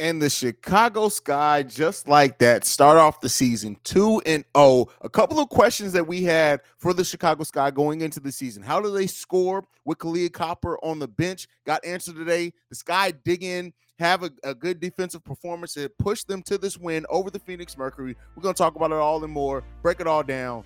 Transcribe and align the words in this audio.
And 0.00 0.22
the 0.22 0.30
Chicago 0.30 1.10
Sky, 1.10 1.62
just 1.62 2.08
like 2.08 2.38
that, 2.38 2.64
start 2.64 2.96
off 2.96 3.20
the 3.20 3.28
season 3.28 3.76
2 3.84 4.22
and 4.24 4.46
0. 4.56 4.86
A 5.02 5.10
couple 5.10 5.38
of 5.38 5.50
questions 5.50 5.92
that 5.92 6.06
we 6.06 6.22
had 6.24 6.62
for 6.78 6.94
the 6.94 7.04
Chicago 7.04 7.44
Sky 7.44 7.70
going 7.70 8.00
into 8.00 8.18
the 8.18 8.32
season. 8.32 8.62
How 8.62 8.80
do 8.80 8.90
they 8.90 9.06
score 9.06 9.62
with 9.84 9.98
Kahleah 9.98 10.32
Copper 10.32 10.78
on 10.82 11.00
the 11.00 11.06
bench? 11.06 11.48
Got 11.66 11.84
answered 11.84 12.16
today. 12.16 12.54
The 12.70 12.76
Sky 12.76 13.10
dig 13.10 13.44
in, 13.44 13.74
have 13.98 14.22
a, 14.22 14.30
a 14.42 14.54
good 14.54 14.80
defensive 14.80 15.22
performance 15.22 15.76
and 15.76 15.90
push 15.98 16.24
them 16.24 16.42
to 16.44 16.56
this 16.56 16.78
win 16.78 17.04
over 17.10 17.28
the 17.28 17.38
Phoenix 17.38 17.76
Mercury. 17.76 18.16
We're 18.34 18.42
going 18.42 18.54
to 18.54 18.58
talk 18.58 18.76
about 18.76 18.92
it 18.92 18.96
all 18.96 19.22
and 19.22 19.32
more, 19.32 19.62
break 19.82 20.00
it 20.00 20.06
all 20.06 20.22
down. 20.22 20.64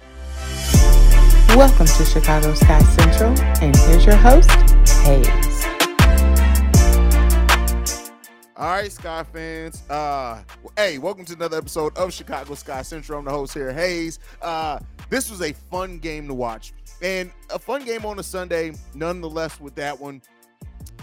Welcome 1.49 1.87
to 1.87 2.05
Chicago 2.05 2.55
Sky 2.55 2.79
Central, 2.79 3.37
and 3.61 3.75
here's 3.75 4.07
your 4.07 4.15
host, 4.15 4.49
Haize. 5.03 5.54
All 8.57 8.69
right, 8.69 8.93
Sky 8.93 9.25
fans. 9.25 9.83
Uh, 9.91 10.41
hey, 10.77 10.99
welcome 10.99 11.25
to 11.25 11.33
another 11.33 11.59
episode 11.59 11.97
of 11.99 12.13
Chicago 12.13 12.55
Sky 12.55 12.83
Central. 12.83 13.19
I'm 13.19 13.25
the 13.25 13.33
host 13.33 13.53
here, 13.53 13.73
Haize. 13.73 14.21
Uh, 14.41 14.79
this 15.11 15.29
was 15.29 15.43
a 15.43 15.53
fun 15.53 15.99
game 15.99 16.29
to 16.29 16.35
watch, 16.35 16.73
and 17.03 17.33
a 17.51 17.59
fun 17.59 17.85
game 17.85 18.07
on 18.07 18.21
a 18.21 18.23
Sunday, 18.23 18.73
nonetheless. 18.95 19.59
With 19.59 19.75
that 19.75 19.99
one, 19.99 20.23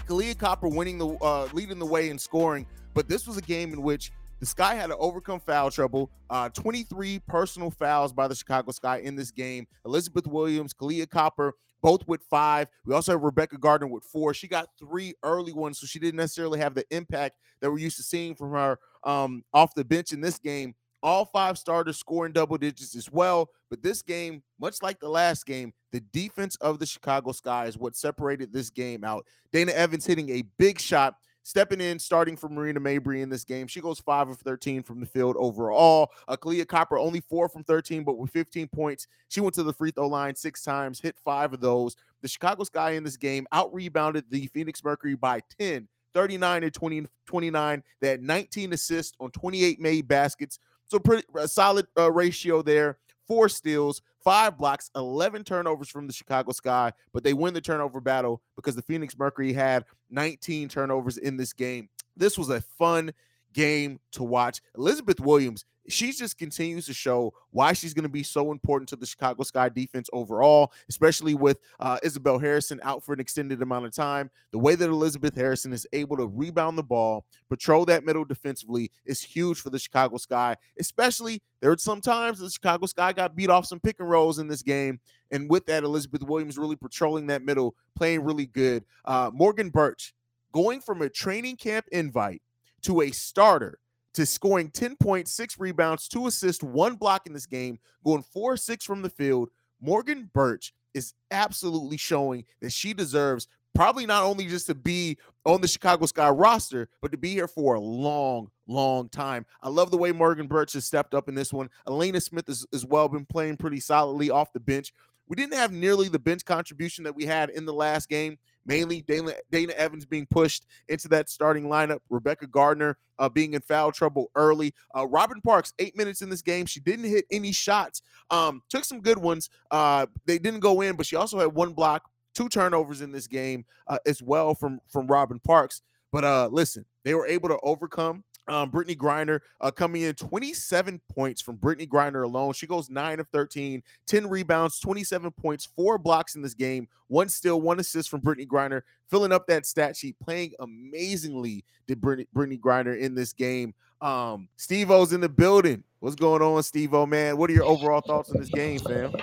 Kahleah 0.08 0.38
Copper 0.38 0.70
winning 0.70 0.98
the 0.98 1.08
uh, 1.08 1.50
leading 1.52 1.78
the 1.78 1.86
way 1.86 2.10
in 2.10 2.18
scoring, 2.18 2.66
but 2.94 3.10
this 3.10 3.28
was 3.28 3.36
a 3.36 3.42
game 3.42 3.74
in 3.74 3.82
which 3.82 4.14
the 4.40 4.46
Sky 4.46 4.74
had 4.74 4.88
to 4.88 4.96
overcome 4.96 5.42
foul 5.42 5.70
trouble. 5.70 6.10
Uh, 6.30 6.48
23 6.48 7.20
personal 7.28 7.70
fouls 7.70 8.14
by 8.14 8.30
the 8.30 8.36
Chicago 8.36 8.72
Sky 8.72 9.00
in 9.00 9.18
this 9.18 9.30
game. 9.30 9.68
Elizabeth 9.86 10.26
Williams, 10.26 10.74
Kahleah 10.74 11.10
Copper 11.10 11.54
both 11.82 12.08
with 12.08 12.22
five. 12.30 12.68
We 12.86 12.94
also 12.94 13.14
have 13.14 13.22
Rebekah 13.22 13.58
Gardner 13.58 13.88
with 13.88 14.04
four. 14.04 14.34
She 14.34 14.48
got 14.48 14.68
three 14.80 15.14
early 15.24 15.54
ones, 15.54 15.80
so 15.80 15.88
she 15.88 16.00
didn't 16.00 16.18
necessarily 16.18 16.60
have 16.60 16.74
the 16.74 16.86
impact 16.92 17.38
that 17.62 17.72
we're 17.72 17.80
used 17.80 17.98
to 17.98 18.04
seeing 18.04 18.36
from 18.36 18.52
her 18.52 18.78
um, 19.04 19.44
off 19.54 19.74
the 19.76 19.86
bench 19.86 20.12
in 20.12 20.22
this 20.22 20.40
game. 20.40 20.76
All 21.04 21.26
five 21.26 21.58
starters 21.58 21.98
scoring 21.98 22.32
double 22.32 22.58
digits 22.60 22.96
as 22.96 23.12
well. 23.12 23.50
But 23.72 23.82
this 23.82 24.04
game, 24.04 24.44
much 24.60 24.84
like 24.84 25.00
the 25.00 25.10
last 25.10 25.48
game, 25.48 25.74
the 25.92 26.02
defense 26.14 26.56
of 26.58 26.78
the 26.78 26.86
Chicago 26.86 27.32
Sky 27.32 27.66
is 27.66 27.78
what 27.78 27.96
separated 27.96 28.54
this 28.54 28.70
game 28.70 29.04
out. 29.04 29.26
Dana 29.52 29.72
Evans 29.72 30.06
hitting 30.06 30.30
a 30.30 30.44
big 30.60 30.80
shot 30.80 31.16
stepping 31.44 31.82
in, 31.82 32.00
starting 32.00 32.38
for 32.38 32.50
Marina 32.50 32.80
Mabrey 32.80 33.22
in 33.22 33.30
this 33.30 33.44
game. 33.44 33.68
She 33.68 33.82
goes 33.82 34.00
five 34.00 34.30
of 34.30 34.38
13 34.40 34.84
from 34.84 35.00
the 35.00 35.06
field 35.06 35.36
overall. 35.38 36.12
Uh, 36.28 36.38
Copper 36.68 36.98
only 36.98 37.22
four 37.22 37.50
from 37.50 37.64
13, 37.64 38.04
but 38.04 38.18
with 38.18 38.32
15 38.32 38.68
points. 38.68 39.08
She 39.30 39.42
went 39.42 39.56
to 39.56 39.64
the 39.64 39.74
free 39.74 39.92
throw 39.92 40.08
line 40.08 40.36
six 40.36 40.64
times, 40.64 41.00
hit 41.00 41.16
five 41.24 41.54
of 41.54 41.62
those. 41.62 41.96
The 42.22 42.28
Chicago 42.28 42.64
Sky 42.64 42.92
in 42.92 43.04
this 43.04 43.18
game 43.18 43.48
out 43.52 43.74
rebounded 43.74 44.26
the 44.30 44.48
Phoenix 44.48 44.84
Mercury 44.84 45.16
by 45.16 45.42
10, 45.60 45.88
39 46.14 46.64
and 46.64 46.74
20, 46.74 47.06
29. 47.26 47.84
They 48.00 48.10
had 48.10 48.22
19 48.22 48.74
assists 48.74 49.16
on 49.20 49.32
28 49.32 49.80
made 49.80 50.08
baskets. 50.08 50.60
So 50.88 51.00
pretty 51.00 51.24
a 51.36 51.48
solid 51.48 51.88
uh, 51.98 52.12
ratio 52.12 52.62
there 52.62 52.98
four 53.32 53.48
steals, 53.48 54.02
five 54.24 54.58
blocks, 54.58 54.90
11 54.96 55.44
turnovers 55.44 55.90
from 55.90 56.08
the 56.08 56.14
Chicago 56.14 56.52
Sky, 56.52 56.92
but 57.14 57.24
they 57.24 57.34
win 57.34 57.54
the 57.54 57.62
turnover 57.62 58.02
battle 58.02 58.42
because 58.56 58.76
the 58.76 58.82
Phoenix 58.82 59.18
Mercury 59.18 59.54
had 59.54 59.86
19 60.10 60.70
turnovers 60.70 61.18
in 61.18 61.38
this 61.38 61.54
game. 61.54 61.90
This 62.16 62.38
was 62.38 62.50
a 62.50 62.62
fun 62.62 63.14
game 63.54 64.00
to 64.14 64.24
watch. 64.24 64.62
Elizabeth 64.78 65.20
Williams 65.20 65.66
she 65.92 66.12
just 66.12 66.38
continues 66.38 66.86
to 66.86 66.94
show 66.94 67.34
why 67.52 67.74
she's 67.74 67.94
going 67.94 68.04
to 68.04 68.10
be 68.10 68.24
so 68.24 68.52
important 68.52 68.90
to 68.90 68.96
the 68.96 69.06
Chicago 69.06 69.44
Sky 69.44 69.70
defense 69.70 70.10
overall, 70.14 70.72
especially 70.90 71.34
with 71.34 71.60
uh, 71.80 71.98
Isabelle 72.04 72.40
Harrison 72.40 72.80
out 72.84 73.04
for 73.04 73.14
an 73.14 73.20
extended 73.20 73.62
amount 73.62 73.86
of 73.86 73.94
time. 73.94 74.30
The 74.52 74.60
way 74.60 74.76
that 74.76 74.90
Elizabeth 74.90 75.36
Harrison 75.36 75.74
is 75.74 75.88
able 75.94 76.18
to 76.18 76.28
rebound 76.28 76.78
the 76.78 76.84
ball, 76.84 77.26
patrol 77.50 77.86
that 77.86 78.06
middle 78.06 78.26
defensively 78.26 78.92
is 79.06 79.22
huge 79.22 79.60
for 79.60 79.70
the 79.70 79.80
Chicago 79.80 80.18
Sky, 80.18 80.56
especially 80.80 81.42
there 81.62 81.70
were 81.70 81.78
some 81.78 82.02
times 82.02 82.40
the 82.40 82.50
Chicago 82.50 82.86
Sky 82.86 83.14
got 83.14 83.36
beat 83.36 83.50
off 83.50 83.66
some 83.66 83.80
pick 83.80 84.00
and 84.00 84.10
rolls 84.10 84.40
in 84.40 84.48
this 84.48 84.62
game. 84.62 85.00
And 85.32 85.50
with 85.50 85.66
that, 85.68 85.84
Elizabeth 85.84 86.24
Williams 86.24 86.58
really 86.58 86.76
patrolling 86.76 87.28
that 87.28 87.44
middle, 87.44 87.76
playing 87.96 88.24
really 88.24 88.48
good. 88.48 88.84
Uh, 89.06 89.32
Morgan 89.34 89.72
Bertsch 89.72 90.12
going 90.52 90.82
from 90.82 91.02
a 91.02 91.10
training 91.10 91.56
camp 91.56 91.86
invite 91.92 92.42
to 92.82 93.02
a 93.02 93.12
starter 93.12 93.78
to 94.14 94.26
scoring 94.26 94.70
10 94.70 94.98
points, 94.98 95.32
six 95.32 95.60
rebounds, 95.60 96.08
two 96.08 96.28
assists, 96.28 96.64
one 96.64 96.96
block 96.96 97.28
in 97.28 97.34
this 97.34 97.46
game, 97.46 97.80
going 98.04 98.24
four 98.24 98.58
six 98.58 98.86
from 98.86 99.02
the 99.02 99.10
field. 99.10 99.50
Morgan 99.80 100.30
Bertsch 100.34 100.72
is 100.94 101.14
absolutely 101.32 101.98
showing 101.98 102.46
that 102.62 102.72
she 102.72 102.94
deserves 102.94 103.48
probably 103.74 104.06
not 104.06 104.24
only 104.24 104.48
just 104.48 104.68
to 104.68 104.76
be 104.76 105.18
on 105.46 105.62
the 105.62 105.68
Chicago 105.68 106.06
Sky 106.06 106.30
roster, 106.30 106.90
but 107.02 107.12
to 107.12 107.18
be 107.18 107.32
here 107.32 107.48
for 107.48 107.76
a 107.76 107.80
long, 107.80 108.50
long 108.68 109.10
time. 109.10 109.46
I 109.64 109.70
love 109.70 109.92
the 109.92 109.98
way 109.98 110.12
Morgan 110.12 110.48
Bertsch 110.48 110.74
has 110.74 110.86
stepped 110.86 111.14
up 111.14 111.30
in 111.30 111.36
this 111.36 111.54
one. 111.54 111.70
Elena 111.88 112.20
Smith 112.20 112.48
has 112.48 112.66
as 112.74 112.86
well 112.86 113.08
been 113.08 113.26
playing 113.26 113.58
pretty 113.58 113.80
solidly 113.80 114.30
off 114.30 114.54
the 114.54 114.60
bench. 114.60 114.94
We 115.28 115.36
didn't 115.36 115.54
have 115.54 115.72
nearly 115.72 116.10
the 116.10 116.20
bench 116.20 116.44
contribution 116.44 117.06
that 117.06 117.16
we 117.16 117.26
had 117.26 117.50
in 117.50 117.66
the 117.66 117.74
last 117.74 118.10
game 118.10 118.38
mainly 118.66 119.02
Dana, 119.02 119.34
Dana 119.52 119.74
Evans 119.74 120.06
being 120.06 120.28
pushed 120.30 120.66
into 120.88 121.08
that 121.10 121.30
starting 121.30 121.66
lineup, 121.66 122.00
Rebekah 122.10 122.48
Gardner 122.48 122.98
uh, 123.20 123.30
being 123.30 123.54
in 123.54 123.62
foul 123.62 123.92
trouble 123.92 124.32
early. 124.36 124.74
Uh, 124.96 125.08
Robyn 125.08 125.42
Parks, 125.42 125.74
eight 125.80 125.96
minutes 125.96 126.22
in 126.22 126.30
this 126.30 126.42
game. 126.42 126.66
She 126.66 126.80
didn't 126.80 127.06
hit 127.06 127.26
any 127.32 127.52
shots, 127.52 128.02
um, 128.30 128.62
took 128.70 128.86
some 128.86 129.02
good 129.02 129.18
ones. 129.18 129.50
Uh, 129.70 130.08
they 130.26 130.40
didn't 130.40 130.60
go 130.60 130.82
in, 130.82 130.96
but 130.96 131.06
she 131.06 131.16
also 131.16 131.40
had 131.40 131.54
one 131.54 131.74
block, 131.74 132.10
two 132.34 132.50
turnovers 132.50 133.02
in 133.02 133.12
this 133.12 133.28
game 133.28 133.66
uh, 133.88 134.00
as 134.06 134.22
well 134.22 134.56
from, 134.56 134.80
from 134.90 135.08
Robyn 135.08 135.40
Parks. 135.40 135.82
But 136.12 136.24
uh, 136.24 136.50
listen, 136.52 136.86
they 137.04 137.14
were 137.14 137.28
able 137.28 137.50
to 137.50 137.60
overcome 137.64 138.24
um, 138.52 138.70
Brittney 138.70 138.98
Griner 138.98 139.40
uh, 139.62 139.72
coming 139.72 140.02
in 140.04 140.14
27 140.14 141.00
points 141.10 141.42
from 141.42 141.58
Brittney 141.58 141.88
Griner 141.88 142.24
alone. 142.24 142.54
She 142.54 142.68
goes 142.68 142.90
9 142.90 143.20
of 143.20 143.28
13, 143.30 143.82
10 144.06 144.28
rebounds, 144.28 144.80
27 144.80 145.32
points, 145.32 145.68
four 145.76 145.98
blocks 145.98 146.36
in 146.36 146.42
this 146.42 146.54
game, 146.54 146.88
one 147.08 147.30
steal, 147.30 147.62
one 147.62 147.80
assist 147.80 148.10
from 148.10 148.22
Brittney 148.22 148.48
Griner, 148.48 148.82
filling 149.10 149.32
up 149.32 149.48
that 149.48 149.66
stat 149.66 149.96
sheet, 149.96 150.18
playing 150.20 150.52
amazingly 150.60 151.64
did 151.88 152.02
Brittany, 152.02 152.28
Brittney 152.36 152.60
Griner 152.60 152.98
in 153.00 153.16
this 153.16 153.34
game. 153.34 153.74
Um, 154.02 154.50
Stevo's 154.58 155.14
in 155.14 155.22
the 155.22 155.30
building. 155.30 155.84
What's 156.00 156.16
going 156.16 156.42
on, 156.42 156.62
Stevo, 156.64 157.08
man? 157.08 157.38
What 157.38 157.50
are 157.52 157.54
your 157.54 157.66
overall 157.66 158.02
thoughts 158.02 158.32
on 158.32 158.40
this 158.40 158.50
game, 158.50 158.80
fam? 158.80 159.14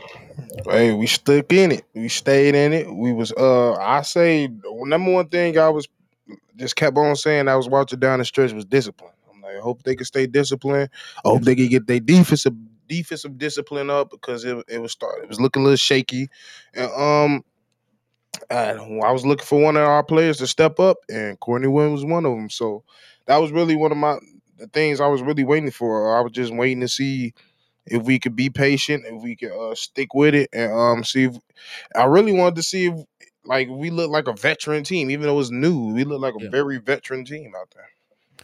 Hey, 0.65 0.93
we 0.93 1.09
stuck 1.09 1.53
in 1.53 1.73
it. 1.73 1.85
We 1.93 2.09
stayed 2.09 2.55
in 2.55 2.73
it. 2.73 2.89
We 2.93 3.13
was 3.13 3.33
uh 3.33 3.75
I 3.75 4.03
say 4.03 4.49
number 4.63 5.13
one 5.13 5.29
thing 5.29 5.59
I 5.59 5.69
was 5.69 5.89
just 6.57 6.77
kept 6.77 6.97
on 6.97 7.17
saying 7.17 7.49
I 7.49 7.57
was 7.57 7.69
watching 7.69 7.99
down 7.99 8.21
the 8.21 8.25
stretch 8.25 8.53
was 8.53 8.65
discipline. 8.65 9.13
I 9.57 9.61
hope 9.61 9.83
they 9.83 9.97
can 9.97 10.07
stay 10.07 10.27
disciplined. 10.27 10.91
I 11.25 11.29
hope 11.29 11.43
they 11.43 11.55
can 11.55 11.69
get 11.69 11.87
their 11.87 12.01
defensive 12.01 12.55
defensive 12.89 13.37
discipline 13.37 13.91
up 13.91 14.11
because 14.11 14.45
it, 14.45 14.65
it 14.67 14.81
was 14.81 14.93
start 14.93 15.23
it 15.23 15.29
was 15.29 15.41
looking 15.41 15.63
a 15.63 15.65
little 15.65 15.77
shaky. 15.77 16.29
And 16.75 16.91
um 16.93 17.45
I, 18.51 18.71
I 18.71 19.11
was 19.11 19.27
looking 19.27 19.45
for 19.45 19.61
one 19.61 19.77
of 19.77 19.83
our 19.83 20.03
players 20.03 20.39
to 20.39 20.47
step 20.47 20.79
up, 20.79 20.99
and 21.09 21.39
Courtney 21.41 21.69
Williams 21.69 22.03
was 22.03 22.11
one 22.11 22.25
of 22.25 22.33
them. 22.33 22.51
So 22.51 22.85
that 23.27 23.39
was 23.39 23.53
really 23.53 23.77
one 23.77 23.93
of 23.93 23.99
my 23.99 24.19
the 24.59 24.67
things 24.69 25.01
I 25.01 25.07
was 25.07 25.23
really 25.23 25.45
waiting 25.45 25.71
for. 25.71 26.17
I 26.17 26.21
was 26.21 26.33
just 26.33 26.55
waiting 26.55 26.81
to 26.81 26.89
see 26.89 27.33
if 27.87 28.03
we 28.03 28.19
could 28.19 28.37
be 28.37 28.51
patient, 28.51 29.05
if 29.07 29.23
we 29.23 29.37
could 29.37 29.53
uh, 29.53 29.75
stick 29.75 30.15
with 30.15 30.35
it, 30.35 30.51
and 30.53 30.73
um, 30.73 31.05
see. 31.05 31.25
If, 31.25 31.37
I 31.95 32.05
really 32.05 32.33
wanted 32.33 32.57
to 32.57 32.63
see 32.63 32.87
if 32.87 32.95
like 33.45 33.69
we 33.69 33.91
look 33.91 34.11
like 34.11 34.29
a 34.29 34.33
veteran 34.33 34.85
team, 34.85 35.11
even 35.11 35.27
though 35.27 35.35
it 35.35 35.37
was 35.37 35.51
new. 35.51 35.93
We 35.95 36.05
look 36.05 36.21
like 36.21 36.35
a 36.39 36.45
yeah. 36.45 36.51
very 36.51 36.79
veteran 36.79 37.25
team 37.25 37.53
out 37.59 37.71
there. 37.75 37.89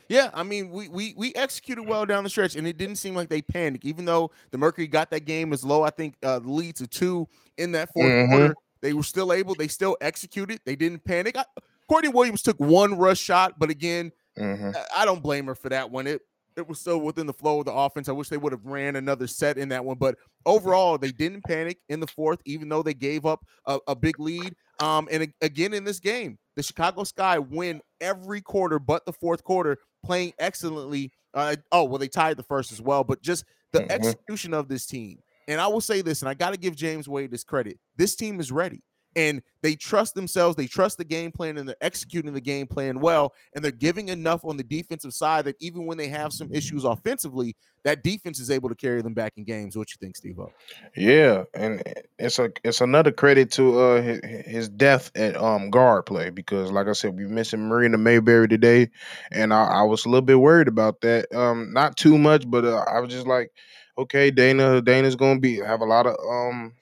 Yeah, 0.08 0.30
I 0.34 0.42
mean, 0.42 0.70
we 0.70 0.88
we 0.88 1.14
we 1.16 1.34
executed 1.34 1.82
well 1.84 2.06
down 2.06 2.24
the 2.24 2.30
stretch, 2.30 2.56
and 2.56 2.66
it 2.66 2.76
didn't 2.76 2.96
seem 2.96 3.14
like 3.14 3.28
they 3.28 3.42
panicked. 3.42 3.84
Even 3.84 4.04
though 4.04 4.30
the 4.50 4.58
Mercury 4.58 4.86
got 4.86 5.10
that 5.10 5.24
game 5.24 5.52
as 5.52 5.64
low, 5.64 5.82
I 5.82 5.90
think 5.90 6.16
uh, 6.22 6.38
the 6.38 6.50
lead 6.50 6.76
to 6.76 6.86
two 6.86 7.28
in 7.58 7.72
that 7.72 7.88
4th 7.94 8.04
mm-hmm. 8.04 8.32
quarter, 8.32 8.54
they 8.82 8.92
were 8.92 9.02
still 9.02 9.32
able. 9.32 9.54
They 9.54 9.68
still 9.68 9.96
executed. 10.00 10.60
They 10.64 10.76
didn't 10.76 11.04
panic. 11.04 11.36
I, 11.38 11.44
Courtney 11.88 12.10
Williams 12.10 12.42
took 12.42 12.58
one 12.58 12.96
rush 12.96 13.18
shot, 13.18 13.58
but 13.58 13.70
again, 13.70 14.12
mm-hmm. 14.38 14.70
I, 14.74 15.02
I 15.02 15.04
don't 15.04 15.22
blame 15.22 15.46
her 15.46 15.54
for 15.54 15.68
that 15.68 15.90
one. 15.90 16.06
It 16.06 16.22
it 16.56 16.68
was 16.68 16.80
still 16.80 17.00
within 17.00 17.26
the 17.26 17.32
flow 17.32 17.60
of 17.60 17.66
the 17.66 17.72
offense. 17.72 18.08
I 18.08 18.12
wish 18.12 18.28
they 18.28 18.36
would 18.36 18.52
have 18.52 18.64
ran 18.64 18.96
another 18.96 19.26
set 19.26 19.58
in 19.58 19.68
that 19.70 19.84
one, 19.84 19.96
but 19.98 20.16
overall, 20.46 20.98
they 20.98 21.10
didn't 21.10 21.44
panic 21.44 21.78
in 21.88 22.00
the 22.00 22.06
fourth, 22.06 22.40
even 22.44 22.68
though 22.68 22.82
they 22.82 22.94
gave 22.94 23.26
up 23.26 23.44
a, 23.66 23.78
a 23.88 23.96
big 23.96 24.18
lead. 24.20 24.54
Um, 24.80 25.08
and 25.10 25.32
again 25.40 25.74
in 25.74 25.84
this 25.84 26.00
game, 26.00 26.38
the 26.56 26.62
Chicago 26.62 27.04
Sky 27.04 27.38
win 27.38 27.80
every 28.00 28.40
quarter 28.40 28.78
but 28.78 29.04
the 29.06 29.12
fourth 29.12 29.42
quarter, 29.44 29.78
playing 30.04 30.32
excellently. 30.38 31.12
Uh, 31.32 31.56
oh 31.72 31.84
well, 31.84 31.98
they 31.98 32.08
tied 32.08 32.36
the 32.36 32.42
first 32.42 32.72
as 32.72 32.80
well, 32.80 33.04
but 33.04 33.22
just 33.22 33.44
the 33.72 33.80
mm-hmm. 33.80 33.90
execution 33.90 34.54
of 34.54 34.68
this 34.68 34.86
team. 34.86 35.18
And 35.48 35.60
I 35.60 35.66
will 35.66 35.80
say 35.80 36.00
this, 36.00 36.22
and 36.22 36.28
I 36.28 36.34
got 36.34 36.50
to 36.50 36.56
give 36.56 36.74
James 36.74 37.08
Wade 37.08 37.30
this 37.30 37.44
credit. 37.44 37.78
This 37.96 38.16
team 38.16 38.40
is 38.40 38.50
ready. 38.50 38.82
And 39.16 39.42
they 39.62 39.76
trust 39.76 40.14
themselves, 40.14 40.56
they 40.56 40.66
trust 40.66 40.98
the 40.98 41.04
game 41.04 41.32
plan, 41.32 41.56
and 41.58 41.68
they're 41.68 41.76
executing 41.80 42.32
the 42.32 42.40
game 42.40 42.66
plan 42.66 43.00
well, 43.00 43.32
and 43.54 43.64
they're 43.64 43.72
giving 43.72 44.08
enough 44.08 44.44
on 44.44 44.56
the 44.56 44.62
defensive 44.62 45.14
side 45.14 45.44
that 45.46 45.56
even 45.60 45.86
when 45.86 45.96
they 45.96 46.08
have 46.08 46.32
some 46.32 46.52
issues 46.52 46.84
offensively, 46.84 47.56
that 47.84 48.02
defense 48.02 48.40
is 48.40 48.50
able 48.50 48.68
to 48.68 48.74
carry 48.74 49.02
them 49.02 49.14
back 49.14 49.34
in 49.36 49.44
games. 49.44 49.76
What 49.76 49.90
you 49.90 49.96
think, 50.00 50.16
Steve? 50.16 50.38
Yeah, 50.96 51.44
and 51.54 51.82
it's 52.18 52.38
a 52.38 52.50
it's 52.64 52.80
another 52.80 53.12
credit 53.12 53.50
to 53.52 53.78
uh 53.78 54.02
his, 54.02 54.68
death 54.68 55.10
at 55.14 55.36
um 55.36 55.70
guard 55.70 56.06
play 56.06 56.30
because, 56.30 56.72
like 56.72 56.88
I 56.88 56.92
said, 56.92 57.16
we 57.16 57.26
mentioned 57.26 57.68
Marina 57.68 57.98
Mayberry 57.98 58.48
today, 58.48 58.90
and 59.30 59.52
I, 59.52 59.64
I 59.64 59.82
was 59.82 60.04
a 60.04 60.08
little 60.08 60.22
bit 60.22 60.40
worried 60.40 60.68
about 60.68 61.00
that. 61.02 61.32
Um, 61.34 61.72
not 61.72 61.96
too 61.96 62.18
much, 62.18 62.50
but 62.50 62.64
uh, 62.64 62.84
I 62.90 63.00
was 63.00 63.12
just 63.12 63.26
like, 63.26 63.50
okay, 63.98 64.30
Dana 64.30 64.80
Dana's 64.80 65.16
gonna 65.16 65.40
be 65.40 65.58
have 65.58 65.80
a 65.80 65.86
lot 65.86 66.06
of 66.06 66.16
um 66.28 66.72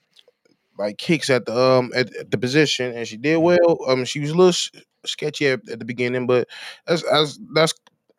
like 0.77 0.97
kicks 0.97 1.29
at 1.29 1.45
the 1.45 1.57
um 1.57 1.91
at, 1.95 2.13
at 2.15 2.31
the 2.31 2.37
position, 2.37 2.93
and 2.95 3.07
she 3.07 3.17
did 3.17 3.37
well. 3.37 3.77
Um, 3.87 4.05
she 4.05 4.19
was 4.19 4.31
a 4.31 4.35
little 4.35 4.51
sh- 4.51 4.71
sketchy 5.05 5.47
at, 5.47 5.67
at 5.69 5.79
the 5.79 5.85
beginning, 5.85 6.27
but 6.27 6.47
that's 6.85 7.03
as 7.03 7.39
that's 7.53 7.73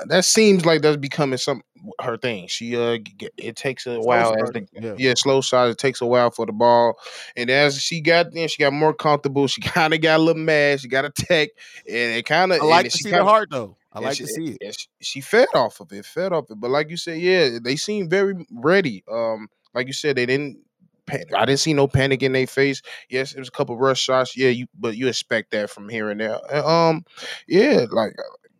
that 0.06 0.25
seems 0.25 0.67
like 0.67 0.83
that's 0.83 0.97
becoming 0.97 1.39
some 1.39 1.62
her 2.01 2.17
thing. 2.17 2.47
She 2.49 2.77
uh, 2.77 2.99
g- 2.99 3.31
it 3.37 3.56
takes 3.56 3.87
a 3.87 3.95
Slow 3.95 4.01
while 4.01 4.43
as 4.43 4.51
the 4.51 4.67
yeah. 4.73 4.95
yeah 4.97 5.15
slow 5.17 5.41
side. 5.41 5.71
It 5.71 5.79
takes 5.79 6.01
a 6.01 6.06
while 6.06 6.31
for 6.31 6.47
the 6.47 6.53
ball, 6.53 6.95
and 7.37 7.51
as 7.51 7.81
she 7.81 8.01
got 8.01 8.33
there, 8.33 8.49
she 8.49 8.62
got 8.62 8.73
more 8.73 8.95
comfortable. 8.95 9.47
She 9.47 9.61
kind 9.62 9.95
of 9.95 10.01
got 10.01 10.21
a 10.21 10.23
little 10.23 10.43
mad. 10.43 10.81
She 10.81 10.89
got 10.89 11.05
a 11.05 11.11
tech, 11.11 11.51
and 11.87 12.19
it 12.19 12.27
kind 12.27 12.53
of 12.53 12.61
I 12.61 12.65
like 12.65 12.87
to 12.87 12.91
see 12.91 13.11
kinda, 13.11 13.19
the 13.19 13.25
heart 13.25 13.49
though. 13.51 13.77
I 13.93 14.01
like 14.01 14.17
she, 14.17 14.25
to 14.25 14.29
see 14.29 14.56
it. 14.61 14.77
she, 14.77 14.89
she 15.01 15.21
fed 15.21 15.49
off 15.55 15.81
of 15.81 15.93
it, 15.93 16.05
fed 16.05 16.33
off 16.33 16.51
it. 16.51 16.59
But 16.59 16.71
like 16.71 16.91
you 16.91 16.97
said, 16.97 17.21
yeah, 17.21 17.59
they 17.62 17.77
seem 17.77 18.09
very 18.09 18.35
ready. 18.51 19.05
Um, 19.11 19.49
like 19.75 19.87
you 19.87 19.93
said, 19.93 20.17
they 20.17 20.27
didn't. 20.27 20.59
Pan- 21.06 21.25
I 21.37 21.45
didn't 21.45 21.61
see 21.61 21.73
no 21.75 21.87
panic 21.89 22.23
in 22.23 22.33
their 22.33 22.47
face. 22.47 22.83
Yes, 23.11 23.33
it 23.33 23.39
was 23.39 23.49
a 23.49 23.53
couple 23.53 23.77
rush 23.77 24.01
shots. 24.01 24.37
Yeah, 24.37 24.51
you 24.51 24.67
but 24.79 24.97
you 24.97 25.09
expect 25.09 25.51
that 25.53 25.71
from 25.71 25.89
here 25.89 26.11
and 26.11 26.21
there. 26.21 26.39
Um, 26.67 27.05
yeah, 27.49 27.87
like 27.91 28.12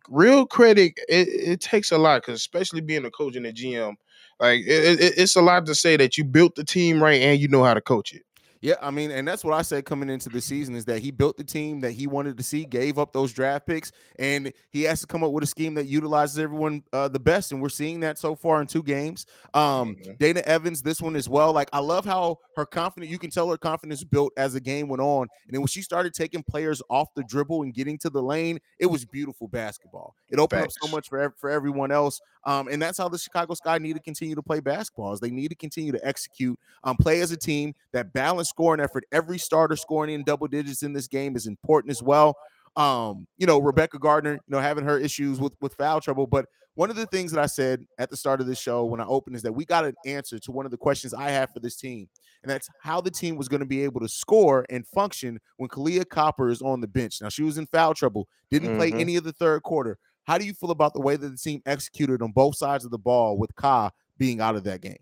real 0.09 0.45
credit. 0.45 0.93
It, 1.09 1.27
it 1.29 1.61
takes 1.61 1.91
a 1.91 1.97
lot 1.97 2.21
because 2.21 2.39
especially 2.39 2.81
being 2.81 3.05
a 3.05 3.11
coach 3.11 3.35
and 3.35 3.45
a 3.45 3.53
GM, 3.53 3.95
like 4.39 4.61
it, 4.61 4.99
it, 4.99 5.13
it's 5.17 5.35
a 5.35 5.41
lot 5.41 5.65
to 5.65 5.75
say 5.75 5.97
that 5.97 6.17
you 6.17 6.23
built 6.23 6.55
the 6.55 6.63
team 6.63 7.01
right 7.01 7.21
and 7.21 7.39
you 7.39 7.47
know 7.47 7.63
how 7.63 7.73
to 7.73 7.81
coach 7.81 8.13
it. 8.13 8.23
Yeah, 8.61 8.75
I 8.81 8.89
mean, 8.91 9.11
and 9.11 9.27
that's 9.27 9.43
what 9.43 9.53
I 9.53 9.61
said 9.61 9.85
coming 9.85 10.09
into 10.09 10.29
the 10.29 10.41
season 10.41 10.75
is 10.75 10.85
that 10.85 10.99
he 10.99 11.11
built 11.11 11.37
the 11.37 11.43
team 11.43 11.81
that 11.81 11.91
he 11.91 12.07
wanted 12.07 12.37
to 12.37 12.43
see, 12.43 12.65
gave 12.65 12.97
up 12.97 13.13
those 13.13 13.31
draft 13.31 13.67
picks, 13.67 13.91
and 14.17 14.51
he 14.71 14.83
has 14.83 15.01
to 15.01 15.07
come 15.07 15.23
up 15.23 15.31
with 15.31 15.43
a 15.43 15.47
scheme 15.47 15.73
that 15.75 15.85
utilizes 15.85 16.39
everyone 16.39 16.83
uh, 16.93 17.07
the 17.07 17.19
best. 17.19 17.51
And 17.51 17.61
we're 17.61 17.69
seeing 17.69 17.99
that 17.99 18.17
so 18.17 18.35
far 18.35 18.61
in 18.61 18.67
two 18.67 18.81
games. 18.83 19.25
Um, 19.53 19.95
Mhm. 19.95 20.17
Dana 20.17 20.39
Evans, 20.45 20.81
this 20.81 21.01
one 21.01 21.15
as 21.15 21.29
well. 21.29 21.53
Like, 21.53 21.69
I 21.73 21.79
love 21.79 22.05
how 22.05 22.39
her 22.55 22.65
confidence, 22.65 23.11
you 23.11 23.19
can 23.19 23.29
tell 23.29 23.49
her 23.49 23.57
confidence 23.57 24.03
built 24.03 24.33
as 24.37 24.53
the 24.53 24.61
game 24.61 24.87
went 24.87 25.01
on. 25.01 25.27
And 25.47 25.53
then 25.53 25.61
when 25.61 25.67
she 25.67 25.81
started 25.81 26.13
taking 26.13 26.41
players 26.43 26.81
off 26.89 27.09
the 27.15 27.23
dribble 27.23 27.61
and 27.63 27.73
getting 27.73 27.97
to 27.99 28.09
the 28.09 28.21
lane, 28.23 28.59
it 28.79 28.87
was 28.87 29.05
beautiful 29.05 29.47
basketball. 29.47 30.15
It 30.29 30.39
opened 30.39 30.63
up 30.63 30.71
so 30.81 30.87
much 30.87 31.07
for, 31.09 31.33
for 31.37 31.49
everyone 31.49 31.91
else. 31.91 32.19
Um, 32.45 32.67
and 32.67 32.81
that's 32.81 32.97
how 32.97 33.09
the 33.09 33.17
Chicago 33.17 33.53
Sky 33.55 33.77
need 33.79 33.93
to 33.93 34.01
continue 34.01 34.35
to 34.35 34.41
play 34.43 34.59
basketball. 34.59 35.13
Is 35.13 35.19
they 35.19 35.31
need 35.31 35.49
to 35.49 35.55
continue 35.55 35.91
to 35.91 36.07
execute 36.07 36.59
um, 36.83 36.95
play 36.97 37.21
as 37.21 37.31
a 37.31 37.37
team. 37.37 37.73
That 37.91 38.13
balanced 38.13 38.51
scoring 38.51 38.79
effort, 38.81 39.05
every 39.11 39.37
starter 39.39 39.75
scoring 39.75 40.13
in 40.13 40.23
double 40.23 40.47
digits 40.47 40.83
in 40.83 40.93
this 40.93 41.07
game 41.07 41.35
is 41.35 41.47
important 41.47 41.91
as 41.91 42.03
well. 42.03 42.35
Um, 42.75 43.25
you 43.37 43.47
know, 43.47 43.59
Rebekah 43.59 43.99
Gardner, 43.99 44.33
you 44.33 44.39
know, 44.49 44.59
having 44.59 44.83
her 44.85 44.99
issues 44.99 45.39
with 45.39 45.53
with 45.61 45.73
foul 45.75 46.01
trouble, 46.01 46.27
but 46.27 46.45
one 46.75 46.89
of 46.89 46.97
the 46.97 47.05
things 47.05 47.31
that 47.31 47.41
I 47.41 47.45
said 47.45 47.85
at 47.99 48.09
the 48.09 48.17
start 48.17 48.41
of 48.41 48.47
this 48.47 48.59
show 48.59 48.83
when 48.83 48.99
I 48.99 49.05
opened 49.05 49.37
is 49.37 49.41
that 49.43 49.53
we 49.53 49.63
got 49.63 49.85
an 49.85 49.95
answer 50.05 50.37
to 50.39 50.51
one 50.51 50.65
of 50.65 50.71
the 50.71 50.77
questions 50.77 51.13
I 51.13 51.29
have 51.29 51.49
for 51.51 51.61
this 51.61 51.77
team, 51.77 52.09
and 52.43 52.51
that's 52.51 52.67
how 52.81 52.99
the 52.99 53.09
team 53.09 53.37
was 53.37 53.47
going 53.47 53.61
to 53.61 53.65
be 53.65 53.81
able 53.85 54.01
to 54.01 54.09
score 54.09 54.65
and 54.69 54.85
function 54.85 55.39
when 55.55 55.69
Kahleah 55.69 56.09
Copper 56.09 56.49
is 56.49 56.61
on 56.61 56.81
the 56.81 56.87
bench. 56.87 57.21
Now 57.21 57.29
she 57.29 57.43
was 57.43 57.57
in 57.57 57.65
foul 57.67 57.93
trouble, 57.93 58.27
didn't 58.51 58.75
play 58.75 58.91
Mhm. 58.91 58.99
any 58.99 59.15
of 59.15 59.23
the 59.23 59.31
third 59.31 59.63
quarter. 59.63 59.97
How 60.25 60.37
do 60.37 60.45
you 60.45 60.53
feel 60.53 60.71
about 60.71 60.93
the 60.93 61.01
way 61.01 61.15
that 61.15 61.27
the 61.29 61.37
team 61.37 61.61
executed 61.65 62.21
on 62.21 62.31
both 62.31 62.57
sides 62.57 62.85
of 62.85 62.91
the 62.91 62.97
ball 62.97 63.37
with 63.37 63.55
Ka 63.55 63.91
being 64.17 64.41
out 64.41 64.55
of 64.55 64.63
that 64.65 64.81
game? 64.81 64.97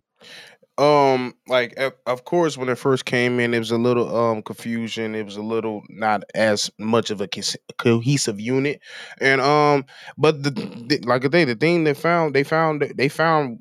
Um, 0.79 1.35
like 1.47 1.77
of- 2.07 2.25
course, 2.25 2.57
when 2.57 2.67
it 2.69 2.79
first 2.79 3.05
came 3.05 3.39
in, 3.39 3.53
it 3.53 3.59
was 3.59 3.69
a 3.69 3.77
little 3.77 4.15
um 4.15 4.41
confusion. 4.41 5.13
It 5.13 5.23
was 5.23 5.37
a 5.37 5.41
little 5.43 5.83
not 5.89 6.23
as 6.33 6.71
much 6.79 7.11
of 7.11 7.21
a 7.21 7.27
cohesive 7.77 8.39
unit, 8.39 8.81
and 9.21 9.39
um, 9.39 9.85
but 10.17 10.41
the, 10.41 10.49
the 10.49 10.99
like 11.05 11.25
I 11.25 11.29
say, 11.29 11.45
the 11.45 11.55
thing 11.55 11.83
they 11.83 11.93
found, 11.93 12.33
they 12.33 12.43
found 12.43 12.81
they 12.97 13.07
found 13.07 13.59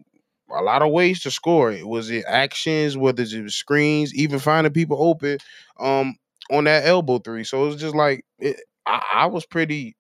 a 0.57 0.63
lot 0.63 0.81
of 0.81 0.91
ways 0.91 1.21
to 1.23 1.31
score. 1.31 1.71
It 1.71 1.87
was 1.87 2.11
it 2.11 2.25
actions, 2.27 2.97
whether 2.97 3.23
it 3.25 3.43
was 3.43 3.55
screens, 3.55 4.15
even 4.15 4.39
finding 4.39 4.73
people 4.73 4.97
open, 5.03 5.37
um, 5.81 6.17
on 6.51 6.65
that 6.65 6.87
elbow 6.87 7.19
three. 7.19 7.45
So 7.45 7.63
it 7.65 7.67
was 7.69 7.77
just 7.77 7.95
like 7.95 8.25
it, 8.39 8.57
I, 8.87 9.03
I 9.15 9.27
was 9.27 9.45
pretty 9.45 9.97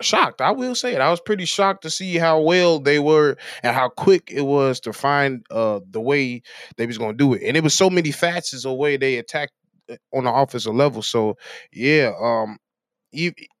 shocked. 0.00 0.40
I 0.40 0.50
will 0.52 0.74
say 0.74 0.94
it. 0.94 1.00
I 1.00 1.10
was 1.10 1.20
pretty 1.20 1.44
shocked 1.44 1.82
to 1.82 1.90
see 1.90 2.16
how 2.16 2.40
well 2.40 2.80
they 2.80 2.98
were 2.98 3.36
and 3.62 3.74
how 3.74 3.88
quick 3.88 4.30
it 4.32 4.42
was 4.42 4.80
to 4.80 4.92
find 4.92 5.44
uh 5.50 5.80
the 5.90 6.00
way 6.00 6.42
they 6.76 6.86
was 6.86 6.98
gonna 6.98 7.14
do 7.14 7.34
it. 7.34 7.42
And 7.44 7.56
it 7.56 7.62
was 7.62 7.76
so 7.76 7.90
many 7.90 8.10
facets 8.10 8.64
of 8.64 8.76
way 8.76 8.96
they 8.96 9.16
attacked 9.18 9.52
uh, 9.90 9.96
on 10.14 10.24
the 10.24 10.32
offensive 10.32 10.74
level. 10.74 11.02
So 11.02 11.36
yeah, 11.72 12.12
um 12.20 12.58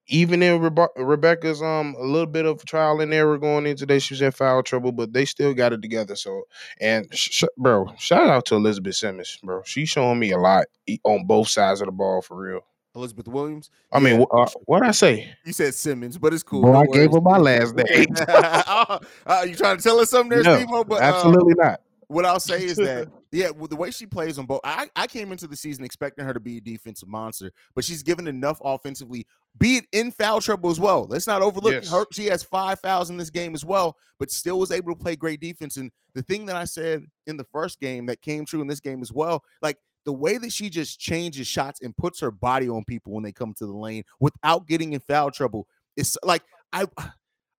even 0.08 0.42
in 0.42 0.60
Rebe- 0.60 0.88
Rebekah's 0.96 1.62
um 1.62 1.94
a 1.98 2.04
little 2.04 2.26
bit 2.26 2.46
of 2.46 2.64
trial 2.64 3.00
and 3.00 3.12
error 3.14 3.38
going 3.38 3.66
into 3.66 3.80
today, 3.80 3.98
she 3.98 4.14
was 4.14 4.22
in 4.22 4.32
foul 4.32 4.62
trouble, 4.62 4.92
but 4.92 5.12
they 5.12 5.24
still 5.24 5.54
got 5.54 5.72
it 5.72 5.82
together. 5.82 6.16
So 6.16 6.42
and 6.80 7.06
sh- 7.14 7.44
bro, 7.56 7.92
shout 7.98 8.28
out 8.28 8.46
to 8.46 8.56
Elizabeth 8.56 8.96
Simmons, 8.96 9.38
bro. 9.42 9.62
She's 9.64 9.88
showing 9.88 10.18
me 10.18 10.32
a 10.32 10.38
lot 10.38 10.66
on 11.04 11.26
both 11.26 11.48
sides 11.48 11.80
of 11.80 11.86
the 11.86 11.92
ball 11.92 12.22
for 12.22 12.36
real. 12.36 12.60
Elizabeth 13.00 13.26
Williams. 13.28 13.70
I 13.92 13.98
mean, 13.98 14.20
Yeah, 14.20 14.24
wh- 14.30 14.40
uh, 14.40 14.46
what 14.66 14.82
I 14.82 14.90
say? 14.92 15.34
you 15.44 15.52
said 15.52 15.74
Simmons, 15.74 16.18
but 16.18 16.32
it's 16.32 16.42
cool. 16.42 16.62
Boy, 16.62 16.72
no 16.72 16.80
I 16.80 16.86
gave 16.86 17.10
her 17.12 17.20
my 17.20 17.38
last 17.38 17.74
name. 17.74 18.06
uh, 18.28 18.98
you 19.46 19.54
trying 19.56 19.76
to 19.76 19.82
tell 19.82 19.98
us 20.00 20.10
something 20.10 20.38
there, 20.42 20.64
No? 20.66 20.84
But 20.84 21.00
uh, 21.02 21.04
absolutely 21.04 21.54
not. 21.54 21.80
what 22.08 22.24
I'll 22.26 22.40
say 22.40 22.64
is 22.64 22.76
that 22.76 23.08
yeah, 23.32 23.50
with 23.50 23.70
the 23.70 23.76
way 23.76 23.90
she 23.90 24.06
plays 24.06 24.38
on 24.38 24.46
both, 24.46 24.60
I, 24.64 24.88
I 24.96 25.06
came 25.06 25.32
into 25.32 25.46
the 25.46 25.56
season 25.56 25.84
expecting 25.84 26.24
her 26.24 26.34
to 26.34 26.40
be 26.40 26.58
a 26.58 26.60
defensive 26.60 27.08
monster, 27.08 27.50
but 27.74 27.84
she's 27.84 28.02
given 28.02 28.26
enough 28.26 28.60
offensively, 28.64 29.26
be 29.58 29.76
it 29.78 29.86
in 29.92 30.10
foul 30.12 30.40
trouble 30.40 30.70
as 30.70 30.80
well. 30.80 31.06
Let's 31.08 31.26
not 31.26 31.40
overlook 31.42 31.72
Yes. 31.74 31.90
her. 31.90 32.04
She 32.12 32.26
has 32.26 32.42
five 32.42 32.80
fouls 32.80 33.10
in 33.10 33.16
this 33.16 33.30
game 33.30 33.54
as 33.54 33.64
well, 33.64 33.96
but 34.18 34.30
still 34.30 34.58
was 34.58 34.70
able 34.72 34.94
to 34.94 35.00
play 35.00 35.16
great 35.16 35.40
defense. 35.40 35.76
And 35.76 35.90
the 36.14 36.22
thing 36.22 36.46
that 36.46 36.56
I 36.56 36.64
said 36.64 37.04
in 37.26 37.36
the 37.36 37.44
first 37.44 37.78
game 37.80 38.06
that 38.06 38.20
came 38.22 38.44
true 38.44 38.60
in 38.60 38.66
this 38.66 38.80
game 38.80 39.00
as 39.02 39.12
well, 39.12 39.44
like 39.62 39.76
the 40.04 40.12
way 40.12 40.38
that 40.38 40.52
she 40.52 40.70
just 40.70 40.98
changes 40.98 41.46
shots 41.46 41.80
and 41.82 41.96
puts 41.96 42.20
her 42.20 42.30
body 42.30 42.68
on 42.68 42.84
people 42.84 43.12
when 43.12 43.24
they 43.24 43.32
come 43.32 43.54
to 43.58 43.66
the 43.66 43.72
lane 43.72 44.04
without 44.18 44.66
getting 44.66 44.92
in 44.92 45.00
foul 45.00 45.30
trouble, 45.30 45.66
it's 45.96 46.16
like 46.22 46.42
I. 46.72 46.86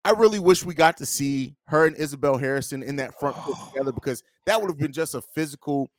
I 0.03 0.13
really 0.13 0.39
wish 0.39 0.65
we 0.65 0.73
got 0.73 0.97
to 0.97 1.05
see 1.05 1.57
her 1.67 1.87
and 1.87 1.95
Isabelle 1.95 2.39
Harrison 2.39 2.83
in 2.83 2.97
that 2.97 3.21
front 3.21 3.37
court 3.37 3.59
together 3.71 3.93
because 3.93 4.23
that 4.47 4.59
would 4.59 4.71
have 4.71 4.79
been 4.79 4.95
just 4.95 5.15
a 5.15 5.21
physical 5.21 5.91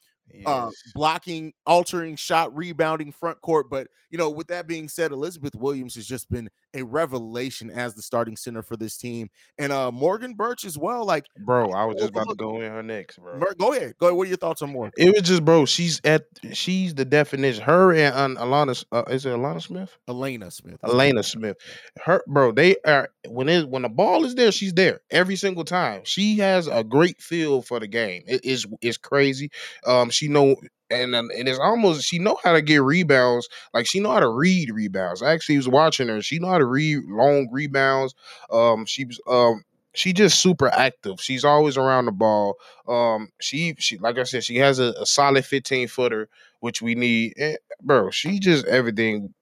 uh, 0.46 0.70
blocking, 0.94 1.54
altering 1.66 2.16
shot, 2.16 2.56
rebounding 2.56 3.12
front 3.12 3.40
court. 3.42 3.70
But 3.70 3.88
you 4.10 4.18
know, 4.18 4.30
with 4.30 4.48
that 4.48 4.68
being 4.68 4.88
said, 4.88 5.12
Elizabeth 5.12 5.56
Williams 5.56 5.96
has 5.96 6.06
just 6.06 6.30
been 6.30 6.50
a 6.74 6.84
revelation 6.84 7.70
as 7.70 7.94
the 7.96 8.02
starting 8.02 8.36
center 8.36 8.62
for 8.62 8.78
this 8.78 8.98
team, 8.98 9.30
and 9.58 9.72
uh 9.72 9.92
Morgan 9.92 10.36
Bertsch 10.36 10.66
as 10.66 10.78
well. 10.78 11.06
Like, 11.06 11.26
Bro, 11.46 11.72
I 11.72 11.86
was 11.86 11.98
just 11.98 12.10
about 12.10 12.30
to 12.30 12.36
go 12.36 12.62
in 12.62 12.72
her 12.72 12.84
next, 12.84 13.18
bro. 13.18 13.40
Go 13.40 13.74
ahead, 13.74 13.98
go 13.98 14.08
ahead. 14.08 14.18
What 14.18 14.25
are 14.25 14.30
your 14.30 14.38
thoughts 14.38 14.62
on 14.62 14.72
Morgan? 14.72 14.92
It 14.98 15.13
was 15.13 15.24
just, 15.24 15.46
bro. 15.46 15.66
She's 15.66 16.01
at. 16.04 16.24
She's 16.54 16.96
the 16.96 17.06
definition. 17.06 17.63
Her 17.63 17.94
and 17.94 18.16
um, 18.16 18.36
Alanna. 18.38 18.84
Uh, 18.92 19.04
is 19.10 19.25
it 19.25 19.30
Alanna 19.30 19.62
Smith? 19.62 19.98
Elena 20.08 20.51
Smith. 20.51 20.78
Elena 20.84 21.24
Smith. 21.24 21.58
Her, 22.04 22.22
bro. 22.28 22.51
They 22.51 22.75
are 22.86 23.10
when 23.28 23.50
it 23.50 23.70
when 23.70 23.84
the 23.84 23.90
ball 23.90 24.25
is 24.25 24.36
there, 24.36 24.51
she's 24.51 24.74
there 24.74 25.01
every 25.12 25.36
single 25.36 25.63
time. 25.63 26.01
She 26.06 26.38
has 26.38 26.68
a 26.68 26.84
great 26.84 27.22
feel 27.22 27.62
for 27.62 27.80
the 27.80 27.88
game. 27.88 28.24
It 28.28 28.46
is 28.46 28.66
it's 28.82 28.98
crazy. 28.98 29.50
Um, 29.86 30.10
she 30.10 30.28
know. 30.28 30.56
And, 30.91 31.15
and 31.15 31.31
and 31.31 31.48
it's 31.48 31.60
almost 31.60 32.05
she 32.05 32.19
know 32.19 32.38
how 32.43 32.53
to 32.53 32.62
get 32.62 32.81
rebounds 32.81 33.48
like 33.74 33.88
she 33.88 34.00
know 34.00 34.12
how 34.12 34.19
to 34.19 34.29
read 34.29 34.69
rebounds. 34.71 35.21
I 35.21 35.31
actually 35.31 35.57
was 35.57 35.69
watching 35.69 36.07
her. 36.10 36.21
She 36.21 36.39
know 36.39 36.50
how 36.50 36.57
to 36.57 36.65
read 36.65 37.00
long 37.05 37.48
rebounds. 37.51 38.13
Um, 38.51 38.86
she 38.86 39.05
was 39.05 39.19
um 39.27 39.63
she 39.93 40.13
just 40.13 40.41
super 40.41 40.67
active. 40.67 41.19
She's 41.19 41.43
always 41.43 41.77
around 41.77 42.05
the 42.05 42.12
ball. 42.12 42.55
Um, 42.88 43.29
she 43.39 43.75
she 43.79 43.98
like 43.98 44.17
I 44.17 44.24
said, 44.24 44.43
she 44.43 44.57
has 44.57 44.79
a, 44.79 44.93
a 45.00 45.05
solid 45.05 45.45
15 45.45 45.88
footer, 45.88 46.29
which 46.60 46.81
we 46.81 46.95
need. 46.95 47.33
And, 47.38 47.57
bro, 47.81 48.10
she 48.12 48.39
just 48.39 48.65
everything. 48.67 49.33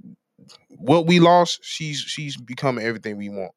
What 0.69 1.07
we 1.07 1.19
lost, 1.19 1.59
she's 1.63 1.99
she's 1.99 2.37
becoming 2.37 2.85
everything 2.85 3.17
we 3.17 3.29
want. 3.29 3.51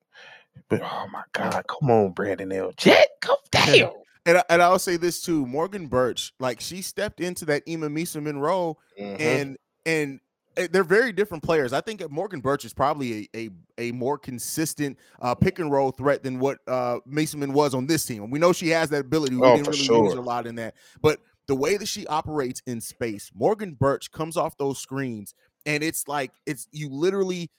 But 0.69 0.83
oh 0.83 1.09
my 1.13 1.23
God, 1.33 1.65
come 1.67 1.91
on, 1.91 2.13
Brandon 2.13 2.53
L. 2.53 2.73
Jet, 2.77 3.09
come 3.21 3.37
down. 3.51 3.91
And, 4.25 4.39
I- 4.39 4.45
and 4.51 4.63
I'll 4.63 4.79
say 4.79 4.97
this 4.97 5.21
too, 5.23 5.47
Morgan 5.47 5.89
Bertsch, 5.89 6.33
like 6.39 6.61
she 6.61 6.83
stepped 6.83 7.21
into 7.21 7.45
that 7.47 7.63
Emma 7.67 7.89
Meesseman 7.89 8.41
role 8.41 8.79
Mhm. 8.99 9.17
and 9.21 9.59
and 9.85 10.21
uh, 10.57 10.69
they're 10.71 10.85
very 10.85 11.13
different 11.13 11.43
players. 11.43 11.73
I 11.73 11.81
think 11.81 12.09
Morgan 12.11 12.41
Bertsch 12.43 12.65
is 12.65 12.75
probably 12.75 13.29
a 13.35 13.49
a, 13.79 13.89
a 13.89 13.93
more 13.93 14.19
consistent 14.19 14.99
uh, 15.21 15.35
pick 15.35 15.59
and 15.59 15.73
roll 15.73 15.91
threat 15.91 16.23
than 16.23 16.39
what 16.39 16.59
uh, 16.69 17.01
Mason 17.07 17.53
was 17.53 17.75
on 17.75 17.87
this 17.87 18.05
team. 18.05 18.23
And 18.23 18.31
we 18.33 18.39
know 18.39 18.53
she 18.53 18.69
has 18.69 18.91
that 18.91 19.01
ability. 19.07 19.35
We 19.35 19.43
Oh, 19.43 19.55
didn't 19.55 19.69
really 19.69 19.79
use 19.79 19.87
sure. 19.87 20.13
her 20.13 20.19
a 20.19 20.23
lot 20.23 20.47
in 20.47 20.55
that, 20.57 20.75
but 21.01 21.21
the 21.49 21.55
way 21.57 21.77
that 21.77 21.87
she 21.87 22.07
operates 22.07 22.63
in 22.67 22.81
space, 22.81 23.31
Morgan 23.35 23.75
Bertsch 23.75 24.11
comes 24.11 24.37
off 24.37 24.57
those 24.59 24.79
screens 24.79 25.35
and 25.67 25.83
it's 25.83 26.07
like 26.07 26.33
it's 26.47 26.69
you 26.71 26.89
literally 26.89 27.51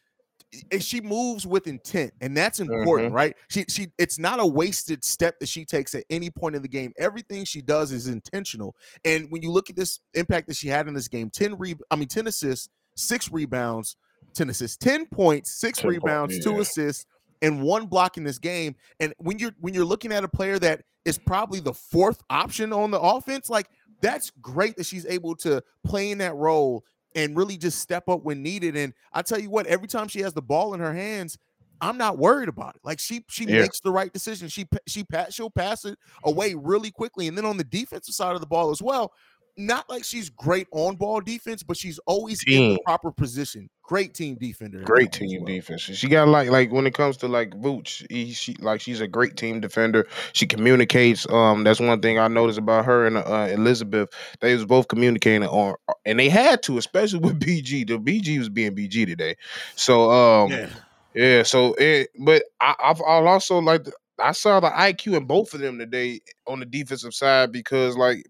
she 0.80 1.02
moves 1.02 1.46
with 1.48 1.68
intent 1.68 2.14
and 2.22 2.36
that's 2.38 2.60
important 2.60 3.12
Mhm. 3.12 3.16
right? 3.16 3.36
She 3.50 3.66
she 3.70 3.88
it's 3.98 4.20
not 4.20 4.40
a 4.40 4.46
wasted 4.46 5.04
step 5.04 5.40
that 5.40 5.50
she 5.50 5.66
takes 5.66 5.96
at 5.96 6.04
any 6.10 6.30
point 6.30 6.56
in 6.56 6.62
the 6.62 6.68
game. 6.68 6.94
Everything 6.98 7.46
she 7.46 7.62
does 7.62 7.92
is 7.92 8.08
intentional 8.08 8.76
and 9.06 9.30
when 9.32 9.42
you 9.42 9.52
look 9.52 9.70
at 9.70 9.76
this 9.76 10.00
impact 10.14 10.48
that 10.48 10.56
she 10.56 10.68
had 10.68 10.88
in 10.88 10.94
this 10.94 11.08
game 11.08 11.30
10 11.30 11.58
re 11.58 11.76
i 11.92 11.96
mean 11.96 12.08
10 12.08 12.28
assists 12.28 12.70
6 12.96 13.32
rebounds 13.32 13.96
10 14.36 14.50
assists 14.50 14.78
10 14.78 15.06
points 15.08 15.52
6 15.60 15.80
10 15.80 15.84
point- 15.92 16.04
rebounds 16.04 16.44
2 16.44 16.60
assists 16.60 17.06
and 17.42 17.62
one 17.62 17.88
block 17.88 18.18
in 18.18 18.24
this 18.24 18.38
game 18.40 18.76
and 19.00 19.14
when 19.18 19.40
you're 19.40 19.54
when 19.60 19.74
you're 19.74 19.86
looking 19.86 20.12
at 20.14 20.24
a 20.24 20.28
player 20.28 20.60
that 20.60 20.82
is 21.06 21.18
probably 21.18 21.60
the 21.60 21.74
fourth 21.74 22.22
option 22.30 22.72
on 22.72 22.92
the 22.92 23.00
offense 23.00 23.50
like 23.50 23.68
that's 24.02 24.32
great 24.42 24.76
that 24.78 24.86
she's 24.86 25.06
able 25.06 25.36
to 25.36 25.62
play 25.86 26.12
in 26.12 26.18
that 26.20 26.36
role 26.36 26.84
and 27.16 27.36
really 27.38 27.58
just 27.58 27.80
step 27.80 28.10
up 28.10 28.24
when 28.24 28.42
needed. 28.44 28.76
And 28.76 28.94
I 29.12 29.22
tell 29.22 29.40
you 29.40 29.50
what, 29.50 29.66
every 29.68 29.88
time 29.88 30.08
she 30.08 30.22
has 30.22 30.34
the 30.34 30.42
ball 30.42 30.74
in 30.74 30.80
her 30.80 30.94
hands, 30.94 31.38
I'm 31.82 31.98
not 31.98 32.18
worried 32.18 32.50
about 32.50 32.76
it. 32.76 32.82
Like 32.84 33.00
she 33.00 33.26
she 33.30 33.46
Yeah. 33.46 33.56
makes 33.58 33.80
the 33.82 33.92
right 33.92 34.12
decision. 34.14 34.48
She 34.48 34.66
she 34.88 35.04
pass 35.04 35.34
she'll 35.34 35.50
pass 35.50 35.86
it 35.86 35.98
away 36.24 36.54
really 36.56 36.92
quickly. 36.92 37.28
And 37.28 37.38
then 37.38 37.46
on 37.46 37.58
the 37.58 37.64
defensive 37.64 38.16
side 38.16 38.36
of 38.36 38.42
the 38.42 38.48
ball 38.48 38.72
as 38.72 38.82
well, 38.82 39.12
not 39.58 39.90
like 39.90 40.04
she's 40.04 40.30
great 40.30 40.68
on 40.72 40.96
ball 40.96 41.20
defense, 41.22 41.62
but 41.64 41.78
she's 41.78 42.00
always 42.08 42.46
in 42.50 42.68
the 42.68 42.76
proper 42.86 43.12
position. 43.12 43.70
Great 43.84 44.14
team 44.14 44.36
defender. 44.36 44.80
Great 44.80 45.12
team 45.12 45.42
well. 45.42 45.54
defense. 45.54 45.82
She 45.82 46.08
got 46.08 46.30
like 46.30 46.50
like 46.50 46.72
when 46.72 46.88
it 46.88 46.94
comes 46.94 47.18
to 47.18 47.28
like 47.28 47.52
Vooch, 47.52 48.10
he, 48.10 48.32
she 48.32 48.56
like 48.60 48.80
she's 48.80 49.02
a 49.02 49.08
great 49.08 49.36
team 49.36 49.60
defender. 49.60 50.08
She 50.32 50.48
communicates. 50.48 51.30
Um, 51.30 51.66
that's 51.66 51.82
one 51.82 52.02
thing 52.02 52.18
I 52.18 52.30
noticed 52.30 52.60
about 52.60 52.86
her 52.86 53.06
and 53.06 53.18
uh, 53.18 53.50
Elizabeth. 53.52 54.10
They 54.40 54.54
was 54.54 54.66
both 54.66 54.88
communicating 54.88 55.48
on, 55.48 55.76
and 56.06 56.18
they 56.18 56.30
had 56.30 56.64
to, 56.64 56.78
especially 56.78 57.20
with 57.20 57.40
BG. 57.46 57.86
The 57.86 58.00
BG 58.00 58.40
was 58.40 58.50
being 58.50 58.74
BG 58.74 59.06
today. 59.06 59.36
So 59.76 60.10
um, 60.12 60.52
Yeah. 60.52 60.70
Yeah, 61.16 61.44
so 61.44 61.76
it, 61.78 62.10
but 62.18 62.44
I, 62.60 62.76
I've 62.84 63.02
I'll 63.06 63.28
also 63.28 63.60
like 63.60 63.86
I 64.20 64.32
saw 64.32 64.60
the 64.60 64.70
IQ 64.70 65.18
in 65.18 65.26
both 65.26 65.54
of 65.54 65.60
them 65.60 65.78
today 65.78 66.22
on 66.48 66.60
the 66.60 66.66
defensive 66.66 67.14
side 67.14 67.52
because 67.52 67.96
like 67.96 68.26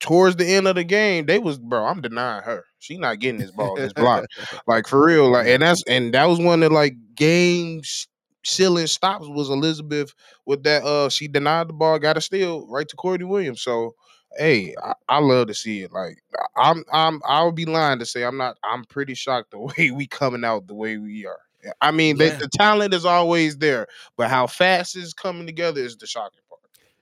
towards 0.00 0.36
the 0.36 0.46
end 0.46 0.66
of 0.68 0.74
the 0.74 0.84
game 0.84 1.26
they 1.26 1.38
was 1.38 1.58
bro 1.58 1.84
I'm 1.86 2.00
denying 2.02 2.42
her 2.44 2.64
she 2.78 2.98
not 2.98 3.18
getting 3.20 3.38
this 3.38 3.50
ball 3.52 3.78
this 3.78 3.92
block 3.92 4.26
like 4.66 4.86
for 4.86 5.04
real 5.04 5.30
like 5.30 5.46
and 5.46 5.62
that's 5.62 5.82
and 5.88 6.12
that 6.14 6.24
was 6.26 6.38
one 6.38 6.62
of 6.62 6.72
like 6.72 6.94
game 7.14 7.78
s- 7.78 8.06
sealing 8.44 8.86
stops 8.86 9.26
was 9.28 9.48
Elizabeth 9.48 10.12
with 10.46 10.62
that 10.64 10.84
uh 10.84 11.08
she 11.08 11.28
denied 11.28 11.68
the 11.68 11.72
ball 11.72 11.98
got 11.98 12.16
a 12.18 12.20
steal 12.20 12.66
right 12.68 12.88
to 12.88 12.96
Courtney 12.96 13.24
Williams 13.24 13.62
so 13.62 13.94
hey 14.36 14.74
I, 14.82 14.92
I 15.08 15.18
love 15.20 15.46
to 15.46 15.54
see 15.54 15.82
it 15.82 15.92
like 15.92 16.18
I'm 16.56 16.84
I'm 16.92 17.20
I 17.26 17.42
would 17.44 17.54
be 17.54 17.64
lying 17.64 17.98
to 18.00 18.06
say 18.06 18.24
I'm 18.24 18.36
not 18.36 18.56
I'm 18.64 18.84
pretty 18.84 19.14
shocked 19.14 19.52
the 19.52 19.58
way 19.78 19.90
we 19.90 20.06
coming 20.06 20.44
out 20.44 20.66
the 20.66 20.74
way 20.74 20.98
we 20.98 21.24
are 21.24 21.38
I 21.80 21.92
mean, 21.92 22.18
Yeah. 22.18 22.36
the 22.38 22.48
talent 22.48 22.92
is 22.92 23.06
always 23.06 23.56
there, 23.56 23.86
but 24.18 24.28
how 24.28 24.46
fast 24.46 24.96
it's 24.96 25.14
coming 25.14 25.46
together 25.46 25.80
is 25.80 25.96
the 25.96 26.06
shocking. 26.06 26.40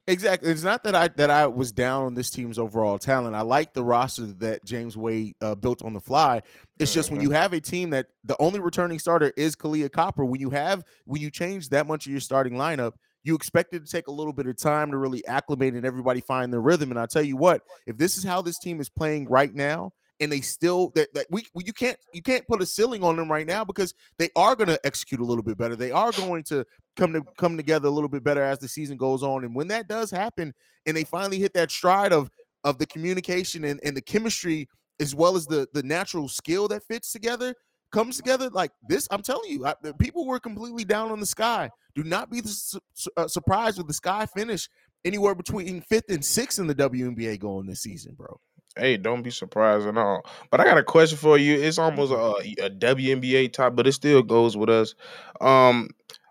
Exactly. 0.09 0.51
It's 0.51 0.65
not 0.65 0.83
that 0.83 0.97
I 0.97 1.09
that 1.09 1.31
I 1.31 1.47
was 1.47 1.71
down 1.71 2.05
on 2.07 2.15
this 2.15 2.29
team's 2.29 2.59
overall 2.59 2.99
talent. 2.99 3.37
I 3.37 3.43
like 3.43 3.73
the 3.73 3.85
roster 3.85 4.27
that 4.27 4.65
James 4.65 4.97
Wade 4.97 5.37
uh, 5.41 5.55
built 5.55 5.85
on 5.85 5.93
the 5.93 6.01
fly. 6.01 6.43
It's 6.81 6.93
just 6.93 7.13
when 7.13 7.21
Mhm. 7.21 7.25
you 7.25 7.31
have 7.31 7.53
a 7.53 7.61
team 7.61 7.91
that 7.91 8.09
the 8.25 8.37
only 8.41 8.59
returning 8.59 8.99
starter 8.99 9.33
is 9.37 9.55
Kahleah 9.55 9.93
Copper. 9.93 10.25
When 10.25 10.41
you 10.41 10.51
have 10.51 10.83
when 11.05 11.23
you 11.23 11.31
change 11.31 11.69
that 11.69 11.87
much 11.87 12.07
of 12.07 12.11
your 12.11 12.21
starting 12.21 12.55
lineup, 12.55 12.95
you 13.23 13.37
expect 13.37 13.75
it 13.75 13.87
to 13.87 13.91
take 13.91 14.09
a 14.09 14.13
little 14.13 14.33
bit 14.33 14.49
of 14.49 14.57
time 14.57 14.91
to 14.91 14.97
really 14.99 15.25
acclimate 15.27 15.75
and 15.75 15.87
everybody 15.87 16.21
find 16.21 16.53
their 16.53 16.61
rhythm. 16.61 16.91
And 16.91 16.99
I 16.99 17.07
tell 17.07 17.23
you 17.23 17.37
what, 17.37 17.63
if 17.87 17.97
this 17.97 18.17
is 18.17 18.25
how 18.25 18.43
this 18.43 18.59
team 18.59 18.81
is 18.81 18.89
playing 18.89 19.27
right 19.29 19.55
now, 19.55 19.93
and 20.23 20.33
they 20.33 20.41
still 20.41 20.91
that, 20.95 21.13
that 21.15 21.27
we 21.31 21.45
we- 21.55 21.65
you 21.67 21.73
can't 21.73 21.99
you 22.15 22.23
can't 22.23 22.47
put 22.47 22.63
a 22.63 22.67
ceiling 22.67 23.03
on 23.03 23.17
them 23.17 23.31
right 23.31 23.47
now 23.47 23.65
because 23.65 23.93
they 24.19 24.31
are 24.37 24.57
going 24.57 24.69
to 24.69 24.81
execute 24.87 25.21
a 25.21 25.25
little 25.25 25.43
bit 25.43 25.59
better. 25.59 25.77
They 25.77 25.91
are 25.91 26.13
going 26.13 26.45
to 26.45 26.65
come 26.97 27.13
to 27.13 27.23
come 27.37 27.57
together 27.57 27.89
a 27.89 27.91
little 27.91 28.09
bit 28.09 28.25
better 28.25 28.43
as 28.43 28.59
the 28.61 28.69
season 28.69 28.97
goes 28.97 29.23
on. 29.23 29.45
And 29.45 29.55
when 29.55 29.69
that 29.69 29.89
does 29.89 30.11
happen, 30.11 30.55
and 30.87 30.97
they 30.97 31.05
finally 31.05 31.39
hit 31.39 31.53
that 31.55 31.71
stride 31.71 32.13
of 32.13 32.31
of 32.65 32.79
the 32.79 32.87
communication 32.87 33.65
and, 33.65 33.81
and 33.85 33.97
the 33.97 34.01
chemistry 34.01 34.69
as 35.01 35.15
well 35.15 35.37
as 35.37 35.47
the 35.47 35.67
the 35.75 35.83
natural 35.83 36.29
skill 36.29 36.69
that 36.69 36.85
fits 36.85 37.13
together 37.13 37.55
comes 37.91 38.17
together 38.17 38.49
like 38.51 38.71
this 38.89 39.09
i'm 39.11 39.21
telling 39.23 39.51
you 39.51 39.67
I, 39.67 39.75
people 39.99 40.27
were 40.27 40.41
completely 40.41 40.85
down 40.85 41.11
on 41.11 41.21
the 41.21 41.27
sky 41.27 41.71
do 41.95 42.05
not 42.05 42.31
be 42.31 42.41
su- 42.43 42.79
uh, 43.17 43.29
surprised 43.29 43.79
with 43.79 43.87
the 43.89 43.93
sky 43.95 44.27
finish 44.27 44.69
anywhere 45.05 45.35
between 45.35 45.81
fifth 45.83 46.09
and 46.09 46.25
sixth 46.25 46.59
in 46.59 46.67
the 46.69 46.75
WNBA 46.75 47.39
going 47.39 47.67
this 47.67 47.83
season 47.83 48.15
bro 48.15 48.39
Hey, 48.77 48.97
don't 48.97 49.23
be 49.23 49.31
surprised 49.31 49.87
at 49.87 49.99
all. 49.99 50.23
But 50.51 50.61
I 50.61 50.65
got 50.65 50.79
a 50.79 50.83
question 50.85 51.19
for 51.19 51.37
you. 51.37 51.61
It's 51.61 51.79
almost 51.79 52.13
a, 52.13 52.65
a 52.65 52.71
WNBA 52.71 53.53
type, 53.53 53.75
but 53.77 53.87
it 53.87 53.93
still 53.93 54.23
goes 54.23 54.57
with 54.57 54.71
us. 54.71 54.95
Um, 55.41 55.91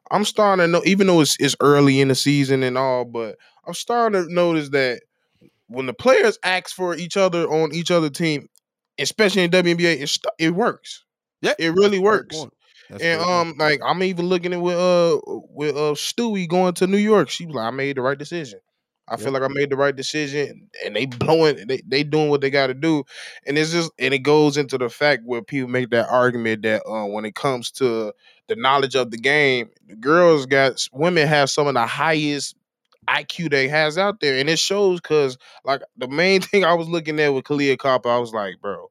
I'm 0.09 0.25
starting 0.25 0.63
to 0.65 0.67
know, 0.67 0.81
even 0.85 1.07
though 1.07 1.21
it's, 1.21 1.37
it's 1.39 1.55
early 1.61 2.01
in 2.01 2.07
the 2.07 2.15
season 2.15 2.63
and 2.63 2.77
all, 2.77 3.05
but 3.05 3.37
I'm 3.67 3.73
starting 3.73 4.23
to 4.23 4.33
notice 4.33 4.69
that 4.69 5.01
when 5.67 5.85
the 5.85 5.93
players 5.93 6.37
ask 6.43 6.75
for 6.75 6.95
each 6.95 7.15
other 7.15 7.45
on 7.47 7.73
each 7.73 7.91
other 7.91 8.09
team, 8.09 8.47
especially 8.99 9.43
in 9.43 9.51
WNBA, 9.51 10.01
it 10.01 10.17
it 10.39 10.51
works. 10.51 11.03
yeah 11.41 11.53
It 11.57 11.73
really 11.73 11.99
works. 11.99 12.45
That's 12.89 13.03
And 13.03 13.19
great 13.19 13.29
um, 13.29 13.55
like 13.57 13.79
I'm 13.85 14.03
even 14.03 14.25
looking 14.27 14.53
at 14.53 14.61
with 14.61 14.77
uh 14.77 15.19
with 15.25 15.75
uh 15.75 15.93
Stewie 15.93 16.47
going 16.47 16.73
to 16.75 16.87
New 16.87 16.97
York. 16.97 17.29
She 17.29 17.45
was 17.45 17.55
like, 17.55 17.67
I 17.67 17.71
made 17.71 17.97
the 17.97 18.01
right 18.01 18.17
decision. 18.17 18.59
I 19.11 19.17
feel 19.17 19.33
like 19.33 19.43
I 19.43 19.49
made 19.49 19.69
the 19.69 19.75
right 19.75 19.95
decision, 19.95 20.69
and 20.85 20.95
they 20.95 21.05
blowing, 21.05 21.67
they 21.67 21.81
they 21.85 22.03
doing 22.03 22.29
what 22.29 22.41
they 22.41 22.49
got 22.49 22.67
to 22.67 22.73
do, 22.73 23.03
and 23.45 23.57
it's 23.57 23.71
just, 23.71 23.91
and 23.99 24.13
it 24.13 24.19
goes 24.19 24.57
into 24.57 24.77
the 24.77 24.89
fact 24.89 25.23
where 25.25 25.43
people 25.43 25.69
make 25.69 25.89
that 25.91 26.09
argument 26.09 26.63
that 26.63 26.83
uh, 26.87 27.05
when 27.05 27.25
it 27.25 27.35
comes 27.35 27.71
to 27.71 28.13
the 28.47 28.55
knowledge 28.55 28.95
of 28.95 29.11
the 29.11 29.17
game, 29.17 29.69
the 29.87 29.97
girls 29.97 30.45
got 30.45 30.87
women 30.93 31.27
have 31.27 31.49
some 31.49 31.67
of 31.67 31.73
the 31.73 31.85
highest 31.85 32.55
IQ 33.09 33.51
they 33.51 33.67
has 33.67 33.97
out 33.97 34.21
there, 34.21 34.37
and 34.37 34.49
it 34.49 34.59
shows 34.59 35.01
because 35.01 35.37
like 35.65 35.81
the 35.97 36.07
main 36.07 36.41
thing 36.41 36.63
I 36.63 36.73
was 36.73 36.87
looking 36.87 37.19
at 37.19 37.33
with 37.33 37.43
Kahleah 37.43 37.77
Copper, 37.77 38.09
I 38.09 38.17
was 38.17 38.33
like, 38.33 38.61
bro, 38.61 38.89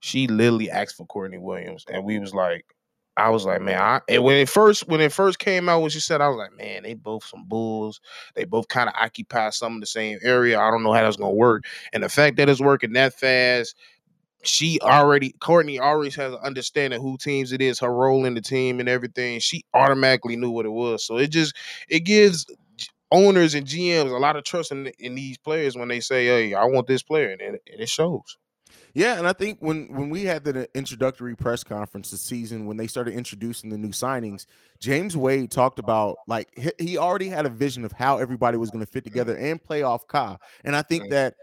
she 0.00 0.26
literally 0.26 0.70
asked 0.70 0.96
for 0.96 1.06
Courtney 1.06 1.38
Williams, 1.38 1.84
and 1.88 2.04
we 2.04 2.18
was 2.18 2.34
like, 2.34 2.73
I 3.16 3.30
was 3.30 3.44
like, 3.46 3.62
man, 3.62 3.80
I, 3.80 4.00
and 4.08 4.24
when 4.24 4.36
it 4.36 4.48
first 4.48 4.88
when 4.88 5.00
it 5.00 5.12
first 5.12 5.38
came 5.38 5.68
out, 5.68 5.80
when 5.80 5.90
she 5.90 6.00
said, 6.00 6.20
I 6.20 6.28
was 6.28 6.36
like, 6.36 6.56
man, 6.56 6.82
they 6.82 6.94
both 6.94 7.24
some 7.24 7.44
bulls. 7.46 8.00
They 8.34 8.44
both 8.44 8.66
kind 8.68 8.88
of 8.88 8.94
occupy 9.00 9.50
some 9.50 9.76
of 9.76 9.80
the 9.80 9.86
same 9.86 10.18
area. 10.22 10.58
I 10.58 10.70
don't 10.70 10.82
know 10.82 10.92
how 10.92 11.02
that's 11.02 11.16
gonna 11.16 11.32
work. 11.32 11.64
And 11.92 12.02
the 12.02 12.08
fact 12.08 12.36
that 12.38 12.48
it's 12.48 12.60
working 12.60 12.92
that 12.94 13.14
fast, 13.14 13.76
she 14.44 14.80
already 14.82 15.34
Courtney 15.40 15.80
already 15.80 16.10
has 16.10 16.32
an 16.34 16.40
understanding 16.44 17.00
who 17.00 17.16
teams 17.18 17.52
it 17.52 17.62
is, 17.62 17.80
her 17.80 17.92
role 17.94 18.24
in 18.26 18.34
the 18.34 18.40
team 18.42 18.80
and 18.80 18.88
everything. 18.88 19.40
She 19.40 19.64
automatically 19.74 20.36
knew 20.36 20.50
what 20.50 20.66
it 20.66 20.72
was. 20.72 21.06
So 21.06 21.18
it 21.18 21.30
just 21.30 21.56
it 21.88 22.00
gives 22.00 22.46
owners 23.12 23.54
and 23.54 23.66
GMs 23.66 24.12
a 24.12 24.18
lot 24.18 24.36
of 24.36 24.44
trust 24.44 24.72
in, 24.72 24.88
in 24.98 25.14
these 25.14 25.38
players 25.38 25.76
when 25.76 25.88
they 25.88 26.00
say, 26.00 26.26
"Hey, 26.26 26.54
I 26.54 26.64
want 26.64 26.86
this 26.88 27.02
player," 27.02 27.30
and 27.30 27.40
it, 27.40 27.62
and 27.72 27.80
it 27.80 27.88
shows. 27.88 28.38
Yeah, 28.94 29.18
and 29.18 29.26
I 29.26 29.32
think 29.32 29.58
when 29.60 29.88
when 29.88 30.08
we 30.08 30.22
had 30.22 30.44
the 30.44 30.68
introductory 30.74 31.34
press 31.34 31.64
conference 31.64 32.12
this 32.12 32.20
season, 32.20 32.66
when 32.66 32.76
they 32.76 32.86
started 32.86 33.14
introducing 33.14 33.70
the 33.70 33.76
new 33.76 33.88
signings, 33.88 34.46
James 34.78 35.16
Wade 35.16 35.50
talked 35.50 35.80
about 35.80 36.16
like 36.28 36.48
he, 36.78 36.96
already 36.96 37.28
had 37.28 37.44
a 37.44 37.48
vision 37.48 37.84
of 37.84 37.90
how 37.90 38.18
everybody 38.18 38.56
was 38.56 38.70
going 38.70 38.84
to 38.84 38.90
fit 38.90 39.02
together 39.02 39.34
mm-hmm. 39.34 39.46
and 39.46 39.64
play 39.64 39.82
off 39.82 40.06
Ka. 40.06 40.36
And 40.62 40.76
I 40.76 40.82
think 40.82 41.10
that 41.10 41.34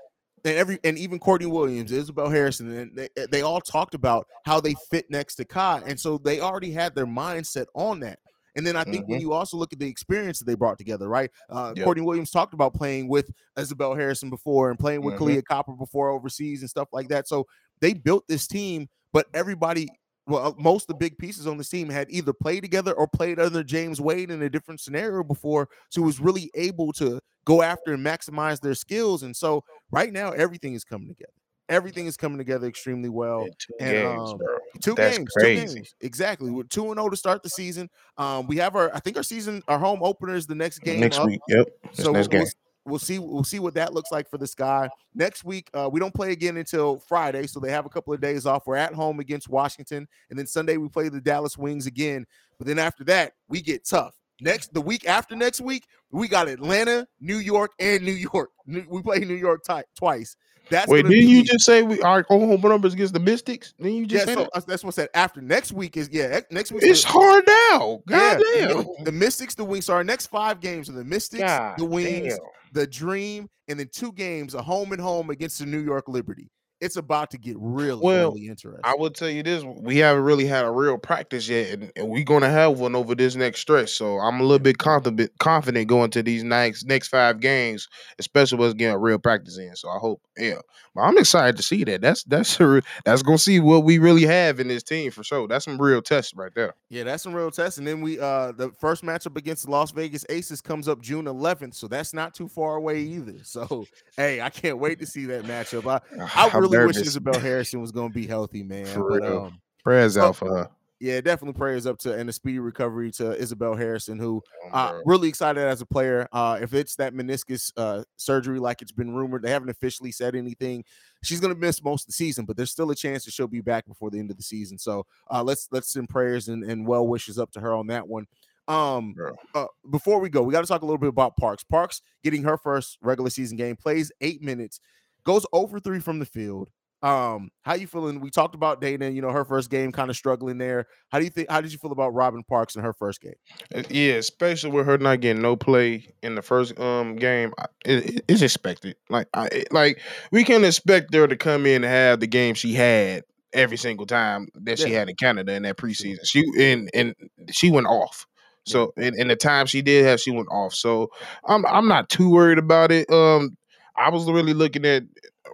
and 0.46 0.56
every 0.56 0.80
and 0.86 0.98
even 0.98 1.20
Courtney 1.20 1.48
Williams, 1.48 1.92
Isabelle 1.92 2.30
Harrison, 2.30 2.72
and 2.72 2.96
they, 2.96 3.10
they 3.30 3.42
all 3.42 3.60
talked 3.60 3.96
about 3.96 4.28
how 4.46 4.62
they 4.62 4.76
fit 4.90 5.10
next 5.10 5.36
to 5.36 5.46
Ka, 5.46 5.82
and 5.86 6.00
so 6.00 6.18
they 6.18 6.40
already 6.40 6.72
had 6.72 6.96
their 6.96 7.06
mindset 7.06 7.66
on 7.76 8.00
that. 8.00 8.20
And 8.56 8.66
then 8.66 8.76
I 8.76 8.84
think 8.84 9.08
when 9.08 9.22
you 9.22 9.34
also 9.34 9.58
look 9.58 9.72
at 9.74 9.80
the 9.80 9.88
experience 9.88 10.40
that 10.40 10.46
they 10.46 10.56
brought 10.56 10.78
together, 10.78 11.08
right? 11.08 11.30
Uh, 11.50 11.74
Yep. 11.76 11.86
Courtney 11.86 12.04
Williams 12.04 12.32
talked 12.32 12.54
about 12.54 12.74
playing 12.74 13.08
with 13.08 13.32
Isabelle 13.58 13.96
Harrison 13.96 14.30
before 14.30 14.70
and 14.70 14.78
playing 14.80 15.02
with 15.04 15.16
Mhm. 15.16 15.20
Kahleah 15.20 15.46
Copper 15.46 15.74
before 15.74 16.10
overseas 16.10 16.62
and 16.62 16.70
stuff 16.70 16.90
like 16.92 17.08
that. 17.10 17.28
So 17.28 17.46
they 17.80 17.94
built 17.94 18.28
this 18.28 18.48
team, 18.48 18.90
but 19.14 19.28
everybody, 19.34 19.90
well, 20.28 20.56
most 20.60 20.84
of 20.84 20.88
the 20.90 20.96
big 20.96 21.18
pieces 21.18 21.48
on 21.48 21.58
this 21.58 21.70
team 21.70 21.90
had 21.90 22.08
either 22.12 22.34
played 22.34 22.62
together 22.62 22.94
or 22.94 23.08
played 23.08 23.40
under 23.40 23.64
James 23.64 24.00
Wade 24.02 24.30
in 24.30 24.42
a 24.42 24.50
different 24.50 24.80
scenario 24.80 25.24
before. 25.24 25.68
So 25.90 26.04
it 26.04 26.06
was 26.06 26.20
really 26.20 26.52
able 26.54 26.92
to 26.94 27.20
go 27.46 27.62
after 27.62 27.94
and 27.94 28.06
maximize 28.06 28.60
their 28.60 28.76
skills. 28.76 29.24
And 29.24 29.36
so 29.36 29.64
right 29.92 30.12
now, 30.14 30.32
everything 30.32 30.74
is 30.74 30.84
coming 30.84 31.08
together. 31.08 31.32
Everything 31.72 32.06
is 32.06 32.18
coming 32.18 32.38
together 32.38 32.68
extremely 32.68 33.10
well. 33.10 33.48
Two 33.58 33.74
and, 33.80 33.92
games, 33.92 34.32
um, 34.32 34.38
bro. 34.38 34.58
Two 34.82 34.94
That's 34.94 35.18
games, 35.18 35.30
crazy. 35.32 35.68
two 35.68 35.74
games, 35.76 35.96
exactly. 36.02 36.52
We're 36.52 36.64
two 36.64 36.92
and 36.92 37.00
zero 37.00 37.10
to 37.10 37.16
start 37.16 37.44
the 37.44 37.50
season. 37.50 37.90
Um, 38.18 38.46
we 38.46 38.58
have 38.58 38.76
our, 38.76 38.94
I 38.94 39.00
think 39.00 39.16
our 39.16 39.24
season, 39.24 39.64
our 39.70 39.80
home 39.80 40.04
opener 40.04 40.36
is 40.36 40.46
the 40.46 40.56
next 40.56 40.80
game 40.80 41.00
Next 41.00 41.18
up. 41.18 41.28
week, 41.28 41.40
yep. 41.48 41.68
So 41.94 42.12
next 42.12 42.30
we'll, 42.30 42.42
game. 42.42 42.52
we'll 42.86 43.00
see 43.00 43.20
we'll 43.20 43.44
see 43.46 43.60
what 43.60 43.74
that 43.76 43.94
looks 43.94 44.12
like 44.12 44.30
for 44.30 44.38
this 44.38 44.54
guy 44.54 44.90
next 45.16 45.44
week. 45.46 45.70
Uh, 45.74 45.90
we 45.92 46.00
don't 46.00 46.14
play 46.14 46.32
again 46.34 46.58
until 46.58 46.98
Friday, 47.08 47.48
so 47.48 47.60
they 47.60 47.72
have 47.72 47.86
a 47.86 47.90
couple 47.90 48.14
of 48.14 48.20
days 48.20 48.46
off. 48.46 48.68
We're 48.68 48.76
at 48.76 48.94
home 48.94 49.22
against 49.22 49.48
Washington, 49.48 50.08
and 50.30 50.38
then 50.38 50.48
Sunday 50.48 50.78
we 50.78 50.90
play 50.90 51.08
the 51.10 51.22
Dallas 51.22 51.58
Wings 51.58 51.88
again. 51.88 52.26
But 52.58 52.68
then 52.68 52.80
after 52.80 53.04
that, 53.06 53.34
we 53.48 53.62
get 53.62 53.86
tough. 53.86 54.16
Next, 54.44 54.74
the 54.74 54.82
week 54.82 55.08
after 55.08 55.36
next 55.36 55.62
week, 55.62 55.86
we 56.10 56.28
got 56.28 56.48
Atlanta, 56.48 57.08
New 57.20 57.38
York, 57.38 57.72
and 57.80 58.04
New 58.04 58.12
York. 58.12 58.50
We 58.66 59.02
play 59.02 59.20
New 59.20 59.36
York 59.36 59.64
ti- 59.64 59.84
twice. 59.96 60.36
That's 60.72 60.88
Wait, 60.88 61.06
didn't 61.06 61.28
you 61.28 61.44
just 61.44 61.66
say 61.66 61.84
we 61.84 62.02
our 62.02 62.24
home 62.24 62.62
numbers 62.62 62.94
against 62.94 63.14
the 63.14 63.20
Mystics? 63.20 63.74
Didn't 63.78 63.94
you 63.94 64.02
yeah? 64.02 64.08
just 64.08 64.26
say 64.26 64.34
So 64.34 64.40
that? 64.44 64.50
uh, 64.54 64.62
that's 64.66 64.84
what 64.84 64.94
I 64.94 64.96
said. 64.96 65.10
After 65.14 65.42
next 65.42 65.74
week 65.74 65.98
is 65.98 66.10
yeah. 66.12 66.40
Next 66.50 66.72
week 66.72 66.82
It's 66.84 67.04
hard 67.04 67.44
now. 67.46 68.02
God 68.08 68.42
yeah, 68.56 68.68
damn. 68.68 68.78
the, 68.78 68.96
the 69.06 69.12
Mystics, 69.12 69.54
the 69.54 69.66
Wings. 69.66 69.86
So 69.86 69.94
our 69.94 70.04
next 70.04 70.28
five 70.28 70.62
games 70.62 70.90
are 70.90 70.94
the 70.94 71.04
Mystics, 71.04 71.44
God 71.44 71.78
the 71.78 71.86
Wings, 71.86 72.34
damn. 72.34 72.46
the 72.72 72.88
Dream, 72.88 73.50
and 73.68 73.78
then 73.80 73.90
two 73.92 74.14
games, 74.14 74.56
a 74.56 74.62
home 74.62 74.94
and 74.94 75.02
home 75.02 75.30
against 75.30 75.60
the 75.60 75.66
New 75.66 75.80
York 75.80 76.08
Liberty. 76.08 76.50
It's 76.82 76.96
about 76.96 77.30
to 77.32 77.38
get 77.38 77.56
really, 77.60 78.02
Well, 78.02 78.32
really 78.32 78.48
interesting. 78.48 78.82
I 78.84 78.96
will 78.96 79.12
tell 79.12 79.30
you 79.30 79.44
this: 79.44 79.64
we 79.64 79.98
haven't 79.98 80.24
really 80.24 80.48
had 80.48 80.66
a 80.66 80.72
real 80.72 80.98
practice 80.98 81.48
yet, 81.48 81.74
and, 81.74 81.92
and 81.96 82.10
we're 82.10 82.24
gonna 82.24 82.50
have 82.50 82.80
one 82.80 82.96
over 82.96 83.14
this 83.14 83.36
next 83.36 83.60
stretch. 83.62 83.92
So 83.92 84.18
I'm 84.18 84.40
a 84.40 84.44
little 84.44 84.60
bit 84.60 84.80
confident, 84.80 85.32
confident 85.40 85.88
going 85.88 86.10
to 86.12 86.24
these 86.24 86.44
next 86.44 86.86
next 86.86 87.10
five 87.10 87.40
games, 87.40 87.88
especially 88.18 88.66
us 88.66 88.74
getting 88.74 88.96
a 88.96 88.98
real 88.98 89.20
practice 89.20 89.60
in. 89.60 89.76
So 89.76 89.90
I 89.90 90.00
hope, 90.00 90.22
yeah. 90.38 90.60
But 90.96 91.02
I'm 91.02 91.18
excited 91.20 91.56
to 91.58 91.64
see 91.64 91.84
that. 91.84 92.02
That's 92.02 92.24
that's 92.24 92.60
a, 92.60 92.82
that's 93.06 93.22
gonna 93.22 93.38
see 93.38 93.60
what 93.60 93.84
we 93.84 94.00
really 94.00 94.26
have 94.26 94.60
in 94.60 94.68
this 94.68 94.84
team 94.84 95.12
for 95.12 95.24
sure. 95.24 95.48
That's 95.48 95.66
some 95.66 95.80
real 95.80 96.02
tests 96.02 96.34
right 96.36 96.54
there. 96.56 96.74
Yeah, 96.90 97.04
that's 97.04 97.22
some 97.22 97.34
real 97.34 97.52
tests. 97.52 97.78
And 97.78 97.86
then 97.86 98.02
we 98.02 98.20
uh 98.20 98.54
the 98.54 98.72
first 98.80 99.04
matchup 99.04 99.38
against 99.38 99.66
the 99.66 99.72
Las 99.72 99.92
Vegas 99.92 100.26
Aces 100.30 100.62
comes 100.62 100.88
up 100.88 101.00
June 101.00 101.26
11th, 101.26 101.76
so 101.76 101.88
that's 101.88 102.14
not 102.14 102.34
too 102.34 102.48
far 102.48 102.76
away 102.76 103.02
either. 103.02 103.44
So 103.44 103.86
hey, 104.18 104.42
I 104.42 104.50
can't 104.50 104.80
wait 104.80 105.00
to 105.00 105.06
see 105.06 105.26
that 105.26 105.44
matchup. 105.44 105.86
I, 105.86 106.02
I 106.20 106.50
I'm 106.54 106.71
really 106.80 106.88
wish. 106.88 106.98
Isabelle 106.98 107.40
Harrison 107.40 107.82
was 107.82 107.92
gonna 107.92 108.10
be 108.10 108.28
healthy, 108.28 108.64
man. 108.64 108.86
For 108.86 109.10
but 109.10 109.22
real. 109.22 109.46
um 109.46 109.62
Prayers 109.84 110.16
out 110.16 110.36
for 110.36 110.56
her. 110.56 110.70
yeah, 111.00 111.20
definitely 111.22 111.58
prayers 111.58 111.88
up 111.88 111.98
to 112.00 112.14
and 112.14 112.30
a 112.30 112.34
speedy 112.34 112.60
recovery 112.60 113.10
to 113.14 113.32
Isabelle 113.36 113.74
Harrison, 113.76 114.20
who 114.20 114.44
uh, 114.72 115.00
really 115.06 115.28
excited 115.28 115.64
as 115.64 115.82
a 115.82 115.86
player. 115.88 116.28
Uh, 116.32 116.60
if 116.62 116.76
it's 116.76 116.96
that 116.98 117.16
meniscus 117.16 117.72
uh, 117.78 118.04
surgery, 118.18 118.60
like 118.60 118.84
it's 118.84 118.92
been 118.92 119.16
rumored, 119.16 119.42
they 119.42 119.50
haven't 119.50 119.70
officially 119.70 120.12
said 120.12 120.36
anything. 120.36 120.84
She's 121.24 121.40
gonna 121.40 121.56
miss 121.56 121.84
most 121.84 122.04
of 122.04 122.08
the 122.08 122.14
season, 122.14 122.46
but 122.46 122.58
there's 122.58 122.70
still 122.70 122.92
a 122.92 122.96
chance 122.96 123.26
that 123.26 123.32
she'll 123.34 123.48
be 123.48 123.62
back 123.62 123.88
before 123.88 124.12
the 124.12 124.20
end 124.20 124.30
of 124.30 124.38
the 124.38 124.44
season. 124.44 124.78
So 124.78 125.08
uh, 125.32 125.42
let's 125.42 125.68
let's 125.72 125.92
send 125.92 126.10
prayers 126.10 126.48
and, 126.48 126.64
and 126.64 126.86
well 126.86 127.08
wishes 127.08 127.40
up 127.40 127.52
to 127.54 127.60
her 127.60 127.74
on 127.74 127.88
that 127.88 128.08
one. 128.08 128.28
Um, 128.68 129.16
uh, 129.56 129.66
before 129.90 130.20
we 130.20 130.30
go, 130.30 130.44
we 130.44 130.54
got 130.54 130.62
to 130.62 130.68
talk 130.68 130.84
a 130.84 130.86
little 130.86 131.00
bit 131.00 131.10
about 131.10 131.36
Parks. 131.36 131.64
Parks 131.64 132.04
getting 132.24 132.44
her 132.44 132.58
first 132.58 133.00
regular 133.02 133.30
season 133.32 133.58
game, 133.58 133.76
plays 133.76 134.12
eight 134.22 134.42
minutes, 134.42 134.80
goes 135.24 135.46
over 135.54 135.80
three 135.80 136.00
from 136.00 136.20
the 136.20 136.26
field. 136.26 136.70
Um, 137.04 137.50
how 137.64 137.74
you 137.74 137.88
feeling? 137.88 138.20
We 138.20 138.30
talked 138.30 138.54
about 138.54 138.80
Dana, 138.80 139.10
you 139.10 139.24
know, 139.24 139.32
her 139.32 139.44
first 139.44 139.72
game 139.72 139.92
kind 139.92 140.12
of 140.12 140.16
struggling 140.16 140.60
there. 140.60 140.86
How 141.10 141.18
do 141.18 141.24
you 141.24 141.32
think? 141.32 141.50
How 141.50 141.60
did 141.60 141.72
you 141.72 141.80
feel 141.80 141.92
about 141.92 142.14
Robyn 142.14 142.44
Parks 142.44 142.76
in 142.76 142.84
her 142.84 142.94
first 142.94 143.22
game? 143.22 143.34
Uh, 143.74 143.82
Yeah, 143.90 144.14
especially 144.14 144.70
with 144.70 144.86
her 144.86 145.00
not 145.00 145.20
getting 145.20 145.42
no 145.42 145.56
play 145.56 146.14
in 146.22 146.36
the 146.36 146.44
first 146.44 146.80
um 146.80 147.16
game, 147.16 147.54
it, 147.86 148.06
it- 148.18 148.26
it's 148.28 148.42
expected. 148.44 148.96
Like, 149.10 149.28
I 149.34 149.48
it- 149.48 149.74
like 149.74 150.00
we 150.32 150.44
can 150.44 150.64
expect 150.64 151.12
her 151.16 151.28
to 151.28 151.36
come 151.36 151.66
in 151.66 151.84
and 151.84 151.86
have 151.86 152.20
the 152.20 152.28
game 152.28 152.54
she 152.54 152.74
had 152.74 153.24
every 153.52 153.78
single 153.78 154.06
time 154.06 154.48
that 154.54 154.78
she 154.78 154.90
Yeah. 154.92 155.00
had 155.00 155.10
in 155.10 155.16
Canada 155.16 155.54
in 155.54 155.64
that 155.64 155.78
preseason. 155.78 156.20
She 156.26 156.44
and 156.60 156.88
and 156.94 157.16
she 157.50 157.72
went 157.72 157.88
off. 157.88 158.28
So 158.68 158.94
in, 158.96 159.20
in 159.20 159.28
the 159.28 159.36
time 159.36 159.66
she 159.66 159.82
did 159.82 160.06
have, 160.06 160.20
she 160.22 160.30
went 160.30 160.50
off. 160.52 160.76
So 160.76 161.10
I'm 161.48 161.66
I'm 161.66 161.88
not 161.88 162.10
too 162.10 162.30
worried 162.30 162.60
about 162.60 162.92
it. 162.92 163.10
Um, 163.12 163.58
I 164.02 164.10
was 164.10 164.30
really 164.30 164.54
looking 164.54 164.86
at 164.86 165.04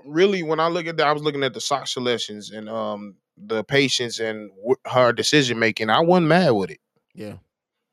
really 0.05 0.43
when 0.43 0.59
I 0.59 0.67
look 0.67 0.87
at 0.87 0.97
that, 0.97 1.07
I 1.07 1.13
was 1.13 1.23
looking 1.23 1.43
at 1.43 1.53
the 1.53 1.61
sock 1.61 1.87
selections 1.87 2.51
and 2.51 2.69
um 2.69 3.15
the 3.37 3.63
patience 3.63 4.19
and 4.19 4.51
wh- 4.67 4.91
her 4.91 5.13
decision 5.13 5.59
making. 5.59 5.89
I 5.89 5.99
wasn't 5.99 6.27
mad 6.27 6.51
with 6.51 6.71
it. 6.71 6.79
Yeah. 7.13 7.35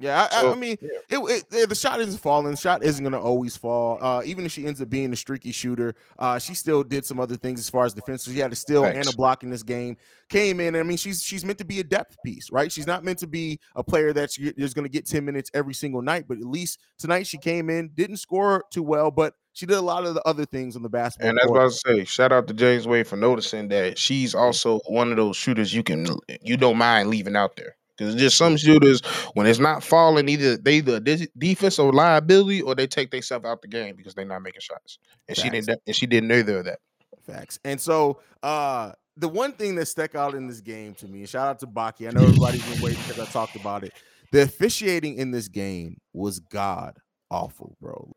Yeah, 0.00 0.28
I, 0.30 0.44
I, 0.44 0.50
I 0.50 0.54
mean, 0.56 0.76
yeah. 0.82 1.18
it, 1.18 1.44
it, 1.52 1.68
the 1.68 1.75
shot 1.75 2.00
isn't 2.00 2.18
falling. 2.18 2.50
The 2.50 2.56
shot 2.56 2.82
isn't 2.82 3.02
going 3.02 3.12
to 3.12 3.18
always 3.18 3.56
fall. 3.56 3.99
Uh, 4.02 4.23
even 4.25 4.44
if 4.44 4.50
she 4.50 4.66
ends 4.66 4.82
up 4.82 4.90
being 4.90 5.12
a 5.12 5.16
streaky 5.16 5.52
shooter, 5.52 5.94
uh, 6.18 6.37
she 6.40 6.54
still 6.54 6.82
did 6.82 7.06
some 7.06 7.20
other 7.20 7.37
things 7.37 7.61
as 7.61 7.70
far 7.70 7.84
as 7.84 7.94
defense. 7.94 8.25
So 8.25 8.32
she 8.32 8.40
had 8.40 8.52
a 8.52 8.56
steal 8.56 8.84
and 8.84 9.06
a 9.06 9.12
block 9.16 9.44
in 9.44 9.50
this 9.50 9.62
game. 9.62 9.96
Came 10.28 10.58
in. 10.58 10.75
I 10.75 10.82
mean, 10.82 10.96
she's 10.96 11.23
she's 11.23 11.44
meant 11.44 11.58
to 11.58 11.64
be 11.64 11.78
a 11.78 11.84
depth 11.84 12.16
piece, 12.25 12.50
right? 12.50 12.73
She's 12.73 12.88
not 12.88 13.04
meant 13.04 13.20
to 13.20 13.28
be 13.28 13.61
a 13.76 13.84
player 13.84 14.12
that's 14.12 14.37
is 14.37 14.75
going 14.75 14.84
to 14.84 14.90
get 14.90 15.06
ten 15.06 15.25
minutes 15.25 15.49
every 15.54 15.75
single 15.75 16.02
night. 16.02 16.25
But 16.26 16.38
at 16.38 16.44
least 16.44 16.80
tonight 16.99 17.28
she 17.28 17.38
came 17.38 17.70
in, 17.70 17.90
didn't 17.94 18.16
score 18.16 18.64
too 18.73 18.82
well, 18.82 19.12
but 19.12 19.34
she 19.54 19.66
did 19.66 19.76
a 19.76 19.82
lot 19.82 20.04
of 20.04 20.14
the 20.14 20.28
other 20.28 20.44
things 20.44 20.76
on 20.76 20.82
the 20.82 20.88
basketball. 20.88 21.30
And 21.30 21.38
that's 21.38 21.46
court. 21.46 21.56
what 21.56 21.62
I 21.62 21.64
was 21.64 21.80
say. 21.80 22.04
Shout 22.04 22.32
out 22.32 22.49
to 22.49 22.54
James 22.54 22.87
Wade 22.87 23.06
for 23.06 23.16
noticing 23.16 23.68
that 23.68 23.96
she's 23.96 24.34
also 24.34 24.80
one 24.87 25.11
of 25.11 25.16
those 25.16 25.37
shooters 25.37 25.73
you 25.73 25.82
can 25.82 26.06
you 26.42 26.56
don't 26.56 26.76
mind 26.76 27.08
leaving 27.08 27.37
out 27.37 27.56
there. 27.56 27.76
Because 27.96 28.16
just 28.16 28.37
some 28.37 28.56
shooters, 28.56 29.00
when 29.34 29.46
it's 29.46 29.61
not 29.61 29.84
falling, 29.84 30.28
either 30.28 30.56
they 30.56 30.80
the 30.80 30.99
de- 31.00 31.28
defensive 31.38 31.94
liability 31.94 32.61
or 32.61 32.75
they 32.75 32.88
take 32.88 33.12
themselves 33.12 33.44
out 33.44 33.62
the 33.62 33.68
game 33.68 33.94
because 33.94 34.14
they're 34.14 34.25
not 34.25 34.42
making 34.42 34.61
shots. 34.61 34.99
And 35.28 35.38
she 35.38 35.49
didn't 35.49 35.80
and 35.87 35.96
she 35.96 36.06
did 36.06 36.25
neither 36.25 36.58
of 36.58 36.64
that. 36.64 36.80
Facts. 37.25 37.61
And 37.64 37.81
so 37.81 38.20
uh 38.42 38.92
the 39.16 39.28
one 39.28 39.52
thing 39.52 39.76
that 39.76 39.87
stuck 39.87 40.16
out 40.16 40.35
in 40.35 40.48
this 40.48 40.61
game 40.61 40.94
to 40.94 41.07
me, 41.07 41.20
and 41.20 41.28
shout 41.28 41.46
out 41.46 41.61
to 41.61 41.68
Baki. 41.68 42.09
I 42.09 42.11
know 42.11 42.24
everybody's 42.24 42.68
been 42.68 42.83
waiting 42.83 43.00
because 43.07 43.20
I 43.20 43.31
talked 43.31 43.55
about 43.55 43.85
it. 43.85 43.92
The 44.33 44.42
officiating 44.42 45.16
in 45.16 45.31
this 45.31 45.46
game 45.46 45.98
was 46.12 46.40
god 46.40 46.98
awful, 47.31 47.76
bro. 47.81 48.12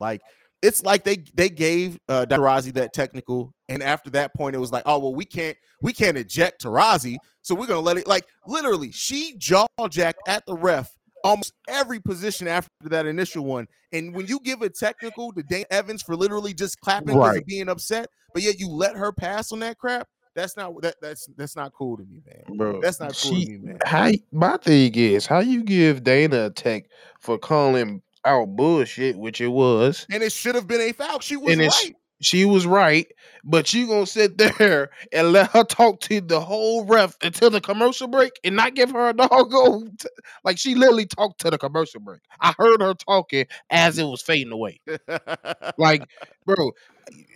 Like 0.00 0.22
it's 0.62 0.82
like 0.82 1.04
they 1.04 1.24
they 1.34 1.48
gave 1.48 1.98
uh 2.08 2.26
Taurasi 2.28 2.72
that 2.74 2.92
technical, 2.92 3.54
and 3.68 3.82
after 3.82 4.10
that 4.10 4.34
point, 4.34 4.54
it 4.54 4.58
was 4.58 4.72
like, 4.72 4.82
oh 4.86 4.98
well, 4.98 5.14
we 5.14 5.24
can't 5.24 5.56
we 5.82 5.92
can't 5.92 6.16
eject 6.16 6.62
Taurasi, 6.62 7.16
so 7.42 7.54
we're 7.54 7.66
gonna 7.66 7.80
let 7.80 7.96
it 7.96 8.06
like 8.06 8.26
literally 8.46 8.90
she 8.92 9.36
jaw 9.38 9.66
jacked 9.88 10.28
at 10.28 10.44
the 10.46 10.54
ref 10.54 10.90
almost 11.24 11.52
every 11.68 12.00
position 12.00 12.48
after 12.48 12.70
that 12.84 13.06
initial 13.06 13.44
one. 13.44 13.66
And 13.92 14.14
when 14.14 14.26
you 14.26 14.40
give 14.40 14.62
a 14.62 14.68
technical 14.68 15.32
to 15.32 15.42
Dana 15.42 15.66
Evans 15.70 16.02
for 16.02 16.16
literally 16.16 16.54
just 16.54 16.80
clapping 16.80 17.16
Right. 17.16 17.38
of 17.38 17.46
being 17.46 17.68
upset, 17.68 18.08
but 18.32 18.42
yet 18.42 18.58
you 18.58 18.68
let 18.68 18.96
her 18.96 19.12
pass 19.12 19.52
on 19.52 19.60
that 19.60 19.78
crap, 19.78 20.08
that's 20.34 20.56
not 20.56 20.80
that 20.82 20.94
that's 21.00 21.28
that's 21.36 21.56
not 21.56 21.72
cool 21.72 21.96
to 21.96 22.04
me, 22.04 22.22
man. 22.26 22.56
Bro. 22.56 22.80
That's 22.80 23.00
not 23.00 23.16
cool 23.16 23.34
she, 23.34 23.46
to 23.46 23.50
me, 23.52 23.58
man. 23.58 23.78
How 23.84 24.10
my 24.32 24.56
thing 24.58 24.94
is 24.94 25.26
how 25.26 25.40
you 25.40 25.62
give 25.64 26.04
Dana 26.04 26.46
a 26.46 26.50
tech 26.50 26.84
for 27.18 27.38
calling 27.38 28.02
out 28.24 28.56
bullshit, 28.56 29.16
which 29.16 29.40
it 29.40 29.48
was. 29.48 30.06
And 30.10 30.22
it 30.22 30.32
should 30.32 30.54
have 30.54 30.66
been 30.66 30.80
a 30.80 30.92
foul. 30.92 31.20
She 31.20 31.36
was 31.36 31.56
right. 31.56 31.96
she 32.20 32.44
was 32.44 32.66
right, 32.66 33.06
but 33.44 33.72
you 33.72 33.86
gonna 33.86 34.06
sit 34.06 34.38
there 34.58 34.90
and 35.12 35.32
let 35.32 35.50
her 35.50 35.64
talk 35.64 36.00
to 36.02 36.20
the 36.20 36.40
whole 36.40 36.84
ref 36.84 37.16
until 37.22 37.50
the 37.50 37.60
commercial 37.60 38.08
break 38.08 38.32
and 38.44 38.56
not 38.56 38.74
give 38.74 38.90
her 38.90 39.08
a 39.08 39.12
doggone 39.12 39.96
t- 39.98 40.08
like 40.44 40.58
she 40.58 40.74
literally 40.74 41.06
talked 41.06 41.40
to 41.40 41.50
the 41.50 41.58
commercial 41.58 42.00
break. 42.00 42.20
I 42.40 42.54
heard 42.58 42.80
her 42.82 42.94
talking 42.94 43.46
as 43.70 43.98
it 43.98 44.04
was 44.04 44.22
fading 44.22 44.52
away. 44.52 44.80
Like, 45.78 46.02
bro, 46.44 46.72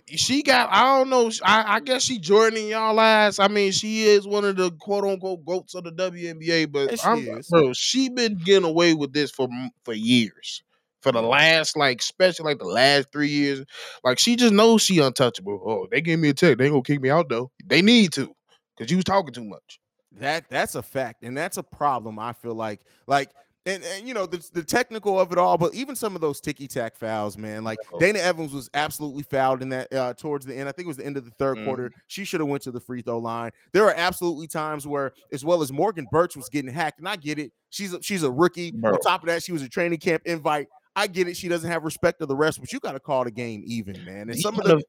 she 0.07 0.43
got 0.43 0.69
I 0.71 0.97
don't 0.97 1.09
know. 1.09 1.31
I, 1.43 1.75
I 1.75 1.79
guess 1.79 2.03
she 2.03 2.19
Jordan 2.19 2.67
y'all 2.67 2.99
ass. 2.99 3.39
I 3.39 3.47
mean, 3.47 3.71
she 3.71 4.03
is 4.03 4.27
one 4.27 4.45
of 4.45 4.55
the 4.55 4.71
quote 4.71 5.03
unquote 5.03 5.45
goats 5.45 5.73
of 5.75 5.83
the 5.83 5.91
WNBA, 5.91 6.71
but 6.71 6.91
Yes, 6.91 7.01
she 7.01 7.41
bro, 7.49 7.73
she 7.73 8.09
been 8.09 8.37
getting 8.37 8.65
away 8.65 8.93
with 8.93 9.13
this 9.13 9.31
for 9.31 9.47
for 9.83 9.93
years. 9.93 10.63
For 11.05 11.11
the 11.11 11.21
last, 11.21 11.77
like, 11.77 12.01
especially 12.01 12.45
like 12.45 12.57
the 12.57 12.65
last 12.65 13.09
three 13.11 13.29
years, 13.29 13.63
like 14.03 14.17
she 14.17 14.35
just 14.35 14.53
knows 14.53 14.81
she 14.81 14.97
untouchable. 14.99 15.61
Oh, 15.63 15.87
they 15.91 16.01
gave 16.01 16.17
me 16.17 16.29
a 16.29 16.33
tick. 16.33 16.57
They 16.57 16.65
ain't 16.65 16.73
gonna 16.73 16.81
kick 16.81 16.99
me 16.99 17.11
out 17.11 17.29
though. 17.29 17.51
They 17.63 17.83
need 17.83 18.11
to, 18.13 18.33
cause 18.77 18.89
you 18.89 18.97
was 18.97 19.03
talking 19.03 19.31
too 19.33 19.43
much. 19.43 19.79
That 20.19 20.45
that's 20.49 20.73
a 20.75 20.81
fact, 20.81 21.23
and 21.23 21.37
that's 21.37 21.57
a 21.57 21.63
problem. 21.63 22.17
I 22.17 22.33
feel 22.33 22.55
like, 22.55 22.81
like, 23.05 23.29
and, 23.67 23.83
and 23.83 24.07
you 24.07 24.13
know, 24.13 24.25
the, 24.25 24.43
the 24.53 24.63
technical 24.63 25.19
of 25.19 25.31
it 25.31 25.37
all, 25.37 25.57
but 25.57 25.73
even 25.75 25.95
some 25.95 26.15
of 26.15 26.21
those 26.21 26.39
ticky 26.39 26.67
tack 26.67 26.95
fouls, 26.95 27.37
man. 27.37 27.63
Like. 27.63 27.79
Dana 27.99 28.19
Evans 28.19 28.53
was 28.53 28.69
absolutely 28.73 29.23
fouled 29.23 29.61
in 29.61 29.69
that 29.69 29.91
uh, 29.93 30.13
towards 30.13 30.45
the 30.45 30.55
end. 30.55 30.69
I 30.69 30.71
think 30.71 30.85
it 30.85 30.87
was 30.87 30.97
the 30.97 31.05
end 31.05 31.17
of 31.17 31.25
the 31.25 31.31
3rd 31.31 31.57
Mhm. 31.57 31.65
quarter. 31.65 31.91
She 32.07 32.25
should 32.25 32.39
have 32.39 32.47
went 32.49 32.61
to 32.63 32.71
the 32.71 32.79
free 32.79 33.01
throw 33.01 33.17
line. 33.19 33.51
There 33.73 33.83
are 33.85 33.93
absolutely 33.95 34.47
times 34.47 34.85
where, 34.87 35.13
as 35.33 35.43
well 35.43 35.61
as 35.61 35.71
Morgan 35.71 36.07
Bertsch 36.13 36.35
was 36.37 36.47
getting 36.49 36.71
hacked, 36.71 36.99
and 36.99 37.07
I 37.09 37.15
get 37.15 37.39
it. 37.39 37.51
She's 37.71 37.93
a, 37.93 38.01
she's 38.01 38.23
a 38.23 38.31
rookie. 38.31 38.71
Bro. 38.71 38.93
On 38.93 38.99
top 38.99 39.23
of 39.23 39.27
that, 39.27 39.43
she 39.43 39.51
was 39.51 39.61
a 39.63 39.69
training 39.69 39.99
camp 39.99 40.21
invite. 40.25 40.67
I 40.95 41.07
get 41.07 41.27
it. 41.27 41.37
She 41.37 41.47
doesn't 41.47 41.69
have 41.69 41.83
respect 41.83 42.21
of 42.21 42.27
the 42.27 42.35
rest, 42.35 42.59
but 42.59 42.71
you 42.71 42.79
got 42.79 42.93
to 42.93 42.99
call 42.99 43.23
the 43.25 43.31
game 43.31 43.63
even, 43.65 44.03
man. 44.05 44.29
And 44.29 44.39
some 44.39 44.59
of 44.59 44.65
the 44.65 44.81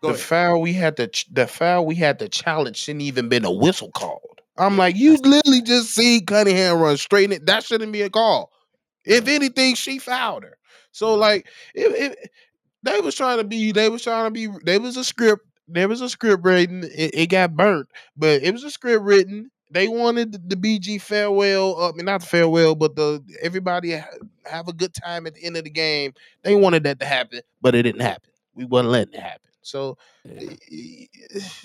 the 0.00 0.08
ahead. 0.08 0.20
foul 0.20 0.60
we 0.60 0.72
had 0.72 0.96
to 0.96 1.10
the 1.30 1.46
foul 1.46 1.86
we 1.86 1.94
had 1.94 2.18
to 2.18 2.28
challenge 2.28 2.76
shouldn't 2.76 3.02
even 3.02 3.28
been 3.28 3.44
a 3.44 3.52
whistle 3.52 3.90
called. 3.92 4.40
I'm 4.58 4.76
like, 4.76 4.96
you 4.96 5.16
literally 5.16 5.62
just 5.62 5.94
see 5.94 6.20
Cunningham 6.20 6.78
run 6.78 6.96
straight 6.96 7.24
in 7.24 7.32
it. 7.32 7.46
That 7.46 7.64
shouldn't 7.64 7.92
be 7.92 8.02
a 8.02 8.10
call. 8.10 8.50
If 9.04 9.26
anything, 9.28 9.74
she 9.74 9.98
fouled 9.98 10.42
her. 10.42 10.58
So 10.92 11.14
like, 11.14 11.46
it, 11.74 12.12
it, 12.12 12.30
they 12.82 13.00
was 13.00 13.14
trying 13.14 13.38
to 13.38 13.44
be, 13.44 13.72
they 13.72 13.88
was 13.88 14.02
trying 14.02 14.26
to 14.26 14.30
be, 14.30 14.48
there 14.64 14.80
was 14.80 14.96
a 14.96 15.04
script, 15.04 15.46
there 15.68 15.88
was 15.88 16.00
a 16.00 16.08
script 16.08 16.44
written. 16.44 16.84
It, 16.84 17.14
it 17.14 17.26
got 17.28 17.56
burnt, 17.56 17.88
but 18.16 18.42
it 18.42 18.52
was 18.52 18.64
a 18.64 18.70
script 18.70 19.04
written. 19.04 19.50
They 19.72 19.88
wanted 19.88 20.48
the, 20.50 20.56
BG 20.56 21.00
farewell, 21.00 21.76
uh, 21.80 21.88
I 21.90 21.92
mean 21.92 22.04
not 22.06 22.20
the 22.20 22.26
farewell, 22.26 22.74
but 22.74 22.94
the 22.96 23.22
everybody 23.40 23.96
ha- 23.96 24.06
have 24.44 24.68
a 24.68 24.72
good 24.72 24.94
time 24.94 25.26
at 25.26 25.34
the 25.34 25.44
end 25.44 25.56
of 25.56 25.64
the 25.64 25.70
game. 25.70 26.12
They 26.42 26.54
wanted 26.54 26.84
that 26.84 27.00
to 27.00 27.06
happen, 27.06 27.40
but 27.60 27.74
it 27.74 27.82
didn't 27.82 28.02
happen. 28.02 28.30
We 28.54 28.64
wasn't 28.66 28.90
letting 28.90 29.14
it 29.14 29.20
happen. 29.20 29.50
So 29.62 29.96
Yeah. 30.24 30.50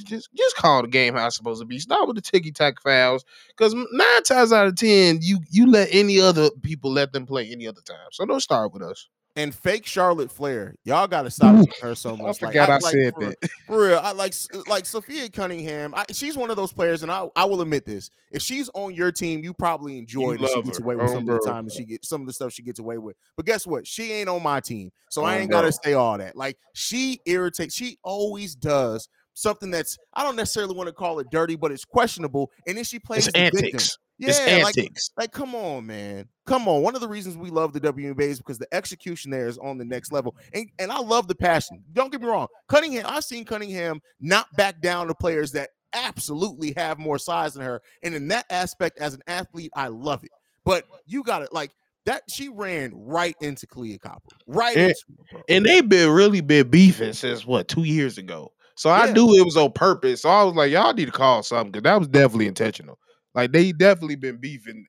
just 0.06 0.30
just 0.34 0.56
call 0.56 0.84
the 0.84 0.88
game 0.88 1.16
how 1.16 1.28
it's 1.28 1.36
supposed 1.36 1.62
to 1.62 1.66
be. 1.66 1.80
Start 1.80 2.08
with 2.08 2.16
the 2.16 2.22
ticky 2.22 2.52
tack 2.52 2.82
fouls, 2.82 3.26
because 3.50 3.74
nine 3.74 4.24
times 4.24 4.54
out 4.54 4.68
of 4.68 4.76
ten, 4.76 5.20
you 5.22 5.40
you 5.50 5.70
let 5.70 5.90
any 5.92 6.20
other 6.20 6.50
people 6.62 6.92
let 6.92 7.12
them 7.14 7.26
play 7.26 7.50
any 7.52 7.68
other 7.68 7.82
time. 7.82 8.08
So 8.12 8.26
don't 8.26 8.40
start 8.42 8.72
with 8.74 8.84
us. 8.84 9.08
And 9.38 9.54
fake 9.54 9.86
Charlotte 9.86 10.32
Flair. 10.32 10.74
Y'all 10.84 11.08
got 11.08 11.22
to 11.22 11.30
stop 11.30 11.56
her 11.82 11.94
so 11.96 12.18
much. 12.18 12.22
I 12.22 12.28
much. 12.28 12.40
forgot 12.40 12.70
I 12.70 12.74
like, 12.74 12.82
said 12.82 13.14
for, 13.14 13.20
that. 13.22 13.50
For 13.68 13.88
real, 13.88 14.00
I 14.02 14.12
like 14.12 14.34
like 14.68 14.86
Sophia 14.86 15.30
Cunningham. 15.30 15.94
I, 15.96 16.06
she's 16.12 16.36
one 16.36 16.50
of 16.50 16.56
those 16.56 16.74
players, 16.74 17.04
and 17.04 17.12
I, 17.12 17.28
I 17.36 17.46
will 17.46 17.62
admit 17.62 17.86
this: 17.86 18.10
if 18.32 18.42
she's 18.42 18.70
on 18.74 18.94
your 18.96 19.12
team, 19.12 19.44
you 19.44 19.54
probably 19.54 19.98
enjoy 20.00 20.34
You 20.34 20.38
that 20.40 20.50
she 20.50 20.62
gets 20.64 20.80
her. 20.80 20.84
away 20.84 20.96
with 20.96 21.06
Oh, 21.10 21.14
some 21.14 21.30
of 21.30 21.40
the 21.40 21.48
time 21.48 21.66
that 21.66 21.74
she 21.74 21.86
gets 21.86 22.10
some 22.10 22.22
of 22.22 22.28
the 22.28 22.34
stuff 22.34 22.52
she 22.52 22.64
gets 22.64 22.80
away 22.80 22.98
with. 22.98 23.16
But 23.36 23.46
guess 23.46 23.68
what? 23.68 23.86
She 23.86 24.12
ain't 24.12 24.28
on 24.28 24.42
my 24.42 24.60
team, 24.60 24.92
so 25.10 25.24
I 25.24 25.38
Oh, 25.38 25.40
ain't 25.42 25.52
gotta 25.52 25.72
say 25.72 25.94
all 25.94 26.18
that. 26.18 26.36
Like 26.36 26.58
she 26.74 27.22
irritates. 27.26 27.76
She 27.76 28.00
always 28.04 28.56
does 28.56 29.08
something 29.38 29.70
that's 29.72 29.98
I 30.14 30.24
don't 30.24 30.36
necessarily 30.36 30.76
want 30.76 30.88
to 30.88 30.94
call 30.94 31.20
it 31.20 31.28
dirty, 31.32 31.56
but 31.56 31.72
it's 31.72 31.86
questionable, 31.86 32.52
and 32.68 32.78
then 32.78 32.84
she 32.84 33.00
plays 33.00 33.28
It's 33.28 33.34
the 33.38 33.44
victim. 33.44 33.66
antics. 33.66 33.98
Yeah, 34.20 34.30
it's 34.30 34.40
like 34.64 34.78
antics. 34.80 35.12
like, 35.16 35.32
come 35.32 35.54
on, 35.54 35.86
man. 35.86 36.28
Come 36.48 36.68
on. 36.68 36.82
One 36.82 36.96
of 36.96 37.02
the 37.02 37.08
reasons 37.08 37.38
we 37.38 37.52
love 37.52 37.72
the 37.72 37.80
WNBA 37.80 38.20
is 38.22 38.40
because 38.40 38.58
the 38.58 38.68
execution 38.74 39.30
there 39.30 39.48
is 39.48 39.60
on 39.60 39.78
the 39.78 39.86
next 39.86 40.12
level. 40.12 40.36
And, 40.54 40.68
and 40.80 40.92
I 40.92 41.00
love 41.00 41.28
the 41.28 41.36
passion. 41.36 41.84
Don't 41.94 42.12
get 42.12 42.22
me 42.22 42.28
wrong. 42.28 42.48
Cunningham, 42.68 43.06
I've 43.08 43.24
seen 43.26 43.46
Cunningham 43.46 44.02
not 44.20 44.52
back 44.58 44.82
down 44.82 45.06
to 45.08 45.14
players 45.14 45.52
that 45.52 45.70
absolutely 45.94 46.74
have 46.78 46.98
more 46.98 47.20
size 47.20 47.54
than 47.54 47.62
her. 47.64 47.80
And 48.02 48.16
in 48.16 48.28
that 48.30 48.48
aspect, 48.50 48.98
as 48.98 49.14
an 49.14 49.22
athlete, 49.28 49.70
I 49.76 49.90
love 49.90 50.24
it. 50.24 50.32
But 50.66 50.86
you 51.06 51.22
got 51.22 51.44
it. 51.44 51.54
Like 51.54 51.70
that, 52.06 52.24
she 52.28 52.50
ran 52.50 52.94
right 52.96 53.36
into 53.42 53.68
Kahleah 53.68 54.02
Copper. 54.02 54.30
Right 54.48 54.76
And- 54.76 54.90
into 54.90 55.04
her, 55.32 55.44
and 55.48 55.64
they've 55.64 55.88
been 55.88 56.10
really 56.10 56.42
been 56.42 56.70
beefing 56.72 57.14
since 57.14 57.46
what 57.46 57.68
two 57.68 57.84
years 57.84 58.18
ago. 58.18 58.52
So 58.78 58.92
I 58.92 59.12
knew 59.12 59.36
it 59.36 59.44
was 59.44 59.58
on 59.58 59.72
purpose. 59.72 60.22
So 60.22 60.30
I 60.30 60.44
was 60.44 60.54
like, 60.54 60.72
y'all 60.72 60.94
need 60.94 61.06
to 61.06 61.12
call 61.12 61.42
something 61.42 61.72
because 61.72 61.84
that 61.84 61.98
was 61.98 62.08
definitely 62.08 62.46
intentional. 62.46 63.00
Like 63.34 63.52
they 63.52 63.72
definitely 63.72 64.16
been 64.18 64.38
beefing, 64.38 64.86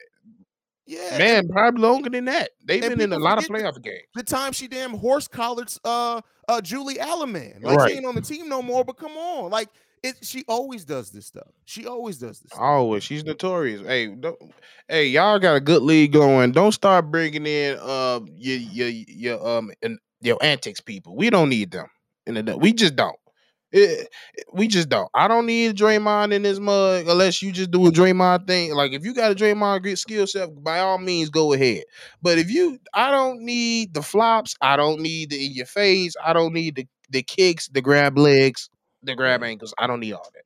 yeah. 0.87 1.16
man, 1.18 1.48
probably 1.48 1.81
longer 1.81 2.11
than 2.11 2.27
that. 2.27 2.51
They've 2.64 2.83
and 2.83 2.90
been 2.90 3.01
in 3.01 3.12
a 3.12 3.18
lot 3.18 3.38
of 3.38 3.44
playoff 3.44 3.83
games. 3.83 4.03
the 4.14 4.22
time 4.22 4.53
she 4.53 4.68
damn 4.68 4.92
horse 4.92 5.27
collared 5.27 5.72
uh 5.85 6.20
uh 6.48 6.61
Julie 6.61 7.01
Allemand. 7.01 7.62
Like 7.62 7.79
Right. 7.79 7.90
she 7.90 7.96
ain't 7.96 8.07
on 8.07 8.14
the 8.14 8.20
team 8.20 8.48
no 8.48 8.61
more, 8.61 8.85
but 8.85 8.98
come 8.98 9.12
on. 9.12 9.51
Like 9.51 9.68
it 10.03 10.16
she 10.22 10.44
always 10.48 10.85
does 10.85 11.11
this 11.11 11.27
stuff. 11.27 11.48
She 11.64 11.87
always 11.87 12.18
does 12.18 12.40
this. 12.40 12.51
stuff. 12.53 12.61
Always, 12.61 13.03
she's 13.05 13.24
notorious. 13.24 13.81
Hey, 13.87 14.14
don't, 14.14 14.38
hey, 14.88 15.07
y'all 15.07 15.38
got 15.38 15.57
a 15.57 15.61
good 15.61 15.83
league 15.83 16.12
going. 16.12 16.53
Don't 16.53 16.72
start 16.72 17.11
bringing 17.11 17.46
in 17.46 17.79
uh 17.81 18.20
your 18.37 18.59
your 18.59 18.88
your 18.88 19.48
um 19.48 19.70
and 19.83 19.98
your 20.20 20.37
antics 20.42 20.81
people. 20.81 21.16
We 21.16 21.31
don't 21.31 21.48
need 21.48 21.70
them. 21.70 21.87
In 22.27 22.35
the 22.35 22.57
we 22.57 22.74
just 22.74 22.94
don't. 22.94 23.16
It- 23.70 24.09
we 24.52 24.66
just 24.66 24.88
don't. 24.88 25.11
I 25.14 25.28
don't 25.28 25.46
need 25.46 25.66
a 25.68 25.74
Draymond 25.74 26.33
in 26.33 26.42
this 26.42 26.59
mug 26.59 27.07
unless 27.09 27.42
you 27.42 27.52
just 27.52 27.70
do 27.70 27.87
a 27.87 27.90
Draymond 27.90 28.46
thing. 28.46 28.74
Like 28.74 28.92
if 28.92 29.04
you 29.04 29.14
got 29.14 29.31
a 29.33 29.35
Draymond 29.35 29.83
great 29.83 29.98
skill 29.98 30.26
set, 30.26 30.48
by 30.62 30.81
all 30.81 30.98
means 30.98 31.28
go 31.31 31.52
ahead. 31.52 31.85
But 32.22 32.38
if 32.38 32.50
you, 32.50 32.78
I 32.94 33.11
don't 33.11 33.42
need 33.42 33.94
the 33.94 34.02
flops. 34.02 34.54
I 34.62 34.76
don't 34.76 35.00
need 35.00 35.31
the 35.31 35.44
in 35.46 35.52
your 35.52 35.66
face. 35.66 36.14
I 36.24 36.33
don't 36.33 36.54
need 36.54 36.76
the 36.76 36.87
the 37.11 37.22
kicks, 37.22 37.68
the 37.68 37.81
grab 37.83 38.18
legs, 38.18 38.68
the 39.02 39.14
grab 39.14 39.40
mm. 39.42 39.48
ankles. 39.48 39.74
I 39.78 39.87
don't 39.87 40.00
need 40.00 40.12
all 40.12 40.31
that. 40.35 40.44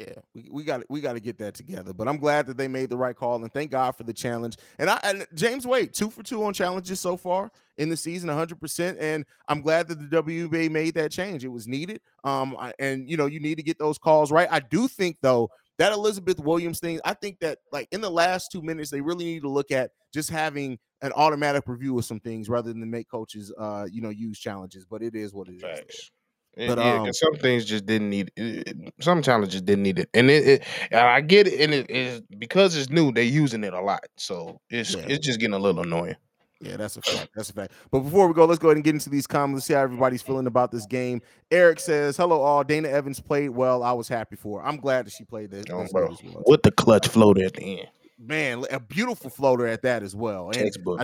Yeah, 0.00 0.14
we, 0.34 0.48
we 0.50 0.64
got 0.64 0.82
we 0.88 1.00
got 1.00 1.12
to 1.12 1.20
get 1.20 1.36
that 1.38 1.54
together. 1.54 1.92
But 1.92 2.08
I'm 2.08 2.16
glad 2.16 2.46
that 2.46 2.56
they 2.56 2.68
made 2.68 2.88
the 2.88 2.96
right 2.96 3.14
call 3.14 3.42
and 3.42 3.52
thank 3.52 3.70
God 3.70 3.92
for 3.96 4.04
the 4.04 4.12
challenge. 4.14 4.56
And 4.78 4.88
I 4.88 4.98
and 5.02 5.26
James 5.34 5.66
Wade 5.66 5.92
two 5.92 6.08
for 6.10 6.22
two 6.22 6.42
on 6.44 6.54
challenges 6.54 7.00
so 7.00 7.16
far 7.16 7.50
in 7.76 7.88
the 7.90 7.96
season, 7.96 8.28
100. 8.28 8.60
percent 8.60 8.98
And 8.98 9.26
I'm 9.48 9.60
glad 9.60 9.88
that 9.88 9.98
the 10.10 10.22
WBA 10.22 10.70
made 10.70 10.94
that 10.94 11.10
change. 11.12 11.44
It 11.44 11.48
was 11.48 11.66
needed. 11.68 12.00
Um, 12.24 12.56
I- 12.58 12.72
and 12.78 13.10
you 13.10 13.16
know 13.16 13.26
you 13.26 13.40
need 13.40 13.56
to 13.56 13.62
get 13.62 13.78
those 13.78 13.98
calls 13.98 14.32
right. 14.32 14.48
I 14.50 14.60
do 14.60 14.88
think 14.88 15.18
though 15.20 15.50
that 15.78 15.92
Elizabeth 15.92 16.38
Williams 16.40 16.80
thing. 16.80 17.00
I 17.04 17.14
think 17.14 17.38
that 17.40 17.58
like 17.72 17.88
in 17.90 18.00
the 18.00 18.10
last 18.10 18.50
two 18.52 18.62
minutes 18.62 18.90
they 18.90 19.00
really 19.02 19.24
need 19.24 19.42
to 19.42 19.48
look 19.50 19.70
at 19.70 19.90
just 20.14 20.30
having 20.30 20.78
an 21.02 21.12
automatic 21.12 21.64
review 21.66 21.98
of 21.98 22.04
some 22.04 22.20
things 22.20 22.48
rather 22.50 22.72
than 22.72 22.90
make 22.90 23.08
coaches 23.10 23.52
uh 23.58 23.86
you 23.90 24.00
know 24.00 24.10
use 24.10 24.38
challenges. 24.38 24.86
But 24.86 25.02
it 25.02 25.14
is 25.14 25.34
what 25.34 25.48
it 25.48 25.56
is. 25.56 26.10
But, 26.56 26.78
yeah, 26.78 27.02
um, 27.02 27.12
some 27.12 27.34
things 27.36 27.64
just 27.64 27.86
didn't 27.86 28.10
need 28.10 28.30
it, 28.36 28.68
it- 28.68 28.94
some 29.00 29.22
challenges 29.22 29.62
didn't 29.62 29.84
need 29.84 29.98
it, 30.00 30.10
and 30.14 30.30
it, 30.30 30.46
it 30.48 30.64
and 30.90 31.00
I 31.00 31.20
get 31.20 31.46
it, 31.46 31.60
and 31.60 31.72
it 31.72 31.90
is 31.90 32.20
because 32.38 32.76
it's 32.76 32.90
new. 32.90 33.12
They're 33.12 33.22
using 33.24 33.64
it 33.64 33.72
a 33.72 33.80
lot, 33.80 34.04
so 34.16 34.60
it's 34.68 34.94
Yeah. 34.94 35.04
it's 35.08 35.24
just 35.24 35.38
getting 35.40 35.54
a 35.54 35.58
little 35.58 35.82
annoying. 35.82 36.16
Yeah, 36.62 36.76
that's 36.76 36.98
a 36.98 37.00
fact. 37.02 37.30
That's 37.34 37.48
a 37.48 37.54
fact. 37.54 37.72
But 37.90 38.00
before 38.00 38.28
we 38.28 38.34
go, 38.34 38.44
let's 38.44 38.58
go 38.58 38.68
ahead 38.68 38.76
and 38.76 38.84
get 38.84 38.94
into 38.94 39.08
these 39.08 39.26
comments. 39.26 39.64
See 39.66 39.72
how 39.72 39.80
everybody's 39.80 40.20
feeling 40.20 40.46
about 40.46 40.70
this 40.70 40.84
game. 40.84 41.22
Eric 41.50 41.80
says, 41.80 42.18
"Hello, 42.18 42.42
all. 42.42 42.64
Dana 42.64 42.88
Evans 42.88 43.18
played 43.20 43.48
well. 43.50 43.82
I 43.82 43.92
was 43.92 44.08
happy 44.08 44.36
for 44.36 44.60
her. 44.60 44.66
I'm 44.66 44.76
glad 44.76 45.06
that 45.06 45.12
she 45.12 45.24
played 45.24 45.50
this, 45.50 45.64
Oh, 45.70 45.80
this 45.82 45.92
bro. 45.92 46.08
good 46.08 46.34
well. 46.34 46.42
With 46.46 46.62
the 46.62 46.72
clutch 46.72 47.08
floater 47.08 47.44
at 47.44 47.54
the 47.54 47.80
end, 47.80 47.88
Man, 48.18 48.64
a 48.70 48.78
beautiful 48.78 49.30
floater 49.30 49.66
at 49.66 49.80
that 49.82 50.02
as 50.02 50.14
well. 50.14 50.48
And 50.48 50.54
textbook. 50.56 51.00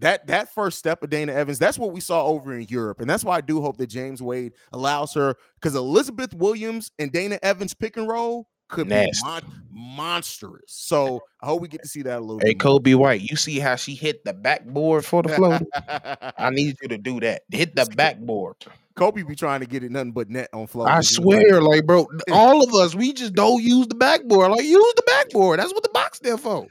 That 0.00 0.26
that 0.26 0.52
first 0.52 0.78
step 0.78 1.02
of 1.02 1.10
Dana 1.10 1.32
Evans. 1.32 1.58
That's 1.58 1.78
what 1.78 1.92
we 1.92 2.00
saw 2.00 2.26
over 2.26 2.54
in 2.54 2.66
Europe, 2.68 3.00
and 3.00 3.08
that's 3.08 3.24
why 3.24 3.36
I 3.36 3.40
do 3.40 3.60
hope 3.60 3.76
that 3.78 3.88
James 3.88 4.22
Wade 4.22 4.52
allows 4.72 5.14
her 5.14 5.36
because 5.54 5.74
Elizabeth 5.74 6.34
Williams 6.34 6.90
and 6.98 7.12
Dana 7.12 7.38
Evans 7.42 7.74
pick 7.74 7.96
and 7.96 8.08
roll 8.08 8.48
could 8.70 8.88
Nasty. 8.88 9.22
be 9.22 9.28
mon- 9.28 9.62
monstrous. 9.70 10.62
So 10.68 11.20
I 11.40 11.46
hope 11.46 11.60
we 11.60 11.68
get 11.68 11.82
to 11.82 11.88
see 11.88 12.02
that 12.02 12.18
a 12.18 12.20
little. 12.20 12.38
Hey, 12.38 12.54
bit 12.54 12.64
more. 12.64 12.72
Kobe 12.72 12.94
White, 12.94 13.20
you 13.22 13.36
see 13.36 13.58
how 13.58 13.76
she 13.76 13.94
hit 13.94 14.24
the 14.24 14.32
backboard 14.32 15.04
for 15.04 15.22
the 15.22 15.30
floater? 15.30 15.66
I 16.38 16.50
need 16.50 16.76
you 16.80 16.88
to 16.88 16.98
do 16.98 17.20
that. 17.20 17.42
Hit 17.50 17.76
the 17.76 17.86
backboard. 17.96 18.56
Kobe 18.96 19.22
be 19.22 19.34
trying 19.34 19.60
to 19.60 19.66
get 19.66 19.82
it 19.82 19.90
nothing 19.90 20.12
but 20.12 20.28
net 20.28 20.48
on 20.52 20.66
flow. 20.66 20.84
I 20.84 21.00
swear, 21.00 21.62
like, 21.62 21.86
bro, 21.86 22.06
all 22.32 22.62
of 22.62 22.74
us, 22.74 22.94
we 22.94 23.12
just 23.12 23.34
don't 23.34 23.62
use 23.62 23.86
the 23.86 23.94
backboard. 23.94 24.50
Like, 24.50 24.64
use 24.64 24.94
the 24.94 25.02
backboard. 25.06 25.58
That's 25.58 25.72
what 25.72 25.82
the 25.82 25.90
box 25.90 26.18
there 26.18 26.36
for. 26.36 26.66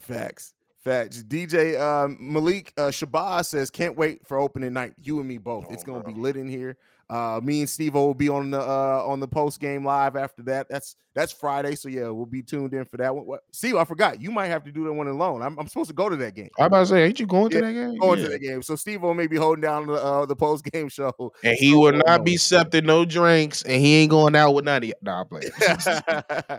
Facts. 0.00 0.52
Facts. 0.82 1.22
DJ 1.22 1.80
um, 1.80 2.16
Malik 2.20 2.72
uh, 2.76 2.88
Shabazz 2.88 3.46
says, 3.46 3.70
"Can't 3.70 3.96
wait 3.96 4.26
for 4.26 4.36
opening 4.38 4.72
night. 4.72 4.94
You 5.00 5.20
and 5.20 5.28
me 5.28 5.38
both. 5.38 5.70
It's 5.70 5.84
Oh, 5.84 5.86
gonna 5.86 6.00
bro. 6.02 6.12
be 6.12 6.20
lit 6.20 6.36
in 6.36 6.48
here. 6.48 6.76
Uh, 7.12 7.40
me 7.42 7.60
and 7.60 7.68
Steve 7.68 7.92
will 7.92 8.14
be 8.14 8.30
on 8.30 8.50
the 8.52 8.60
uh, 8.60 9.04
on 9.06 9.20
the 9.20 9.28
post 9.28 9.60
game 9.60 9.84
live 9.84 10.16
after 10.16 10.42
that. 10.44 10.66
That's 10.70 10.96
that's 11.14 11.30
Friday. 11.30 11.74
So 11.74 11.90
yeah, 11.90 12.08
we'll 12.08 12.24
be 12.24 12.40
tuned 12.42 12.72
in 12.72 12.86
for 12.86 12.96
that 12.96 13.14
one. 13.14 13.26
What, 13.26 13.40
Steve, 13.52 13.76
I 13.76 13.84
forgot. 13.84 14.18
You 14.18 14.30
might 14.30 14.46
have 14.46 14.64
to 14.64 14.72
do 14.72 14.84
that 14.84 14.92
one 14.94 15.08
alone. 15.08 15.42
I'm, 15.42 15.58
I'm 15.58 15.68
supposed 15.68 15.88
to 15.90 15.94
go 15.94 16.08
to 16.08 16.16
that 16.16 16.34
game. 16.34 16.48
I 16.58 16.64
about 16.64 16.80
to 16.80 16.86
say, 16.86 17.04
ain't 17.04 17.20
you 17.20 17.26
going 17.26 17.50
to 17.50 17.60
that 17.60 17.72
game? 17.74 17.98
Going 17.98 18.18
Yeah. 18.20 18.24
to 18.24 18.30
that 18.30 18.38
game. 18.38 18.62
So 18.62 18.76
Steve 18.76 19.02
will 19.02 19.12
may 19.12 19.26
be 19.26 19.36
holding 19.36 19.60
down 19.60 19.88
the 19.88 19.92
uh, 20.02 20.24
the 20.24 20.34
post 20.34 20.64
game 20.64 20.88
show. 20.88 21.12
And 21.44 21.54
he 21.58 21.72
So, 21.72 21.80
will 21.80 21.92
not 22.06 22.24
be 22.24 22.36
accepting 22.36 22.86
no 22.86 23.04
drinks, 23.04 23.62
and 23.62 23.82
he 23.82 23.96
ain't 23.96 24.10
going 24.10 24.34
out 24.34 24.52
with 24.52 24.64
none 24.64 24.82
of. 24.82 24.92
Nah, 25.02 25.24
I'm 25.30 26.58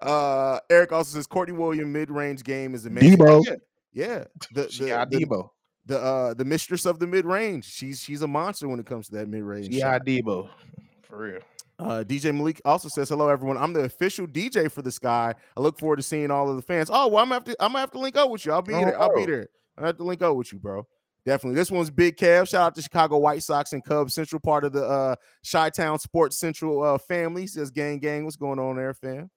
uh, 0.00 0.60
Eric 0.70 0.92
also 0.92 1.16
says 1.16 1.26
Courtney 1.26 1.54
Williams 1.54 1.92
mid 1.92 2.10
range 2.10 2.44
game 2.44 2.74
is 2.74 2.84
amazing. 2.86 3.16
Debo. 3.18 3.42
Yeah, 3.46 3.54
yeah. 3.92 4.24
The, 4.52 4.62
the- 4.78 5.06
the- 5.10 5.24
Debo. 5.26 5.48
The 5.86 5.98
uh 6.00 6.34
the 6.34 6.44
mistress 6.44 6.86
of 6.86 6.98
the 6.98 7.06
mid 7.06 7.24
range. 7.24 7.64
She's 7.66 8.00
she's 8.02 8.22
a 8.22 8.28
monster 8.28 8.68
when 8.68 8.78
it 8.80 8.86
comes 8.86 9.08
to 9.08 9.16
that 9.16 9.28
mid 9.28 9.42
range. 9.42 9.76
Got 9.78 10.04
Debo. 10.06 10.48
For 11.02 11.18
real. 11.18 11.40
Uh, 11.76 12.04
DJ 12.06 12.32
Malik 12.34 12.60
also 12.64 12.88
says, 12.88 13.08
"Hello, 13.08 13.28
everyone. 13.28 13.56
I'm 13.58 13.72
the 13.72 13.80
official 13.80 14.28
DJ 14.28 14.70
for 14.70 14.80
the 14.80 14.92
Sky. 14.92 15.34
I 15.56 15.60
look 15.60 15.76
forward 15.78 15.96
to 15.96 16.02
seeing 16.02 16.30
all 16.30 16.48
of 16.48 16.54
the 16.54 16.62
fans. 16.62 16.88
Oh, 16.92 17.08
well, 17.08 17.18
I'm 17.18 17.24
gonna 17.30 17.34
have 17.34 17.44
to. 17.44 17.56
I'm 17.58 17.70
gonna 17.70 17.80
have 17.80 17.90
to 17.90 17.98
link 17.98 18.16
up 18.16 18.30
with 18.30 18.46
you. 18.46 18.52
I'll 18.52 18.62
be 18.62 18.74
Oh, 18.74 18.80
there. 18.80 19.00
I'll 19.00 19.08
be 19.08 19.24
bro. 19.24 19.26
there. 19.26 19.48
I 19.76 19.86
have 19.86 19.96
to 19.96 20.04
link 20.04 20.22
up 20.22 20.36
with 20.36 20.52
you, 20.52 20.60
bro. 20.60 20.86
Definitely. 21.26 21.56
This 21.56 21.72
one's 21.72 21.90
Big 21.90 22.16
Kev. 22.16 22.48
Shout 22.48 22.62
out 22.66 22.74
to 22.76 22.82
Chicago 22.82 23.18
White 23.18 23.42
Sox 23.42 23.72
and 23.72 23.82
Cubs 23.84 24.14
Central, 24.14 24.38
part 24.38 24.62
of 24.64 24.72
the 24.72 24.84
uh 24.84 25.16
Chi 25.50 25.70
Town 25.70 25.98
Sports 25.98 26.38
Central 26.38 26.80
uh 26.82 26.96
family. 26.96 27.48
Says, 27.48 27.72
gang, 27.72 27.98
gang. 27.98 28.24
What's 28.24 28.36
going 28.36 28.60
on 28.60 28.76
there, 28.76 28.94
fam? 28.94 29.28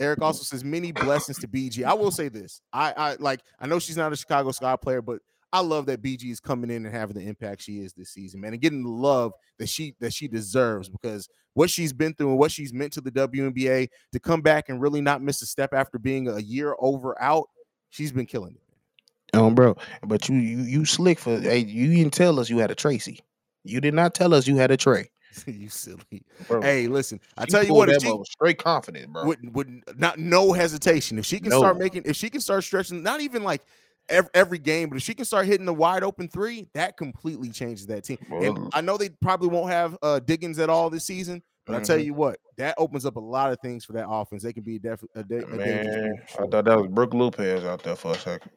Eric 0.00 0.22
also 0.22 0.42
says 0.42 0.64
many 0.64 0.92
blessings 0.92 1.38
to 1.38 1.48
BG. 1.48 1.84
I 1.84 1.94
will 1.94 2.10
say 2.10 2.28
this. 2.28 2.60
I 2.72 2.92
I 2.96 3.16
like 3.20 3.40
I 3.60 3.66
know 3.66 3.78
she's 3.78 3.96
not 3.96 4.12
a 4.12 4.16
Chicago 4.16 4.50
Sky 4.50 4.76
player, 4.76 5.02
but 5.02 5.20
I 5.52 5.60
love 5.60 5.86
that 5.86 6.02
BG 6.02 6.30
is 6.30 6.40
coming 6.40 6.70
in 6.70 6.86
and 6.86 6.94
having 6.94 7.16
the 7.16 7.28
impact 7.28 7.62
she 7.62 7.78
is 7.78 7.92
this 7.92 8.10
season, 8.10 8.40
man, 8.40 8.52
and 8.52 8.62
getting 8.62 8.82
the 8.82 8.90
love 8.90 9.32
that 9.58 9.68
she 9.68 9.94
that 10.00 10.12
she 10.12 10.28
deserves 10.28 10.88
because 10.88 11.28
what 11.54 11.68
she's 11.68 11.92
been 11.92 12.14
through 12.14 12.30
and 12.30 12.38
what 12.38 12.52
she's 12.52 12.72
meant 12.72 12.92
to 12.92 13.00
the 13.00 13.10
WNBA 13.10 13.88
to 14.12 14.20
come 14.20 14.40
back 14.40 14.68
and 14.68 14.80
really 14.80 15.00
not 15.00 15.22
miss 15.22 15.42
a 15.42 15.46
step 15.46 15.74
after 15.74 15.98
being 15.98 16.28
a 16.28 16.38
year 16.38 16.76
over 16.78 17.20
out, 17.20 17.48
she's 17.90 18.12
been 18.12 18.26
killing 18.26 18.54
it. 18.54 19.36
Um, 19.36 19.54
bro. 19.54 19.76
But 20.02 20.28
you 20.28 20.36
you 20.36 20.58
you 20.58 20.84
slick 20.84 21.18
for 21.18 21.38
hey, 21.40 21.58
you 21.58 21.94
didn't 21.94 22.12
tell 22.14 22.38
us 22.40 22.48
you 22.48 22.58
had 22.58 22.70
a 22.70 22.74
Tracy. 22.74 23.20
You 23.64 23.80
did 23.80 23.94
not 23.94 24.14
tell 24.14 24.32
us 24.32 24.46
you 24.46 24.56
had 24.56 24.70
a 24.70 24.76
Trey. 24.76 25.10
you 25.46 25.68
silly. 25.68 26.22
Bro. 26.48 26.62
Hey, 26.62 26.86
listen, 26.86 27.20
I 27.36 27.46
tell 27.46 27.64
you 27.64 27.74
what, 27.74 27.88
if 27.88 28.00
that 28.00 28.02
she, 28.02 28.32
straight 28.32 28.58
confident, 28.58 29.12
bro. 29.12 29.26
with, 29.26 29.38
with 29.52 29.68
not 29.96 30.18
no 30.18 30.52
hesitation. 30.52 31.18
If 31.18 31.26
she 31.26 31.40
can 31.40 31.52
start 31.52 31.78
making, 31.78 32.02
if 32.04 32.16
she 32.16 32.30
can 32.30 32.40
start 32.40 32.64
stretching, 32.64 33.02
not 33.02 33.20
even 33.20 33.42
like 33.42 33.62
every, 34.08 34.30
every 34.34 34.58
game, 34.58 34.88
but 34.88 34.96
if 34.96 35.02
she 35.02 35.14
can 35.14 35.24
start 35.24 35.46
hitting 35.46 35.66
the 35.66 35.74
wide 35.74 36.02
open 36.02 36.28
three, 36.28 36.68
that 36.74 36.96
completely 36.96 37.50
changes 37.50 37.86
that 37.86 38.04
team. 38.04 38.18
And 38.30 38.70
I 38.72 38.80
know 38.80 38.96
they 38.96 39.10
probably 39.10 39.48
won't 39.48 39.70
have 39.70 39.96
uh 40.02 40.18
Diggins 40.20 40.58
at 40.58 40.70
all 40.70 40.90
this 40.90 41.04
season, 41.04 41.42
but 41.66 41.76
I 41.76 41.80
tell 41.80 41.98
Mhm. 41.98 42.04
you 42.04 42.14
what, 42.14 42.38
that 42.56 42.74
opens 42.78 43.06
up 43.06 43.16
a 43.16 43.20
lot 43.20 43.52
of 43.52 43.60
things 43.60 43.84
for 43.84 43.92
that 43.92 44.08
offense. 44.08 44.42
They 44.42 44.52
can 44.52 44.64
be 44.64 44.78
def- 44.78 45.04
a, 45.14 45.22
da- 45.22 45.38
a 45.38 45.58
dangerous 45.58 45.96
Man, 45.96 46.14
I 46.38 46.46
thought 46.46 46.64
that 46.64 46.76
was 46.76 46.88
Brook 46.88 47.14
Lopez 47.14 47.64
out 47.64 47.82
there 47.82 47.96
for 47.96 48.12
a 48.12 48.18
second. 48.18 48.50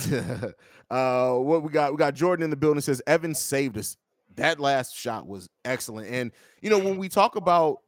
uh, 0.90 1.32
what 1.34 1.62
we 1.62 1.70
got? 1.70 1.92
We 1.92 1.98
got 1.98 2.14
Jordan 2.14 2.44
in 2.44 2.50
the 2.50 2.56
building. 2.56 2.80
Says 2.80 3.00
Evan 3.06 3.34
saved 3.34 3.78
us. 3.78 3.96
That 4.36 4.60
last 4.60 4.96
shot 4.96 5.26
was 5.26 5.48
excellent, 5.64 6.08
and 6.10 6.32
you 6.60 6.70
know 6.70 6.78
when 6.78 6.96
we 6.98 7.08
talk 7.08 7.36
about 7.36 7.78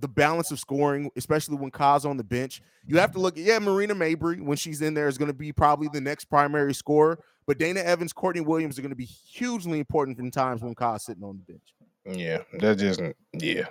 the 0.00 0.08
balance 0.08 0.50
of 0.50 0.60
scoring, 0.60 1.10
especially 1.16 1.56
when 1.56 1.70
Kaz 1.70 2.08
on 2.08 2.16
the 2.16 2.24
bench, 2.24 2.62
you 2.86 2.98
have 2.98 3.12
to 3.12 3.18
look 3.18 3.34
yeah, 3.36 3.58
Marina 3.58 3.94
Mabrey 3.94 4.40
when 4.40 4.56
she's 4.56 4.80
in 4.80 4.94
there 4.94 5.08
is 5.08 5.18
going 5.18 5.28
to 5.28 5.34
be 5.34 5.52
probably 5.52 5.88
the 5.92 6.00
next 6.00 6.26
primary 6.26 6.72
scorer. 6.74 7.18
But 7.46 7.58
Dana 7.58 7.80
Evans, 7.80 8.12
Courtney 8.12 8.42
Williams 8.42 8.78
are 8.78 8.82
going 8.82 8.90
to 8.90 8.96
be 8.96 9.06
hugely 9.06 9.78
important 9.78 10.18
in 10.18 10.30
times 10.30 10.62
when 10.62 10.74
Kyle's 10.74 11.04
sitting 11.04 11.24
on 11.24 11.38
the 11.46 11.52
bench. 11.52 12.18
Yeah, 12.18 12.42
that 12.60 12.76
just 12.76 13.00
yeah, 13.32 13.66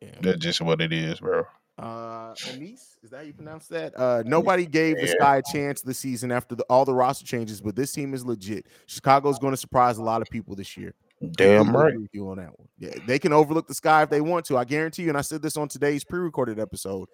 Yeah. 0.00 0.08
that's 0.20 0.38
just 0.38 0.60
what 0.60 0.80
it 0.80 0.92
is, 0.92 1.20
bro. 1.20 1.44
Uh, 1.78 2.34
Anise, 2.48 2.98
is 3.02 3.10
that 3.10 3.16
how 3.18 3.22
you 3.22 3.32
pronounce 3.32 3.66
that? 3.68 3.98
Uh, 3.98 4.22
nobody 4.26 4.66
gave 4.66 4.96
the. 4.98 5.06
Sky 5.06 5.38
a 5.38 5.42
chance 5.42 5.80
this 5.80 5.98
season 5.98 6.30
after 6.30 6.54
the, 6.54 6.64
all 6.64 6.84
the 6.84 6.94
roster 6.94 7.24
changes, 7.24 7.60
but 7.60 7.74
this 7.74 7.92
team 7.92 8.12
is 8.14 8.24
legit. 8.24 8.66
Chicago's 8.86 9.38
going 9.38 9.52
to 9.52 9.56
surprise 9.56 9.98
a 9.98 10.02
lot 10.02 10.20
of 10.22 10.28
people 10.28 10.54
this 10.54 10.76
year. 10.76 10.94
Damn 11.32 11.74
right. 11.76 11.94
you 12.12 12.28
on 12.30 12.38
that 12.38 12.58
one. 12.58 12.68
Yeah, 12.78 12.94
they 13.06 13.18
can 13.18 13.32
overlook 13.32 13.66
the 13.68 13.74
Sky 13.74 14.02
if 14.02 14.10
they 14.10 14.20
want 14.20 14.44
to. 14.46 14.58
I 14.58 14.64
guarantee 14.64 15.02
you, 15.04 15.08
and 15.08 15.18
I 15.18 15.20
said 15.22 15.42
this 15.42 15.56
on 15.56 15.68
today's 15.68 16.04
pre-recorded 16.04 16.58
episode. 16.58 17.08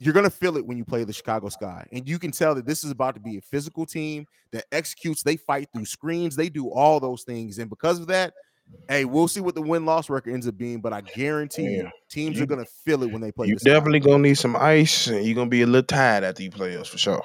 You're 0.00 0.12
gonna 0.14 0.28
feel 0.30 0.56
it 0.56 0.66
when 0.66 0.76
you 0.76 0.84
play 0.84 1.04
the 1.04 1.12
Chicago 1.12 1.48
Sky, 1.48 1.86
and 1.92 2.08
you 2.08 2.18
can 2.18 2.32
tell 2.32 2.54
that 2.56 2.66
this 2.66 2.82
is 2.82 2.90
about 2.90 3.14
to 3.14 3.20
be 3.20 3.36
a 3.36 3.40
physical 3.40 3.86
team 3.86 4.26
that 4.50 4.64
executes. 4.72 5.22
They 5.22 5.36
fight 5.36 5.68
through 5.72 5.84
screens. 5.84 6.34
They 6.34 6.48
do 6.48 6.68
all 6.68 6.98
those 6.98 7.22
things, 7.22 7.58
and 7.58 7.70
because 7.70 8.00
of 8.00 8.08
that, 8.08 8.34
hey, 8.88 9.04
we'll 9.04 9.28
see 9.28 9.40
what 9.40 9.54
the 9.54 9.62
win-loss 9.62 10.10
record 10.10 10.32
ends 10.34 10.48
up 10.48 10.56
being. 10.58 10.80
But 10.80 10.92
I 10.92 11.00
guarantee 11.02 11.62
you, 11.76 11.88
teams 12.10 12.36
You- 12.36 12.42
are 12.42 12.46
gonna 12.46 12.64
feel 12.84 13.04
it 13.04 13.12
when 13.12 13.20
they 13.20 13.30
play. 13.30 13.46
You 13.46 13.54
the 13.54 13.60
Sky. 13.60 13.70
definitely 13.70 14.00
gonna 14.00 14.18
need 14.18 14.34
some 14.38 14.56
ice, 14.56 15.06
and 15.06 15.24
you're 15.24 15.36
gonna 15.36 15.48
be 15.48 15.62
a 15.62 15.66
little 15.66 15.86
tired 15.86 16.24
after 16.24 16.42
you 16.42 16.50
play 16.50 16.76
us 16.76 16.88
for 16.88 16.98
sure. 16.98 17.22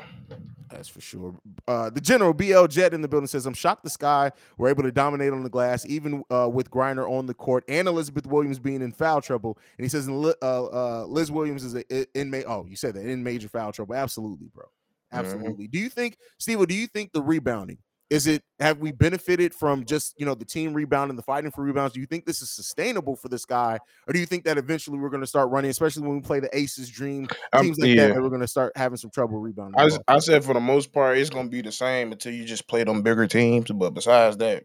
That's 0.69 0.87
for 0.87 1.01
sure. 1.01 1.35
Uh, 1.67 1.89
the 1.89 2.01
general 2.01 2.33
BL 2.33 2.65
Jet 2.67 2.93
in 2.93 3.01
the 3.01 3.07
building 3.07 3.27
says, 3.27 3.45
"I'm 3.45 3.53
shocked 3.53 3.83
the 3.83 3.89
Sky 3.89 4.31
we 4.57 4.63
were 4.63 4.69
able 4.69 4.83
to 4.83 4.91
dominate 4.91 5.33
on 5.33 5.43
the 5.43 5.49
glass, 5.49 5.85
even 5.87 6.23
uh, 6.29 6.49
with 6.51 6.69
Griner 6.69 7.09
on 7.09 7.25
the 7.25 7.33
court 7.33 7.63
and 7.67 7.87
Elizabeth 7.87 8.27
Williams 8.27 8.59
being 8.59 8.81
in 8.81 8.91
foul 8.91 9.21
trouble." 9.21 9.57
And 9.77 9.85
he 9.85 9.89
says, 9.89 10.07
uh, 10.07 10.33
uh, 10.41 11.05
"Liz 11.07 11.31
Williams 11.31 11.63
is 11.63 11.73
in 12.13 12.29
ma- 12.29 12.41
Oh, 12.47 12.65
you 12.67 12.75
said 12.75 12.93
that 12.95 13.05
in 13.05 13.23
major 13.23 13.47
foul 13.49 13.71
trouble. 13.71 13.95
Absolutely, 13.95 14.49
bro. 14.53 14.65
Mhm. 14.65 15.17
Absolutely. 15.19 15.67
Do 15.67 15.79
you 15.79 15.89
think, 15.89 16.17
Steve? 16.37 16.59
What 16.59 16.69
do 16.69 16.75
you 16.75 16.85
think 16.87 17.13
the 17.13 17.21
rebounding 17.21 17.79
is 18.09 18.25
it? 18.27 18.43
Have 18.59 18.79
we 18.79 18.91
benefited 18.91 19.53
from 19.53 19.85
just 19.85 20.15
you 20.19 20.25
know 20.25 20.33
the 20.35 20.45
team 20.45 20.73
rebounding, 20.73 21.15
the 21.15 21.21
fighting 21.23 21.51
for 21.51 21.63
rebounds? 21.63 21.93
Do 21.93 21.99
you 21.99 22.05
think 22.05 22.25
this 22.25 22.41
is 22.41 22.49
sustainable 22.49 23.15
for 23.15 23.29
this 23.29 23.45
guy, 23.45 23.77
or 24.07 24.13
do 24.13 24.19
you 24.19 24.25
think 24.25 24.45
that 24.45 24.57
eventually 24.57 24.97
we're 24.97 25.09
going 25.09 25.21
to 25.21 25.27
start 25.27 25.49
running, 25.49 25.69
especially 25.69 26.03
when 26.07 26.15
we 26.15 26.21
play 26.21 26.39
the 26.39 26.55
Aces 26.57 26.89
Dream 26.89 27.27
I'm- 27.53 27.65
teams 27.65 27.77
like 27.79 27.89
yeah. 27.89 28.07
that, 28.07 28.15
that 28.15 28.21
we're 28.21 28.29
going 28.29 28.41
to 28.41 28.47
start 28.47 28.73
having 28.75 28.97
some 28.97 29.11
trouble 29.11 29.37
rebounding? 29.39 29.79
I, 29.79 29.85
the 29.85 29.91
s- 29.93 29.97
ball? 29.99 30.15
I 30.15 30.19
said 30.19 30.43
for 30.43 30.53
the 30.53 30.59
most 30.59 30.91
part, 30.91 31.17
it's 31.17 31.29
gonna 31.29 31.49
be 31.49 31.61
the 31.61 31.71
same 31.71 32.11
until 32.11 32.33
you 32.33 32.45
just 32.45 32.67
play 32.67 32.83
them 32.83 33.01
bigger 33.01 33.27
teams. 33.27 33.69
But 33.71 33.91
besides 33.91 34.37
that, 34.37 34.63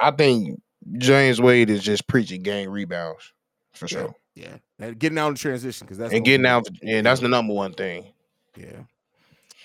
I 0.00 0.10
think 0.10 0.60
James 0.98 1.40
Wade 1.40 1.70
is 1.70 1.82
just 1.82 2.06
preaching 2.08 2.42
gang 2.42 2.68
rebounds 2.70 3.32
for 3.72 3.86
sure, 3.86 4.14
Yeah, 4.34 4.56
and 4.80 4.98
getting 4.98 5.18
out 5.18 5.28
in 5.28 5.34
transition 5.36 5.86
because 5.86 5.98
that's 5.98 6.12
and 6.12 6.24
getting 6.24 6.46
out. 6.46 6.66
Yeah, 6.82 7.02
that's 7.02 7.20
the 7.20 7.28
number 7.28 7.54
one 7.54 7.72
thing. 7.74 8.12
Yeah. 8.56 8.80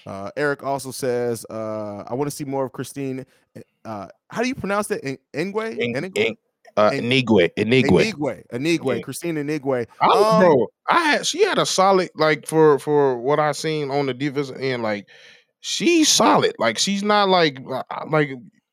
Uh, 0.06 0.32
Eric 0.36 0.64
also 0.64 0.92
says, 0.92 1.46
uh, 1.50 2.04
"I 2.08 2.14
want 2.14 2.30
to 2.30 2.36
see 2.36 2.44
more 2.44 2.66
of 2.66 2.72
Kristine. 2.72 3.26
Uh, 3.86 4.08
how 4.30 4.42
do 4.42 4.48
you 4.48 4.56
pronounce 4.56 4.88
that? 4.88 5.04
En- 5.04 5.18
Engwe? 5.34 5.78
In, 5.78 5.94
Enigwe? 5.94 6.36
Enigwe, 6.78 7.52
Enigwe. 7.56 8.44
Enigwe. 8.52 9.04
Kristine 9.04 9.38
Anigwe. 9.38 9.88
Um, 10.02 10.42
bro, 10.42 10.68
I 10.88 11.00
had 11.04 11.28
she 11.28 11.44
had 11.44 11.58
a 11.60 11.66
solid 11.66 12.10
like 12.16 12.48
for 12.48 12.80
for 12.80 13.18
what 13.18 13.40
I 13.40 13.52
seen 13.52 13.92
on 13.92 14.08
the 14.08 14.14
defensive 14.14 14.58
end. 14.60 14.84
Like 14.84 15.08
she's 15.60 16.10
solid. 16.10 16.54
Like 16.60 16.78
she's 16.78 17.04
not 17.04 17.30
like 17.30 17.60
uh, 17.70 17.84
like 18.10 18.30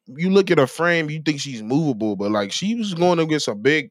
you 0.07 0.31
look 0.31 0.51
at 0.51 0.59
her 0.59 0.67
frame, 0.67 1.11
you 1.11 1.21
think 1.21 1.41
she's 1.41 1.63
movable, 1.63 2.17
but 2.17 2.31
like 2.31 2.53
she 2.53 2.75
was 2.75 2.95
going 2.95 3.19
against 3.19 3.45
some 3.45 3.61
big 3.61 3.91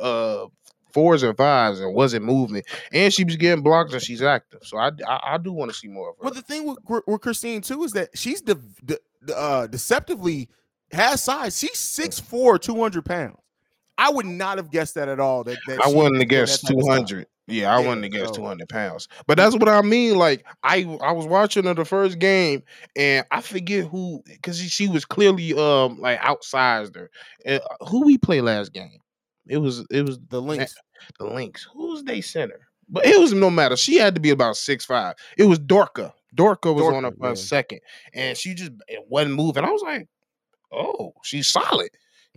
uh 0.00 0.46
fours 0.92 1.22
and 1.22 1.36
fives 1.36 1.80
and 1.80 1.94
wasn't 1.94 2.24
moving, 2.24 2.62
and 2.92 3.12
she 3.12 3.24
was 3.24 3.36
getting 3.36 3.62
blocked 3.62 3.92
and 3.92 4.02
she's 4.02 4.22
active. 4.22 4.60
So 4.62 4.78
I 4.78 4.90
I, 5.06 5.20
I 5.34 5.38
do 5.38 5.52
want 5.52 5.70
to 5.70 5.76
see 5.76 5.88
more 5.88 6.10
of 6.10 6.16
her. 6.16 6.24
Well, 6.24 6.34
the 6.34 6.42
thing 6.42 6.66
with, 6.66 6.78
with 7.06 7.20
Kristine 7.20 7.62
too 7.62 7.82
is 7.84 7.92
that 7.92 8.10
she's 8.14 8.40
de- 8.40 8.58
de- 8.84 9.36
uh, 9.36 9.66
deceptively 9.66 10.48
has 10.92 11.22
size. 11.22 11.58
She's 11.58 11.76
6'4", 11.76 12.60
200 12.60 13.04
pounds. 13.04 13.36
I 14.00 14.10
would 14.10 14.26
not 14.26 14.56
have 14.56 14.70
guessed 14.70 14.94
that 14.94 15.08
at 15.08 15.20
all. 15.20 15.44
That, 15.44 15.58
that 15.66 15.80
I 15.84 15.88
wouldn't 15.88 16.16
have 16.22 16.28
guessed 16.28 16.66
two 16.66 16.80
hundred. 16.88 17.26
Yeah, 17.46 17.74
I 17.76 17.80
Yeah, 17.80 17.88
wouldn't 17.88 18.04
have 18.04 18.12
guessed 18.12 18.34
two 18.34 18.44
hundred 18.44 18.70
pounds. 18.70 19.08
But 19.26 19.36
that's 19.36 19.54
what 19.54 19.68
I 19.68 19.82
mean. 19.82 20.16
Like 20.16 20.46
I, 20.62 20.84
I 21.02 21.12
was 21.12 21.26
watching 21.26 21.64
her 21.64 21.74
the 21.74 21.84
first 21.84 22.18
game, 22.18 22.62
and 22.96 23.26
I 23.30 23.42
forget 23.42 23.86
who 23.86 24.22
because 24.26 24.58
she, 24.58 24.68
she 24.68 24.88
was 24.88 25.04
clearly 25.04 25.52
um 25.52 26.00
like 26.00 26.18
outsized 26.20 26.96
her. 26.96 27.10
And 27.44 27.60
uh, 27.60 27.84
who 27.86 28.06
we 28.06 28.16
play 28.16 28.40
last 28.40 28.72
game? 28.72 29.00
It 29.50 29.58
was 29.58 29.84
it 29.90 30.06
was 30.06 30.18
The 30.28 30.40
Lynx. 30.40 30.74
the 31.18 31.26
Lynx. 31.26 31.66
Who's 31.74 32.04
they 32.04 32.20
center? 32.20 32.68
But 32.88 33.04
it 33.04 33.20
was 33.20 33.32
no 33.32 33.50
matter. 33.50 33.76
She 33.76 33.96
had 33.96 34.14
to 34.14 34.20
be 34.20 34.30
about 34.30 34.56
six 34.56 34.84
five. 34.84 35.16
It 35.36 35.44
was 35.44 35.58
Dorka. 35.58 36.12
Dorka 36.36 36.74
was 36.74 36.84
on 36.84 37.02
Dorka, 37.02 37.18
for 37.18 37.26
yeah. 37.26 37.32
a 37.32 37.36
second, 37.36 37.80
and 38.14 38.38
she 38.38 38.54
just 38.54 38.72
it 38.88 39.04
wasn't 39.08 39.34
moving. 39.34 39.64
I 39.64 39.70
was 39.70 39.82
like, 39.82 40.08
oh, 40.72 41.12
she's 41.22 41.48
solid. 41.48 41.90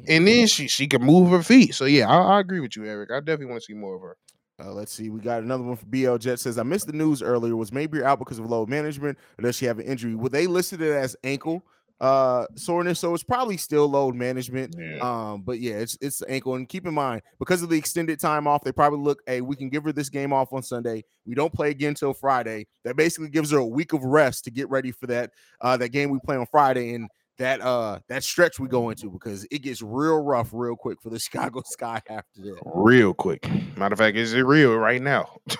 And 0.07 0.27
then 0.27 0.47
she 0.47 0.67
she 0.67 0.87
can 0.87 1.03
move 1.03 1.29
her 1.29 1.43
feet. 1.43 1.75
So 1.75 1.85
yeah, 1.85 2.09
I, 2.09 2.37
I 2.37 2.39
agree 2.39 2.59
with 2.59 2.75
you, 2.75 2.85
Eric. 2.85 3.11
I 3.11 3.19
definitely 3.19 3.45
want 3.47 3.61
to 3.61 3.65
see 3.65 3.73
more 3.73 3.95
of 3.95 4.01
her. 4.01 4.17
Uh, 4.59 4.71
let's 4.71 4.91
see. 4.91 5.09
We 5.09 5.19
got 5.19 5.43
another 5.43 5.63
one 5.63 5.75
for 5.75 5.85
BL 5.85 6.17
Jet 6.17 6.39
says, 6.39 6.57
I 6.57 6.63
missed 6.63 6.87
the 6.87 6.93
news 6.93 7.21
earlier. 7.21 7.55
Was 7.55 7.71
Mayberry 7.71 8.03
out 8.03 8.19
because 8.19 8.39
of 8.39 8.45
load 8.45 8.69
management 8.69 9.17
or 9.37 9.43
does 9.43 9.55
she 9.57 9.65
have 9.65 9.79
an 9.79 9.85
injury? 9.85 10.15
Well, 10.15 10.29
they 10.29 10.47
listed 10.47 10.81
it 10.81 10.93
as 10.93 11.15
ankle 11.23 11.63
uh 12.03 12.45
soreness, 12.55 12.99
so 12.99 13.13
it's 13.13 13.23
probably 13.23 13.55
still 13.55 13.87
load 13.87 14.13
management. 14.13 14.75
Yeah. 14.77 14.97
Um, 14.99 15.41
but 15.41 15.59
yeah, 15.59 15.75
it's 15.75 15.97
it's 16.01 16.19
the 16.19 16.29
ankle. 16.29 16.55
And 16.55 16.67
keep 16.67 16.85
in 16.85 16.93
mind, 16.93 17.21
because 17.39 17.63
of 17.63 17.69
the 17.69 17.77
extended 17.77 18.19
time 18.19 18.45
off, 18.45 18.63
they 18.63 18.71
probably 18.73 18.99
look, 18.99 19.21
hey, 19.25 19.39
we 19.41 19.55
can 19.55 19.69
give 19.69 19.83
her 19.85 19.93
this 19.93 20.09
game 20.09 20.33
off 20.33 20.51
on 20.51 20.61
Sunday. 20.61 21.03
We 21.25 21.33
don't 21.33 21.53
play 21.53 21.69
again 21.69 21.93
till 21.93 22.13
Friday. 22.13 22.67
That 22.83 22.97
basically 22.97 23.29
gives 23.29 23.51
her 23.51 23.57
a 23.59 23.65
week 23.65 23.93
of 23.93 24.03
rest 24.03 24.43
to 24.43 24.51
get 24.51 24.69
ready 24.69 24.91
for 24.91 25.07
that 25.07 25.31
uh 25.61 25.77
that 25.77 25.89
game 25.89 26.09
we 26.09 26.19
play 26.25 26.35
on 26.35 26.45
Friday. 26.47 26.93
And 26.93 27.09
that 27.37 27.61
uh 27.61 27.99
that 28.09 28.23
stretch 28.23 28.59
we 28.59 28.67
go 28.67 28.89
into 28.89 29.09
because 29.09 29.47
it 29.49 29.59
gets 29.63 29.81
real 29.81 30.21
rough 30.21 30.49
real 30.51 30.75
quick 30.75 31.01
for 31.01 31.09
the 31.09 31.19
Chicago 31.27 31.61
Sky 31.65 32.01
after 32.09 32.41
that. 32.41 32.61
real 32.65 33.13
quick. 33.13 33.49
Matter 33.77 33.93
of 33.93 33.99
fact, 33.99 34.17
is 34.17 34.33
it 34.33 34.41
real 34.41 34.75
right 34.75 35.01
now? 35.01 35.37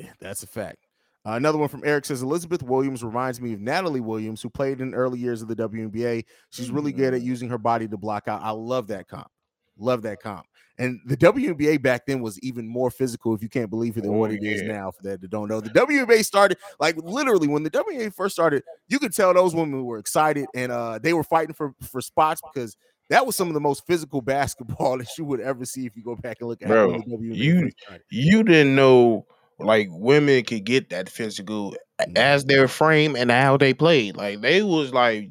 Yeah, 0.00 0.12
that's 0.20 0.44
a 0.44 0.46
fact. 0.46 0.86
Uh, 1.28 1.36
another 1.36 1.58
one 1.58 1.68
from 1.68 1.82
Eric 1.84 2.06
says 2.06 2.22
Elizabeth 2.22 2.62
Williams 2.62 3.04
reminds 3.04 3.38
me 3.38 3.52
of 3.52 3.60
Natalie 3.60 4.00
Williams, 4.00 4.40
who 4.40 4.48
played 4.48 4.80
in 4.80 4.94
early 4.94 5.18
years 5.18 5.42
of 5.42 5.48
the 5.48 5.56
WNBA. 5.56 6.24
She's 6.50 6.70
really 6.70 6.92
good 6.92 7.12
at 7.12 7.20
using 7.20 7.50
her 7.50 7.58
body 7.58 7.86
to 7.86 7.98
block 7.98 8.28
out. 8.28 8.40
I 8.42 8.50
love 8.50 8.86
that 8.88 9.08
comp. 9.08 9.28
Love 9.76 10.00
that 10.02 10.22
comp. 10.22 10.46
And 10.78 11.00
the 11.04 11.16
WNBA 11.16 11.82
back 11.82 12.06
then 12.06 12.20
was 12.22 12.38
even 12.40 12.66
more 12.66 12.90
physical, 12.90 13.34
if 13.34 13.42
you 13.42 13.48
can't 13.50 13.68
believe 13.68 13.98
it, 13.98 14.02
than 14.04 14.12
what 14.14 14.30
Oh, 14.30 14.34
it 14.34 14.42
is 14.42 14.62
now. 14.62 14.90
For 14.90 15.02
that 15.02 15.20
that 15.20 15.30
don't 15.30 15.48
know, 15.48 15.60
the 15.60 15.68
WNBA 15.70 16.24
started 16.24 16.56
like 16.80 16.96
literally 16.96 17.48
when 17.48 17.62
the 17.62 17.70
WNBA 17.70 18.14
first 18.14 18.34
started. 18.34 18.62
You 18.86 18.98
could 18.98 19.12
tell 19.12 19.34
those 19.34 19.54
women 19.54 19.84
were 19.84 19.98
excited 19.98 20.46
and 20.54 20.72
uh, 20.72 20.98
they 20.98 21.12
were 21.12 21.24
fighting 21.24 21.52
for 21.52 21.74
for 21.82 22.00
spots 22.00 22.40
because 22.54 22.76
that 23.10 23.26
was 23.26 23.36
some 23.36 23.48
of 23.48 23.54
the 23.54 23.60
most 23.60 23.86
physical 23.86 24.20
basketball 24.22 24.96
that 24.98 25.08
you 25.18 25.24
would 25.26 25.40
ever 25.40 25.64
see 25.64 25.84
if 25.84 25.94
you 25.96 26.02
go 26.04 26.14
back 26.16 26.38
and 26.40 26.48
look 26.48 26.62
at 26.62 26.68
Bro, 26.68 26.92
the 26.92 26.98
WNBA 27.16 27.34
you- 27.36 27.70
you 28.10 28.42
didn't 28.44 28.74
know 28.74 29.26
like 29.58 29.88
women 29.90 30.44
could 30.44 30.64
get 30.64 30.90
that 30.90 31.08
physical 31.08 31.74
Mhm. 32.00 32.16
as 32.16 32.44
their 32.44 32.68
frame 32.68 33.16
and 33.16 33.30
how 33.30 33.56
they 33.56 33.74
played. 33.74 34.16
Like 34.16 34.40
they 34.40 34.62
was 34.62 34.92
like 34.92 35.30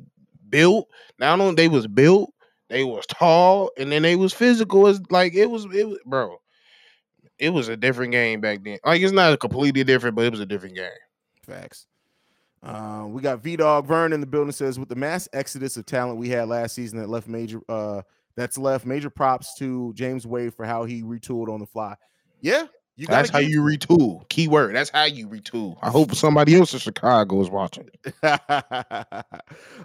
built. 0.50 0.88
Not 1.20 1.40
only 1.40 1.56
they 1.56 1.68
was 1.68 1.88
built, 1.88 2.34
they 2.70 2.84
was 2.84 3.06
tall, 3.08 3.72
and 3.78 3.92
then 3.92 4.02
they 4.02 4.16
was 4.16 4.34
physical. 4.34 4.88
As 4.88 5.00
like 5.10 5.34
it 5.34 5.50
was, 5.50 5.66
it 5.74 5.88
was, 5.88 6.00
bro. 6.06 6.38
It 7.40 7.52
was 7.52 7.68
a 7.70 7.78
different 7.78 8.12
game 8.12 8.42
back 8.42 8.64
then. 8.64 8.80
Like 8.86 9.02
it's 9.02 9.14
not 9.14 9.40
completely 9.40 9.84
different, 9.84 10.16
but 10.16 10.26
it 10.26 10.32
was 10.32 10.40
a 10.40 10.46
different 10.46 10.76
game. 10.76 10.90
Facts. 11.44 11.88
Uh, 12.64 13.06
we 13.08 13.22
got 13.22 13.42
V 13.44 13.56
Dog 13.56 13.86
Vern 13.86 14.12
in 14.12 14.20
the 14.20 14.26
building 14.26 14.52
says 14.52 14.80
with 14.80 14.90
the 14.90 14.96
mass 14.96 15.30
exodus 15.32 15.78
of 15.78 15.86
talent 15.86 16.18
we 16.18 16.28
had 16.30 16.48
last 16.50 16.74
season 16.74 16.98
that 17.00 17.08
left 17.08 17.28
major 17.28 17.62
uh 17.70 18.02
that's 18.36 18.58
left 18.58 18.86
major 18.86 19.10
props 19.12 19.54
to 19.60 19.94
James 19.94 20.26
Wade 20.28 20.54
for 20.54 20.66
how 20.66 20.84
he 20.84 21.04
retooled 21.04 21.50
on 21.50 21.60
the 21.60 21.66
fly. 21.68 21.96
Yeah, 22.42 22.66
That's 23.06 23.30
how 23.30 23.40
you 23.40 23.62
retool. 23.62 24.28
Keyword. 24.30 24.76
That's 24.76 24.90
how 24.90 25.04
you 25.04 25.28
retool. 25.28 25.78
I 25.82 25.90
hope 25.90 26.16
somebody 26.16 26.56
else 26.56 26.74
in 26.74 26.80
Chicago 26.80 27.40
is 27.42 27.50
watching. 27.50 27.90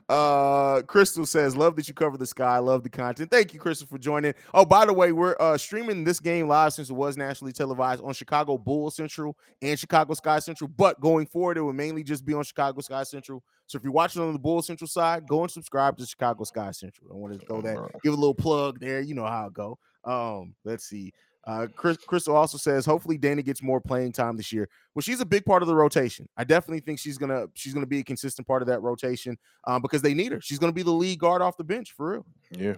uh 0.08 0.82
Crystal 0.86 1.26
says, 1.26 1.54
Love 1.54 1.76
that 1.76 1.88
you 1.88 1.94
cover 1.94 2.16
the 2.16 2.26
sky. 2.26 2.58
Love 2.58 2.82
the 2.82 2.88
content. 2.88 3.30
Thank 3.30 3.52
you, 3.52 3.60
Crystal, 3.60 3.86
for 3.86 3.98
joining. 3.98 4.32
Oh, 4.54 4.64
by 4.64 4.86
the 4.86 4.94
way, 4.94 5.12
we're 5.12 5.36
uh 5.40 5.58
streaming 5.58 6.04
this 6.04 6.20
game 6.20 6.48
live 6.48 6.72
since 6.72 6.88
it 6.88 6.94
was 6.94 7.16
nationally 7.18 7.52
televised 7.52 8.02
on 8.02 8.14
Chicago 8.14 8.56
Bull 8.56 8.90
Central 8.90 9.36
and 9.60 9.78
Chicago 9.78 10.14
Sky 10.14 10.38
Central. 10.38 10.68
But 10.68 10.98
going 11.00 11.26
forward, 11.26 11.58
it 11.58 11.62
will 11.62 11.74
mainly 11.74 12.02
just 12.02 12.24
be 12.24 12.32
on 12.32 12.44
Chicago 12.44 12.80
Sky 12.80 13.02
Central. 13.02 13.42
So 13.66 13.76
if 13.76 13.84
you're 13.84 13.92
watching 13.92 14.22
on 14.22 14.32
the 14.32 14.38
Bull 14.38 14.62
Central 14.62 14.88
side, 14.88 15.26
go 15.28 15.42
and 15.42 15.50
subscribe 15.50 15.98
to 15.98 16.06
Chicago 16.06 16.44
Sky 16.44 16.70
Central. 16.70 17.10
I 17.12 17.14
wanted 17.16 17.40
to 17.40 17.46
throw 17.46 17.60
that, 17.60 17.76
give 18.02 18.12
a 18.12 18.16
little 18.16 18.34
plug 18.34 18.80
there. 18.80 19.00
You 19.00 19.14
know 19.14 19.26
how 19.26 19.46
it 19.46 19.52
go. 19.52 19.78
Um, 20.04 20.54
let's 20.64 20.84
see. 20.84 21.12
Uh, 21.44 21.66
Chris, 21.74 21.96
Crystal 21.96 22.36
also 22.36 22.56
says, 22.56 22.86
hopefully 22.86 23.18
Dana 23.18 23.42
gets 23.42 23.62
more 23.62 23.80
playing 23.80 24.12
time 24.12 24.36
this 24.36 24.52
year. 24.52 24.68
Well, 24.94 25.02
she's 25.02 25.20
a 25.20 25.26
big 25.26 25.44
part 25.44 25.62
of 25.62 25.68
the 25.68 25.74
rotation. 25.74 26.28
I 26.36 26.44
definitely 26.44 26.80
think 26.80 26.98
she's 26.98 27.18
gonna 27.18 27.46
she's 27.54 27.74
gonna 27.74 27.86
be 27.86 27.98
a 27.98 28.04
consistent 28.04 28.46
part 28.46 28.62
of 28.62 28.68
that 28.68 28.80
rotation 28.80 29.36
um, 29.66 29.82
because 29.82 30.02
they 30.02 30.14
need 30.14 30.32
her. 30.32 30.40
She's 30.40 30.58
gonna 30.58 30.72
be 30.72 30.82
the 30.82 30.92
lead 30.92 31.18
guard 31.18 31.42
off 31.42 31.56
the 31.56 31.64
bench 31.64 31.92
for 31.96 32.12
real. 32.12 32.26
Yeah. 32.50 32.74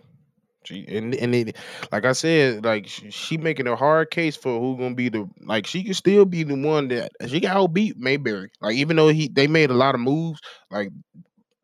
She 0.64 0.86
and 0.88 1.14
and 1.16 1.34
it, 1.34 1.56
like 1.92 2.06
I 2.06 2.12
said, 2.12 2.64
like 2.64 2.86
she, 2.86 3.10
she 3.10 3.36
making 3.36 3.66
a 3.66 3.76
hard 3.76 4.10
case 4.10 4.34
for 4.34 4.58
who 4.58 4.78
gonna 4.78 4.94
be 4.94 5.10
the 5.10 5.28
like 5.42 5.66
she 5.66 5.84
could 5.84 5.96
still 5.96 6.24
be 6.24 6.42
the 6.42 6.56
one 6.56 6.88
that 6.88 7.12
she 7.28 7.40
got 7.40 7.56
outbeat 7.56 7.96
Mayberry. 7.96 8.50
Like 8.62 8.76
even 8.76 8.96
though 8.96 9.08
he 9.08 9.28
they 9.28 9.46
made 9.46 9.68
a 9.68 9.74
lot 9.74 9.94
of 9.94 10.00
moves, 10.00 10.40
like 10.70 10.88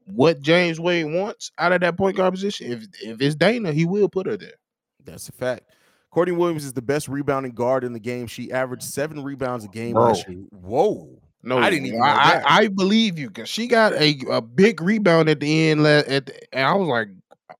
what 0.05 0.43
James 0.43 0.79
Wade 0.79 1.07
wants 1.07 1.51
out 1.59 1.73
of 1.73 1.81
that 1.81 1.97
point 1.97 2.17
guard 2.17 2.35
position. 2.35 2.73
If 2.73 2.85
if 3.03 3.21
it's 3.23 3.35
Dana, 3.37 3.73
he 3.73 3.87
will 3.87 4.11
put 4.11 4.27
her 4.27 4.37
there. 4.37 4.59
That's 5.03 5.31
a 5.31 5.33
fact. 5.33 5.63
Courtney 6.11 6.35
Williams 6.35 6.65
is 6.65 6.73
the 6.73 6.83
best 6.83 7.09
rebounding 7.09 7.53
guard 7.53 7.85
in 7.85 7.93
the 7.93 8.01
game. 8.01 8.27
She 8.27 8.51
averaged 8.51 8.83
seven 8.83 9.23
rebounds 9.23 9.65
a 9.65 9.69
game 9.69 9.93
Bro. 9.93 10.05
last 10.05 10.29
year. 10.29 10.39
Whoa. 10.51 11.09
No, 11.43 11.59
I 11.59 11.71
didn't 11.71 11.87
even 11.87 12.03
I. 12.03 12.43
I, 12.45 12.69
believe 12.69 13.19
you 13.19 13.29
because 13.29 13.49
she 13.49 13.67
got 13.67 13.95
a, 13.95 14.19
a 14.31 14.43
big 14.43 14.83
rebound 14.83 15.31
at 15.31 15.41
the 15.41 15.71
end. 15.71 15.87
At 15.87 16.27
the, 16.27 16.55
and 16.55 16.67
I 16.67 16.75
was 16.75 16.87
like, 16.87 17.09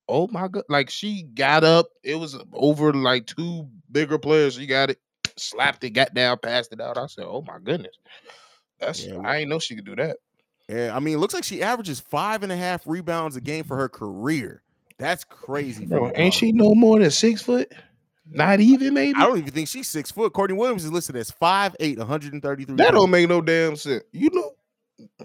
oh 0.07 0.27
my 0.27 0.47
god! 0.47 0.65
Like 0.69 0.91
she 0.91 1.23
got 1.23 1.63
up. 1.63 1.87
It 2.03 2.15
was 2.15 2.37
over 2.53 2.93
like 2.93 3.25
two 3.25 3.67
bigger 3.91 4.19
players. 4.19 4.53
She 4.53 4.67
got 4.67 4.91
it, 4.91 4.99
slapped 5.35 5.83
it, 5.83 5.91
got 5.91 6.13
down, 6.13 6.37
passed 6.37 6.71
it 6.73 6.79
out. 6.79 6.99
I 6.99 7.07
said, 7.07 7.25
oh 7.27 7.43
my 7.47 7.57
goodness, 7.57 7.95
that's 8.79 9.03
Yeah, 9.03 9.17
I 9.25 9.37
ain't 9.37 9.49
know 9.49 9.57
she 9.57 9.75
could 9.75 9.85
do 9.85 9.95
that. 9.95 10.17
Yeah, 10.69 10.95
I 10.95 10.99
mean, 10.99 11.15
it 11.15 11.17
looks 11.17 11.33
like 11.33 11.43
she 11.43 11.63
averages 11.63 11.99
five 11.99 12.43
and 12.43 12.51
a 12.51 12.57
half 12.57 12.85
rebounds 12.85 13.35
a 13.35 13.41
game 13.41 13.63
for 13.63 13.75
her 13.77 13.89
career. 13.89 14.61
That's 14.99 15.23
crazy. 15.23 15.87
Bro, 15.87 16.11
ain't 16.13 16.35
she 16.35 16.51
no 16.51 16.75
more 16.75 16.99
than 16.99 17.09
six 17.09 17.41
foot? 17.41 17.73
Not 18.33 18.59
even 18.61 18.93
maybe. 18.93 19.17
I 19.17 19.25
don't 19.25 19.37
even 19.37 19.51
think 19.51 19.67
she's 19.67 19.87
six 19.87 20.09
foot. 20.11 20.33
Courtney 20.33 20.55
Williams 20.57 20.85
is 20.85 20.91
listed 20.91 21.15
as 21.17 21.29
5'8, 21.31 21.97
133. 21.97 22.75
That 22.75 22.91
don't 22.91 23.09
make 23.11 23.27
no 23.27 23.41
damn 23.41 23.75
sense. 23.75 24.03
You 24.13 24.29
know, 24.31 25.17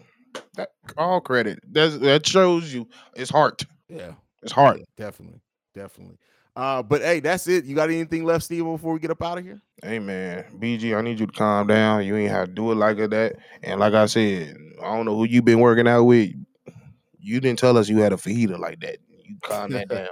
that 0.55 0.71
all 0.97 1.21
credit. 1.21 1.61
That's, 1.71 1.99
that 1.99 2.27
shows 2.27 2.73
you 2.75 2.89
it's 3.15 3.31
heart. 3.31 3.63
Yeah, 3.89 4.13
It's 4.43 4.53
heart. 4.53 4.81
definitely. 4.97 5.41
Definitely. 5.75 6.19
Uh, 6.57 6.83
but 6.83 7.03
hey, 7.03 7.21
that's 7.21 7.47
it. 7.49 7.65
You 7.67 7.75
got 7.77 7.91
anything 7.91 8.25
left, 8.25 8.45
Steve, 8.45 8.65
before 8.65 8.95
we 8.95 8.99
get 8.99 9.11
up 9.11 9.23
out 9.23 9.39
of 9.39 9.45
here? 9.45 9.61
Hey 9.83 9.99
man, 9.99 10.47
BG, 10.59 10.97
I 10.97 11.03
need 11.03 11.21
you 11.21 11.27
to 11.27 11.33
calm 11.33 11.67
down. 11.67 12.05
You 12.07 12.17
ain't 12.17 12.31
have 12.31 12.49
to 12.49 12.53
do 12.55 12.73
it 12.73 12.77
like 12.77 12.97
that. 12.97 13.37
And 13.63 13.79
like 13.79 13.93
I 13.93 14.07
said, 14.07 14.57
I 14.83 14.97
don't 14.97 15.05
know 15.05 15.15
who 15.17 15.25
you 15.25 15.43
been 15.43 15.61
working 15.61 15.87
out 15.87 16.05
with. 16.05 16.31
You 17.19 17.41
didn't 17.41 17.59
tell 17.59 17.77
us 17.77 17.89
you 17.91 17.99
had 17.99 18.15
a 18.15 18.17
fajita 18.17 18.59
like 18.59 18.81
that. 18.81 18.97
You 19.23 19.37
calm 19.43 19.71
that 19.73 19.89
down. 19.89 20.09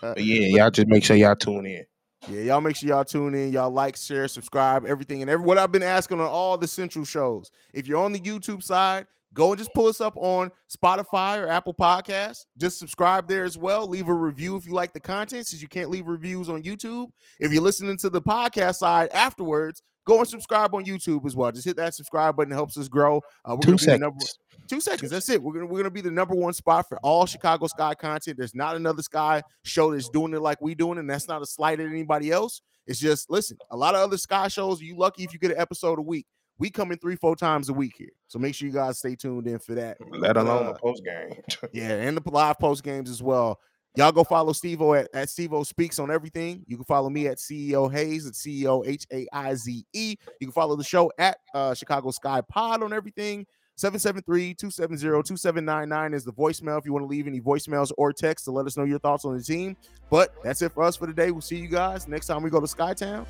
But 0.00 0.22
yeah, 0.22 0.46
y'all 0.62 0.70
just 0.70 0.86
make 0.86 1.02
sure 1.02 1.16
y'all 1.16 1.34
tune 1.34 1.66
in. 1.66 1.84
Yeah, 2.28 2.42
y'all 2.42 2.60
make 2.60 2.76
sure 2.76 2.88
y'all 2.88 3.04
tune 3.04 3.34
in. 3.34 3.52
Y'all 3.52 3.70
like, 3.70 3.96
share, 3.96 4.28
subscribe, 4.28 4.84
everything. 4.84 5.22
And 5.22 5.30
every 5.30 5.44
what 5.44 5.58
I've 5.58 5.72
been 5.72 5.82
asking 5.82 6.20
on 6.20 6.26
all 6.26 6.58
the 6.58 6.68
central 6.68 7.04
shows. 7.04 7.50
If 7.72 7.86
you're 7.86 8.02
on 8.02 8.12
the 8.12 8.20
YouTube 8.20 8.62
side, 8.62 9.06
go 9.32 9.52
and 9.52 9.58
just 9.58 9.72
pull 9.74 9.86
us 9.86 10.00
up 10.00 10.16
on 10.16 10.50
Spotify 10.68 11.42
or 11.42 11.48
Apple 11.48 11.72
Podcasts. 11.74 12.44
Just 12.58 12.78
subscribe 12.78 13.26
there 13.26 13.44
as 13.44 13.56
well. 13.56 13.86
Leave 13.86 14.08
a 14.08 14.14
review 14.14 14.56
if 14.56 14.66
you 14.66 14.72
like 14.72 14.92
the 14.92 15.00
content, 15.00 15.46
since 15.46 15.62
you 15.62 15.68
can't 15.68 15.88
leave 15.88 16.06
reviews 16.06 16.50
on 16.50 16.62
YouTube. 16.62 17.08
If 17.38 17.52
you're 17.52 17.62
listening 17.62 17.96
to 17.98 18.10
the 18.10 18.20
podcast 18.20 18.76
side 18.76 19.08
afterwards, 19.12 19.82
go 20.06 20.18
and 20.18 20.28
subscribe 20.28 20.74
on 20.74 20.84
YouTube 20.84 21.24
as 21.26 21.36
well. 21.36 21.50
Just 21.52 21.64
hit 21.66 21.76
that 21.76 21.94
subscribe 21.94 22.36
button. 22.36 22.52
It 22.52 22.56
helps 22.56 22.76
us 22.76 22.88
grow. 22.88 23.18
Uh, 23.44 23.56
we're 23.56 23.60
Two 23.60 23.66
gonna 23.72 23.76
be 23.78 23.84
the 23.86 23.98
number- 23.98 24.20
seconds. 24.20 24.38
two 24.68 24.80
seconds. 24.80 25.10
That's 25.10 25.28
it. 25.28 25.42
We're 25.42 25.52
gonna 25.54 25.66
we're 25.66 25.78
gonna 25.78 25.90
be 25.90 26.00
the 26.00 26.10
number 26.10 26.34
one 26.34 26.52
spot 26.52 26.88
for 26.88 26.98
all 26.98 27.26
Chicago 27.26 27.66
Sky 27.66 27.94
content. 27.94 28.36
There's 28.38 28.54
not 28.54 28.76
another 28.76 29.02
Sky 29.02 29.42
show 29.64 29.92
that's 29.92 30.08
doing 30.08 30.34
it 30.34 30.40
like 30.40 30.60
we're 30.60 30.74
doing, 30.74 30.98
and 30.98 31.08
that's 31.08 31.28
not 31.28 31.42
a 31.42 31.46
slight 31.46 31.80
at 31.80 31.86
anybody 31.86 32.30
else. 32.30 32.62
It's 32.86 32.98
just 32.98 33.30
listen. 33.30 33.56
A 33.70 33.76
lot 33.76 33.94
of 33.94 34.00
other 34.00 34.18
Sky 34.18 34.48
shows, 34.48 34.80
you 34.80 34.96
lucky 34.96 35.24
if 35.24 35.32
you 35.32 35.38
get 35.38 35.50
an 35.52 35.58
episode 35.58 35.98
a 35.98 36.02
week. 36.02 36.26
We 36.58 36.68
come 36.68 36.92
in 36.92 36.98
three, 36.98 37.16
four 37.16 37.36
times 37.36 37.70
a 37.70 37.72
week 37.72 37.94
here, 37.96 38.10
so 38.28 38.38
make 38.38 38.54
sure 38.54 38.68
you 38.68 38.74
guys 38.74 38.98
stay 38.98 39.16
tuned 39.16 39.46
in 39.46 39.58
for 39.60 39.74
that. 39.76 39.96
Let 40.10 40.36
alone 40.36 40.66
Uh, 40.66 40.72
the 40.72 40.78
post 40.78 41.02
game. 41.04 41.40
Yeah, 41.72 41.92
and 41.92 42.14
the 42.16 42.30
live 42.30 42.58
post 42.58 42.82
games 42.84 43.08
as 43.08 43.22
well. 43.22 43.58
Y'all 43.96 44.12
go 44.12 44.22
follow 44.22 44.52
Stevo 44.52 45.00
at, 45.00 45.08
at 45.12 45.26
Stevo 45.26 45.66
Speaks 45.66 45.98
on 45.98 46.12
everything. 46.12 46.62
You 46.66 46.76
can 46.76 46.84
follow 46.84 47.10
me 47.10 47.26
at 47.26 47.38
CEO 47.38 47.92
Haize 47.92 48.24
at 48.26 48.34
CEO 48.34 48.86
H 48.86 49.04
A 49.12 49.26
I 49.32 49.52
Z 49.54 49.84
E. 49.92 50.14
You 50.40 50.46
can 50.46 50.52
follow 50.52 50.76
the 50.76 50.84
show 50.84 51.10
at 51.18 51.38
uh, 51.54 51.74
Chicago 51.74 52.12
Sky 52.12 52.40
Pod 52.40 52.84
on 52.84 52.92
everything. 52.92 53.46
773-270-2799 53.78 56.14
is 56.14 56.24
the 56.24 56.32
voicemail 56.32 56.78
if 56.78 56.84
you 56.84 56.92
want 56.92 57.02
to 57.02 57.08
leave 57.08 57.26
any 57.26 57.40
voicemails 57.40 57.90
or 57.96 58.12
text 58.12 58.44
to 58.44 58.50
let 58.50 58.66
us 58.66 58.76
know 58.76 58.84
your 58.84 58.98
thoughts 58.98 59.24
on 59.24 59.34
the 59.36 59.42
team. 59.42 59.74
But 60.10 60.34
that's 60.44 60.60
it 60.60 60.72
for 60.72 60.82
us 60.82 60.96
for 60.96 61.06
today. 61.06 61.30
We'll 61.30 61.40
see 61.40 61.56
you 61.56 61.68
guys 61.68 62.06
next 62.06 62.26
time 62.26 62.42
we 62.42 62.50
go 62.50 62.60
to 62.60 62.66
Skytown. 62.66 63.24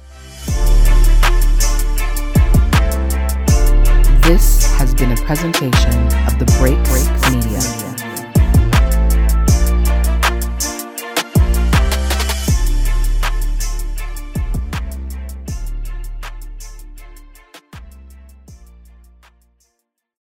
This 4.24 4.66
has 4.76 4.92
been 4.94 5.12
a 5.12 5.16
presentation 5.16 5.94
of 6.26 6.36
the 6.38 6.46
Break 6.58 6.78